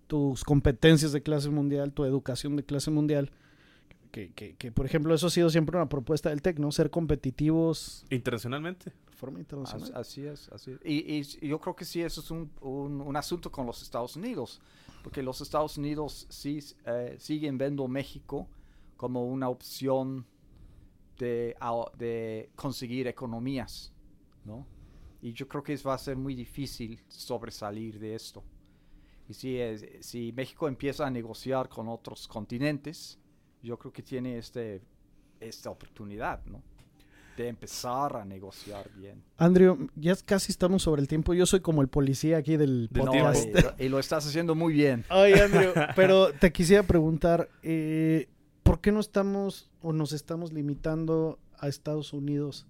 tus 0.07 0.43
competencias 0.45 1.12
de 1.12 1.22
clase 1.22 1.51
mundial, 1.51 1.93
tu 1.93 2.05
educación 2.05 2.57
de 2.57 2.64
clase 2.64 2.90
mundial. 2.90 3.30
Que, 4.11 4.32
que, 4.32 4.54
que, 4.56 4.72
por 4.72 4.86
ejemplo, 4.86 5.14
eso 5.14 5.26
ha 5.26 5.30
sido 5.30 5.50
siempre 5.50 5.76
una 5.76 5.88
propuesta 5.88 6.30
del 6.30 6.40
TEC, 6.42 6.59
¿no? 6.59 6.72
Ser 6.72 6.90
competitivos 6.90 8.04
Internacionalmente. 8.11 8.90
de 8.90 9.12
forma 9.16 9.38
internacional. 9.38 9.92
así 9.94 10.24
es, 10.26 10.48
así 10.50 10.70
es. 10.72 10.78
Y, 10.84 11.20
y 11.44 11.48
yo 11.48 11.61
creo 11.61 11.76
que 11.76 11.84
sí, 11.84 12.00
eso 12.02 12.20
es 12.20 12.30
un, 12.30 12.50
un- 12.61 13.00
un 13.02 13.16
asunto 13.16 13.50
con 13.52 13.66
los 13.66 13.82
Estados 13.82 14.16
Unidos. 14.16 14.61
porque 15.02 15.22
los 15.22 15.40
Estados 15.40 15.78
Unidos 15.78 16.26
sí 16.28 16.59
eh, 16.86 17.16
siguen 17.18 17.56
viendo 17.59 17.86
México 17.88 18.48
como 18.96 19.24
una 19.26 19.48
opción 19.48 20.26
de, 21.18 21.54
de 21.96 22.50
conseguir 22.56 23.06
economías, 23.06 23.92
¿no? 24.44 24.66
Y 25.22 25.32
yo 25.32 25.46
creo 25.48 25.62
que 25.62 25.72
es- 25.72 25.86
va 25.86 25.94
a 25.94 25.98
ser 25.98 26.16
muy 26.16 26.34
difícil 26.34 27.00
sobresalir 27.09 27.98
de 27.98 28.14
esto. 28.14 28.42
Y 29.28 29.34
si, 29.34 29.56
es- 29.59 29.84
si 30.00 30.32
México 30.32 30.66
empieza 30.68 31.06
a 31.06 31.11
negociar 31.11 31.68
con 31.68 31.88
otros 31.88 32.26
continentes, 32.28 33.18
yo 33.62 33.78
creo 33.78 33.92
que 33.92 34.02
tiene 34.02 34.38
este, 34.38 34.80
esta 35.40 35.70
oportunidad, 35.70 36.44
¿no? 36.46 36.62
De 37.36 37.46
empezar 37.48 38.16
a 38.16 38.24
negociar 38.24 38.90
bien. 38.96 39.22
Andrew, 39.36 39.88
ya 39.94 40.16
casi 40.24 40.50
estamos 40.50 40.82
sobre 40.82 41.02
el 41.02 41.06
tiempo. 41.09 41.34
Yo 41.34 41.46
soy 41.46 41.61
como 41.61 41.82
el 41.82 41.88
policía 41.88 42.36
aquí 42.38 42.56
del 42.56 42.88
podcast. 42.92 43.46
y, 43.46 43.52
lo- 43.52 43.74
y 43.78 43.88
lo 43.88 43.98
estás 44.00 44.26
haciendo 44.26 44.54
muy 44.56 44.72
bien. 44.72 45.04
Ay, 45.09 45.34
Andrew, 45.34 45.72
pero 45.94 46.32
te 46.32 46.50
quisiera 46.50 46.82
preguntar, 46.82 47.48
eh, 47.62 48.28
¿por 48.64 48.80
qué 48.80 48.90
no 48.90 48.98
estamos 48.98 49.70
o 49.82 49.92
nos 49.92 50.12
estamos 50.12 50.52
limitando 50.52 51.38
a 51.59 51.68
Estados 51.68 52.12
Unidos? 52.12 52.66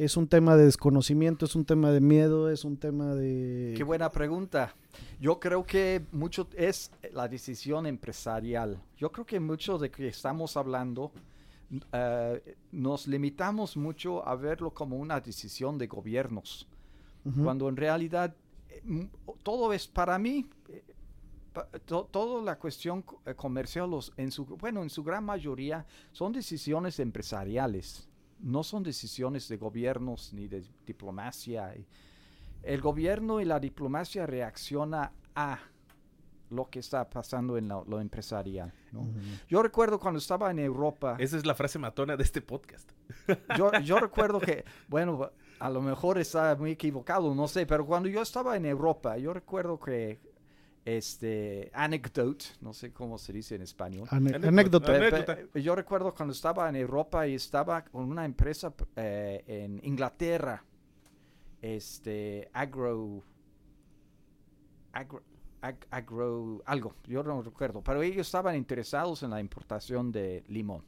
¿Es 0.00 0.16
un 0.16 0.26
tema 0.28 0.56
de 0.56 0.64
desconocimiento? 0.64 1.44
¿Es 1.44 1.54
un 1.54 1.66
tema 1.66 1.90
de 1.90 2.00
miedo? 2.00 2.48
¿Es 2.48 2.64
un 2.64 2.78
tema 2.78 3.14
de...? 3.14 3.74
Qué 3.76 3.84
buena 3.84 4.10
pregunta. 4.10 4.74
Yo 5.20 5.38
creo 5.38 5.62
que 5.62 6.06
mucho 6.12 6.48
es 6.56 6.90
la 7.12 7.28
decisión 7.28 7.84
empresarial. 7.86 8.80
Yo 8.96 9.12
creo 9.12 9.26
que 9.26 9.38
mucho 9.40 9.76
de 9.76 9.90
que 9.90 10.08
estamos 10.08 10.56
hablando 10.56 11.12
eh, 11.92 12.56
nos 12.72 13.06
limitamos 13.08 13.76
mucho 13.76 14.26
a 14.26 14.36
verlo 14.36 14.70
como 14.72 14.96
una 14.96 15.20
decisión 15.20 15.76
de 15.76 15.86
gobiernos, 15.86 16.66
cuando 17.44 17.68
en 17.68 17.76
realidad 17.76 18.34
eh, 18.70 19.06
todo 19.42 19.70
es 19.74 19.86
para 19.86 20.18
mí. 20.18 20.48
eh, 20.70 20.82
to- 21.84 22.08
toda 22.10 22.42
la 22.42 22.58
cuestión 22.58 23.02
co- 23.02 23.20
comercial, 23.36 23.90
los- 23.90 24.12
en 24.16 24.30
su, 24.30 24.46
bueno, 24.46 24.82
en 24.82 24.88
su 24.88 25.04
gran 25.04 25.24
mayoría 25.24 25.84
son 26.12 26.32
decisiones 26.32 26.98
empresariales, 27.00 28.08
no 28.42 28.62
son 28.62 28.82
decisiones 28.82 29.48
de 29.48 29.56
gobiernos 29.56 30.32
ni 30.32 30.48
de 30.48 30.64
diplomacia. 30.86 31.74
el 32.62 32.80
gobierno 32.80 33.40
y 33.40 33.44
la 33.44 33.58
diplomacia 33.58 34.26
reacciona 34.26 35.12
a 35.34 35.58
lo 36.50 36.68
que 36.68 36.80
está 36.80 37.08
pasando 37.08 37.56
en 37.56 37.68
lo, 37.68 37.84
lo 37.84 38.00
empresarial. 38.00 38.72
Yo 39.48 39.62
recuerdo 39.62 39.98
cuando 39.98 40.18
estaba 40.18 40.50
en 40.50 40.58
Europa, 40.58 41.16
Esa 41.18 41.36
es 41.36 41.46
la 41.46 41.54
frase 41.54 41.78
matona 41.78 42.16
de 42.16 42.24
este 42.24 42.42
podcast. 42.42 42.90
yo, 43.56 43.70
yo 43.80 43.98
recuerdo 43.98 44.40
que, 44.40 44.64
bueno, 44.88 45.30
a 45.60 45.70
lo 45.70 45.80
mejor 45.80 46.18
está 46.18 46.56
muy 46.56 46.72
equivocado, 46.72 47.34
no 47.34 47.46
sé, 47.46 47.66
pero 47.66 47.86
cuando 47.86 48.08
yo 48.08 48.20
estaba 48.20 48.56
en 48.56 48.66
Europa, 48.66 49.16
yo 49.16 49.32
recuerdo 49.32 49.78
que, 49.78 50.18
este, 50.84 51.70
anecdote, 51.74 52.46
no 52.60 52.72
sé 52.72 52.92
cómo 52.92 53.18
se 53.18 53.32
dice 53.32 53.54
en 53.54 53.62
español. 53.62 54.08
Ane- 54.10 54.34
Anécdota. 54.46 55.38
yo 55.54 55.74
recuerdo 55.74 56.14
cuando 56.14 56.32
estaba 56.32 56.68
en 56.68 56.76
Europa 56.76 57.26
y 57.26 57.34
estaba 57.34 57.84
con 57.84 58.04
una 58.04 58.24
empresa 58.24 58.72
eh, 58.96 59.44
en 59.46 59.80
Inglaterra, 59.84 60.64
este, 61.62 62.48
agro, 62.52 63.22
agro, 64.92 65.22
ag- 65.62 65.86
agro, 65.90 66.62
algo, 66.64 66.94
yo 67.06 67.22
no 67.22 67.42
recuerdo, 67.42 67.82
pero 67.82 68.02
ellos 68.02 68.26
estaban 68.26 68.56
interesados 68.56 69.22
en 69.22 69.30
la 69.30 69.40
importación 69.40 70.10
de 70.10 70.44
limón. 70.48 70.82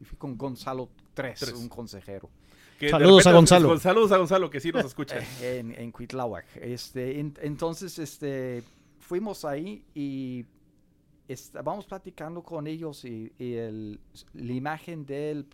Y 0.00 0.04
fui 0.04 0.16
con 0.16 0.36
Gonzalo 0.36 0.88
Tres, 1.14 1.40
Tres. 1.40 1.54
un 1.54 1.68
consejero, 1.68 2.30
Que 2.78 2.88
Saludos 2.90 3.26
a 3.26 3.30
repente- 3.30 3.36
Gonzalo. 3.54 3.78
Saludos 3.78 4.12
a 4.12 4.16
Gonzalo, 4.18 4.50
que 4.50 4.60
sí 4.60 4.70
nos 4.70 4.84
escucha. 4.84 5.16
en, 5.42 5.72
en 5.72 5.90
Cuitláhuac. 5.90 6.46
Este, 6.56 7.18
en- 7.18 7.34
entonces, 7.40 7.98
este, 7.98 8.62
fuimos 9.08 9.46
ahí 9.46 9.82
y 9.94 10.44
estábamos 11.28 11.86
platicando 11.86 12.42
con 12.42 12.66
ellos 12.66 13.04
y, 13.06 13.32
y 13.38 13.54
el- 13.54 13.98
la 14.34 14.52
imagen 14.52 15.06
del, 15.06 15.46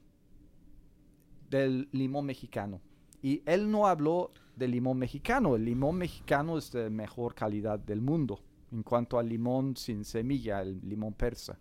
del 1.51 1.89
limón 1.93 2.27
mexicano. 2.27 2.81
Y 3.23 3.43
él 3.47 3.71
no 3.71 3.87
habló 3.87 4.33
del 4.57 4.73
limón 4.73 4.99
mexicano. 4.99 5.55
El 5.57 5.65
limón 5.65 5.97
mexicano 5.97 6.59
es 6.59 6.73
de 6.73 6.91
mejor 6.91 7.35
calidad 7.35 7.79
del 7.79 8.01
mundo 8.01 8.41
en 8.73 8.83
cuanto 8.83 9.19
al 9.21 9.29
limón 9.29 9.77
sin 9.77 10.05
semilla, 10.05 10.61
el 10.63 10.81
limón 10.89 11.13
persa. 11.15 11.59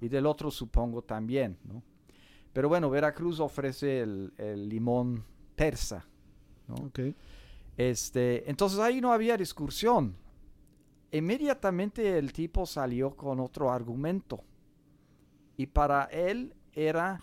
Y 0.00 0.08
del 0.08 0.26
otro 0.26 0.50
supongo 0.50 1.02
también, 1.02 1.56
¿no? 1.64 1.80
Pero 2.52 2.68
bueno, 2.68 2.88
Veracruz 2.90 3.38
ofrece 3.40 4.00
el, 4.00 4.32
el 4.36 4.68
limón 4.68 5.22
persa, 5.54 6.04
¿no? 6.66 6.74
Ok. 6.86 7.00
Este, 7.76 8.48
entonces 8.50 8.78
ahí 8.80 9.00
no 9.00 9.12
había 9.12 9.36
discusión. 9.36 10.16
Inmediatamente 11.14 12.18
el 12.18 12.32
tipo 12.32 12.66
salió 12.66 13.14
con 13.16 13.38
otro 13.38 13.70
argumento. 13.70 14.42
Y 15.56 15.66
para 15.66 16.04
él 16.06 16.54
era 16.72 17.20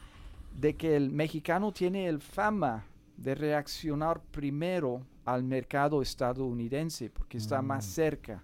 de 0.57 0.77
que 0.77 0.95
el 0.95 1.11
mexicano 1.11 1.73
tiene 1.73 2.07
el 2.07 2.21
fama 2.21 2.85
de 3.17 3.35
reaccionar 3.35 4.21
primero 4.31 5.01
al 5.25 5.43
mercado 5.43 6.01
estadounidense 6.01 7.09
porque 7.09 7.37
está 7.37 7.61
más 7.61 7.85
Mm. 7.85 7.89
cerca. 7.89 8.43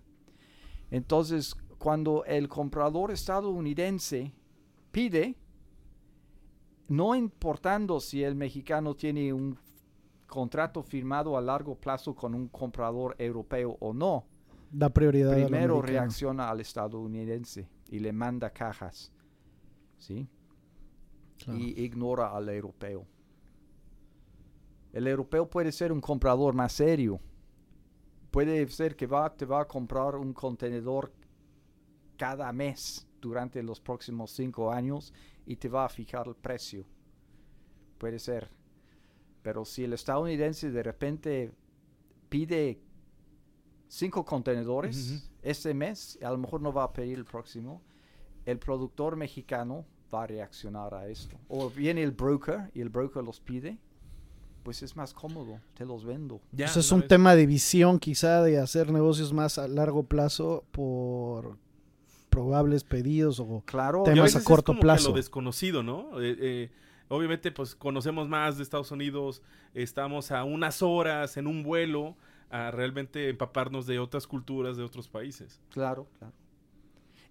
Entonces, 0.92 1.56
cuando 1.78 2.26
el 2.26 2.50
comprador 2.50 3.12
estadounidense 3.12 4.34
pide, 4.92 5.36
no 6.90 7.16
importando 7.16 8.02
si 8.02 8.22
el 8.22 8.36
mexicano 8.36 8.96
tiene 8.96 9.32
un 9.32 9.58
contrato 10.28 10.84
firmado 10.84 11.38
a 11.38 11.42
largo 11.42 11.76
plazo 11.76 12.14
con 12.14 12.36
un 12.36 12.50
comprador 12.50 13.16
europeo 13.18 13.78
o 13.80 13.94
no, 13.94 14.26
Da 14.72 14.90
prioridad 14.90 15.34
primero 15.34 15.82
reacciona 15.82 16.50
al 16.50 16.60
estadounidense 16.60 17.70
y 17.90 18.00
le 18.00 18.12
manda 18.12 18.50
cajas, 18.50 19.12
¿sí? 19.98 20.28
Claro. 21.38 21.60
Y 21.60 21.84
ignora 21.84 22.36
al 22.36 22.50
europeo. 22.50 23.08
El 24.92 25.08
europeo 25.08 25.50
puede 25.50 25.72
ser 25.72 25.92
un 25.92 26.02
comprador 26.02 26.54
más 26.54 26.74
serio. 26.74 27.20
Puede 28.32 28.68
ser 28.68 28.96
que 28.96 29.08
va, 29.08 29.34
te 29.34 29.46
va 29.46 29.62
a 29.62 29.68
comprar 29.68 30.16
un 30.16 30.34
contenedor 30.34 31.14
cada 32.18 32.52
mes 32.52 33.08
durante 33.22 33.62
los 33.64 33.80
próximos 33.80 34.32
cinco 34.32 34.72
años 34.72 35.14
y 35.46 35.56
te 35.56 35.70
va 35.70 35.86
a 35.86 35.90
fijar 35.90 36.28
el 36.28 36.36
precio. 36.36 36.86
Puede 37.98 38.20
ser. 38.20 38.50
Pero 39.42 39.64
si 39.66 39.84
el 39.84 39.94
estadounidense 39.94 40.72
de 40.72 40.84
repente 40.84 41.52
pide 42.30 42.82
cinco 43.88 44.26
contenedores 44.26 45.12
Ujú. 45.12 45.22
este 45.44 45.74
mes, 45.74 46.18
a 46.24 46.30
lo 46.32 46.38
mejor 46.38 46.62
no 46.62 46.72
va 46.74 46.84
a 46.84 46.94
pedir 46.94 47.18
el 47.18 47.26
próximo, 47.26 47.82
el 48.46 48.60
productor 48.60 49.16
mexicano 49.16 49.86
va 50.14 50.24
a 50.24 50.28
reaccionar 50.28 50.94
a 50.94 51.08
esto. 51.08 51.38
O 51.50 51.70
viene 51.70 52.02
el 52.04 52.12
broker 52.12 52.72
y 52.74 52.82
el 52.82 52.90
broker 52.90 53.24
los 53.24 53.40
pide, 53.42 53.78
pues 54.64 54.84
es 54.84 54.96
más 54.96 55.14
cómodo, 55.14 55.60
te 55.74 55.86
los 55.86 56.06
vendo. 56.06 56.42
Ya, 56.52 56.66
Pues 56.66 56.78
es 56.78 56.92
un 56.92 57.00
vez. 57.02 57.10
tema 57.10 57.36
de 57.36 57.46
visión 57.46 58.00
quizá 58.00 58.42
de 58.44 58.60
hacer 58.60 58.92
negocios 58.92 59.34
más 59.34 59.58
a 59.58 59.68
largo 59.68 60.04
plazo 60.04 60.64
por 60.72 61.58
probables 62.30 62.84
pedidos 62.84 63.40
o 63.40 63.64
Claro, 63.66 64.02
a 64.02 64.04
temas 64.04 64.36
a 64.36 64.40
es 64.40 64.44
corto 64.44 64.68
como 64.72 64.80
que 64.80 64.84
plazo. 64.84 65.10
lo 65.10 65.16
desconocido, 65.16 65.84
¿no? 65.84 66.22
Eh, 66.22 66.36
eh, 66.40 66.72
obviamente, 67.08 67.52
pues 67.52 67.76
conocemos 67.76 68.28
más 68.28 68.58
de 68.58 68.64
Estados 68.64 68.92
Unidos, 68.92 69.42
estamos 69.74 70.32
a 70.32 70.44
unas 70.44 70.82
horas 70.82 71.38
en 71.38 71.48
un 71.48 71.64
vuelo 71.64 72.16
a 72.50 72.72
realmente 72.72 73.30
empaparnos 73.30 73.86
de 73.86 74.00
otras 74.00 74.26
culturas 74.28 74.78
de 74.78 74.84
otros 74.84 75.08
países. 75.08 75.62
claro, 75.70 76.08
claro. 76.18 76.34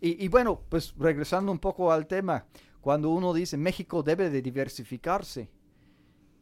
Y, 0.00 0.22
y 0.24 0.28
bueno, 0.28 0.60
pues 0.68 0.94
regresando 0.98 1.50
un 1.50 1.58
poco 1.58 1.90
al 1.90 2.06
tema, 2.06 2.46
cuando 2.82 3.08
uno 3.10 3.32
dice 3.32 3.56
México 3.56 4.02
debe 4.02 4.28
de 4.28 4.42
diversificarse, 4.42 5.50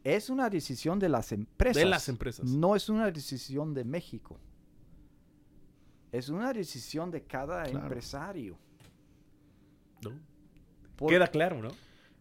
es 0.03 0.29
una 0.29 0.49
decisión 0.49 0.99
de 0.99 1.07
las 1.09 1.31
empresas. 1.31 1.81
De 1.81 1.89
las 1.89 2.09
empresas. 2.09 2.45
No 2.49 2.75
es 2.75 2.89
una 2.89 3.09
decisión 3.09 3.73
de 3.73 3.85
México. 3.85 4.37
Es 6.11 6.29
una 6.29 6.51
decisión 6.53 7.09
de 7.11 7.23
cada 7.23 7.63
Claro. 7.63 7.85
empresario. 7.87 8.57
¿no? 10.03 10.11
Por- 10.97 11.09
Queda 11.09 11.27
claro, 11.27 11.61
¿no? 11.61 11.69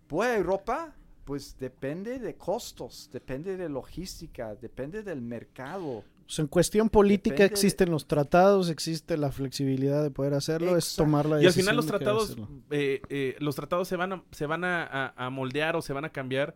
Pues 0.06 0.36
Europa, 0.36 0.94
pues 1.24 1.56
depende 1.58 2.18
de 2.18 2.36
costos, 2.36 3.10
depende 3.12 3.56
de 3.56 3.68
logística, 3.68 4.54
depende 4.54 5.02
del 5.02 5.20
mercado. 5.20 6.04
En 6.38 6.46
cuestión 6.46 6.88
política 6.88 7.34
Depende 7.34 7.48
de- 7.48 7.54
existen 7.54 7.90
los 7.90 8.06
tratados, 8.06 8.70
existe 8.70 9.16
la 9.18 9.30
flexibilidad 9.30 10.02
de 10.02 10.10
poder 10.10 10.34
hacerlo, 10.34 10.76
es 10.76 10.96
tomar 10.96 11.26
la 11.26 11.36
Y 11.36 11.38
al 11.40 11.42
decisión 11.46 11.62
final 11.64 11.76
los 11.76 11.86
tratados, 11.86 12.36
eh, 12.70 13.02
eh, 13.10 13.36
los 13.40 13.54
tratados 13.56 13.88
se 13.88 13.96
van 13.96 14.12
a, 14.14 14.22
se 14.30 14.46
van 14.46 14.64
a, 14.64 14.84
a- 14.84 15.26
a 15.26 15.30
moldear 15.30 15.76
o 15.76 15.82
se 15.82 15.92
van 15.92 16.04
a 16.04 16.10
cambiar 16.10 16.54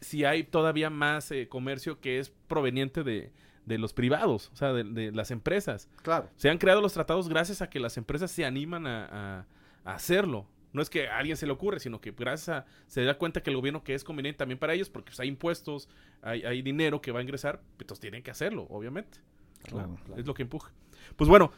si 0.00 0.24
hay 0.24 0.44
todavía 0.44 0.90
más 0.90 1.30
eh, 1.30 1.46
comercio 1.48 2.00
que 2.00 2.18
es 2.18 2.30
proveniente 2.48 3.02
de, 3.04 3.32
de 3.66 3.78
los 3.78 3.92
privados, 3.92 4.50
o 4.52 4.56
sea, 4.56 4.72
de, 4.72 4.82
de 4.84 5.12
las 5.12 5.30
empresas. 5.30 5.88
Claro. 6.02 6.28
Se 6.36 6.48
han 6.50 6.58
creado 6.58 6.80
los 6.80 6.92
tratados 6.94 7.28
gracias 7.28 7.62
a 7.62 7.68
que 7.70 7.78
las 7.80 7.96
empresas 7.98 8.30
se 8.30 8.44
animan 8.44 8.86
a, 8.86 9.04
a- 9.40 9.46
a 9.84 9.94
hacerlo. 9.94 10.46
No 10.72 10.82
es 10.82 10.88
que 10.88 11.08
a 11.08 11.18
alguien 11.18 11.36
se 11.36 11.46
le 11.46 11.52
ocurre, 11.52 11.80
sino 11.80 12.00
que 12.00 12.12
gracias 12.12 12.48
a 12.48 12.66
se 12.86 13.04
da 13.04 13.18
cuenta 13.18 13.42
que 13.42 13.50
el 13.50 13.56
gobierno 13.56 13.84
que 13.84 13.94
es 13.94 14.04
conveniente 14.04 14.38
también 14.38 14.58
para 14.58 14.74
ellos, 14.74 14.88
porque 14.88 15.10
pues, 15.10 15.20
hay 15.20 15.28
impuestos, 15.28 15.88
hay, 16.22 16.42
hay 16.44 16.62
dinero 16.62 17.00
que 17.00 17.12
va 17.12 17.20
a 17.20 17.22
ingresar, 17.22 17.60
pues 17.76 18.00
tienen 18.00 18.22
que 18.22 18.30
hacerlo, 18.30 18.66
obviamente. 18.70 19.18
Claro, 19.64 19.96
Es 20.16 20.26
lo 20.26 20.34
que 20.34 20.42
empuja. 20.42 20.72
Pues 21.16 21.28
bueno, 21.28 21.52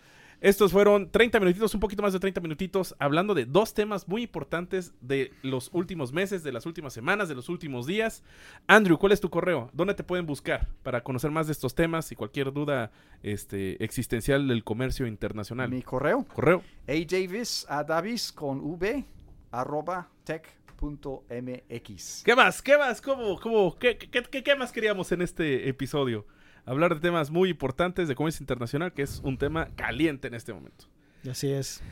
Estos 0.45 0.73
fueron 0.73 1.11
30 1.11 1.41
minutitos, 1.41 1.73
un 1.73 1.81
poquito 1.81 2.03
más 2.03 2.13
de 2.13 2.21
30 2.21 2.39
minutitos, 2.43 2.95
hablando 2.99 3.33
de 3.33 3.47
dos 3.47 3.73
temas 3.73 4.07
muy 4.07 4.25
importantes 4.25 4.93
de 5.01 5.33
los 5.41 5.71
últimos 5.73 6.13
meses, 6.13 6.43
de 6.43 6.53
las 6.53 6.67
últimas 6.67 6.93
semanas, 6.93 7.31
de 7.31 7.35
los 7.35 7.49
últimos 7.49 7.87
días. 7.87 8.23
Andrew, 8.67 8.99
¿cuál 8.99 9.13
es 9.13 9.23
tu 9.23 9.31
correo? 9.31 9.71
¿Dónde 9.73 9.95
te 9.95 10.05
pueden 10.05 10.27
buscar 10.27 10.69
para 10.83 11.03
conocer 11.03 11.31
más 11.31 11.47
de 11.47 11.53
estos 11.53 11.75
temas 11.75 12.13
y 12.13 12.15
cualquier 12.15 12.53
duda 12.53 12.93
este, 13.23 13.83
existencial 13.83 14.47
del 14.47 14.65
comercio 14.65 15.07
internacional? 15.07 15.71
Mi 15.71 15.81
correo, 15.81 16.27
correo. 16.35 16.63
Davis 16.87 17.65
a 17.67 17.83
Davis 17.83 18.31
con 18.31 18.61
v 18.61 19.03
arroba 19.51 20.11
tech.mx. 20.25 22.23
¿Qué 22.23 22.37
más? 22.37 22.61
¿Qué 22.61 22.77
más? 22.77 23.01
¿Cómo? 23.01 23.41
¿Cómo? 23.41 23.79
¿Qué, 23.79 23.97
qué, 23.97 24.23
qué, 24.23 24.43
qué 24.43 24.57
más 24.57 24.73
queríamos 24.73 25.11
en 25.11 25.23
este 25.23 25.71
episodio? 25.71 26.27
Hablar 26.67 26.95
de 26.95 27.01
temas 27.01 27.31
muy 27.31 27.51
importantes 27.51 28.09
de 28.09 28.15
comercio 28.15 28.43
internacional, 28.43 28.93
que 28.93 29.03
es 29.03 29.21
un 29.25 29.39
tema 29.39 29.69
caliente 29.77 30.29
en 30.29 30.35
este 30.35 30.53
momento. 30.53 30.87
Así 31.29 31.51
es. 31.51 31.83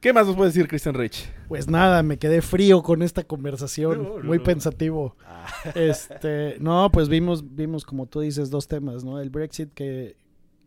¿Qué 0.00 0.12
más 0.12 0.26
nos 0.28 0.36
puede 0.36 0.50
decir 0.50 0.68
Christian 0.68 0.94
Rich? 0.94 1.28
Pues 1.48 1.68
nada, 1.68 2.04
me 2.04 2.18
quedé 2.18 2.40
frío 2.40 2.82
con 2.82 3.02
esta 3.02 3.24
conversación, 3.24 4.24
muy 4.24 4.38
pensativo. 4.38 5.16
Ah. 5.24 5.46
Este, 5.74 6.56
no, 6.60 6.90
pues 6.92 7.08
vimos, 7.08 7.56
vimos 7.56 7.84
como 7.84 8.06
tú 8.06 8.20
dices 8.20 8.50
dos 8.50 8.68
temas, 8.68 9.02
¿no? 9.02 9.20
El 9.20 9.30
Brexit 9.30 9.72
que, 9.74 10.16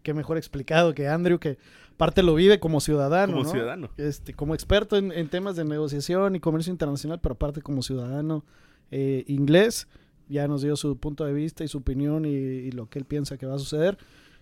que 0.04 0.14
mejor 0.14 0.38
explicado 0.38 0.94
que 0.94 1.08
Andrew, 1.08 1.40
que 1.40 1.58
parte 1.96 2.24
lo 2.24 2.36
vive 2.36 2.60
como 2.60 2.82
ciudadano, 2.82 3.34
como 3.38 3.50
ciudadano, 3.50 3.90
este, 3.96 4.34
como 4.34 4.54
experto 4.54 4.98
en, 4.98 5.30
temas 5.30 5.56
de 5.56 5.64
negociación 5.64 6.36
y 6.36 6.42
comercio 6.42 6.72
internacional, 6.72 7.22
pero 7.22 7.34
aparte 7.34 7.62
como 7.62 7.84
ciudadano 7.84 8.44
eh, 8.90 9.24
inglés 9.28 9.88
ya 10.32 10.48
nos 10.48 10.62
dio 10.62 10.76
su 10.76 10.98
punto 10.98 11.26
de 11.26 11.34
vista 11.34 11.64
y 11.64 11.68
su 11.68 11.80
opinión 11.80 12.26
y, 12.26 12.72
lo 12.72 12.90
que 12.90 13.00
él 13.00 13.06
piensa 13.06 13.38
que 13.38 13.46
va 13.46 13.56
a 13.56 13.60
suceder. 13.60 13.98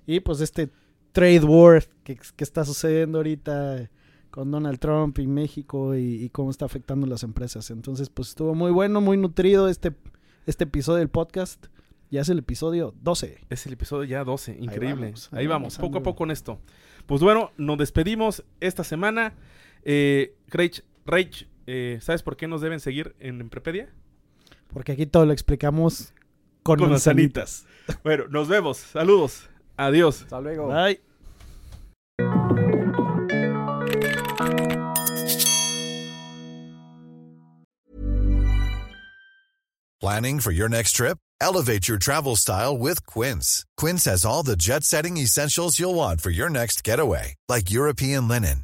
Y 0.06 0.20
pues 0.20 0.40
este 0.40 0.70
trade 1.12 1.40
war 1.40 1.84
que, 2.04 2.18
está 2.38 2.64
sucediendo 2.64 3.18
ahorita 3.18 3.90
con 4.30 4.52
Donald 4.52 4.80
Trump 4.80 5.18
y 5.18 5.28
México 5.28 5.96
y, 5.96 6.30
cómo 6.30 6.52
está 6.52 6.66
afectando 6.66 7.08
las 7.08 7.24
empresas. 7.24 7.72
Entonces, 7.72 8.10
pues 8.10 8.30
estuvo 8.30 8.54
muy 8.54 8.72
bueno, 8.72 9.02
muy 9.02 9.18
nutrido 9.18 9.68
este, 9.68 9.94
este 10.46 10.66
episodio 10.66 11.00
del 11.00 11.10
podcast. 11.10 11.66
Ya 12.12 12.22
es 12.22 12.30
el 12.30 12.40
episodio 12.40 12.94
12. 13.02 13.40
Es 13.50 13.66
el 13.66 13.74
episodio 13.74 14.04
ya 14.04 14.24
12, 14.24 14.58
increíble. 14.60 15.14
Ahí 15.32 15.48
vamos, 15.48 15.78
poco 15.78 16.00
a 16.00 16.04
poco 16.04 16.20
con 16.20 16.32
esto. 16.32 16.60
Pues 17.06 17.22
bueno, 17.22 17.52
nos 17.58 17.78
despedimos 17.78 18.44
esta 18.60 18.84
semana. 18.84 19.34
Eh, 19.84 20.36
Rach, 20.48 20.82
eh, 21.66 21.98
¿sabes 22.02 22.24
por 22.24 22.38
qué 22.38 22.48
nos 22.48 22.62
deben 22.62 22.80
seguir 22.80 23.16
en 23.20 23.42
Emprepedia? 23.42 23.90
Porque 24.74 24.93
aquí 24.93 25.05
todo 25.05 25.26
lo 25.26 25.34
explicamos 25.34 26.13
con, 26.63 26.80
con 26.80 26.89
manzanitas. 26.89 27.65
bueno, 28.03 28.26
nos 28.30 28.47
vemos. 28.47 28.78
Saludos. 28.78 29.49
Adiós. 29.78 30.24
Hasta 30.24 30.41
luego. 30.41 30.67
Bye. 30.67 30.99
Planning 40.01 40.39
for 40.39 40.51
your 40.51 40.70
next 40.70 40.93
trip? 40.93 41.17
Elevate 41.41 41.88
your 41.88 41.97
travel 41.97 42.36
style 42.36 42.78
with 42.78 43.05
Quince. 43.05 43.65
Quince 43.76 44.05
has 44.05 44.24
all 44.26 44.43
the 44.43 44.55
jet 44.55 44.84
setting 44.84 45.17
essentials 45.17 45.78
you'll 45.78 45.95
want 45.95 46.22
for 46.22 46.30
your 46.30 46.49
next 46.49 46.84
getaway, 46.86 47.36
like 47.49 47.70
European 47.72 48.28
linen, 48.28 48.63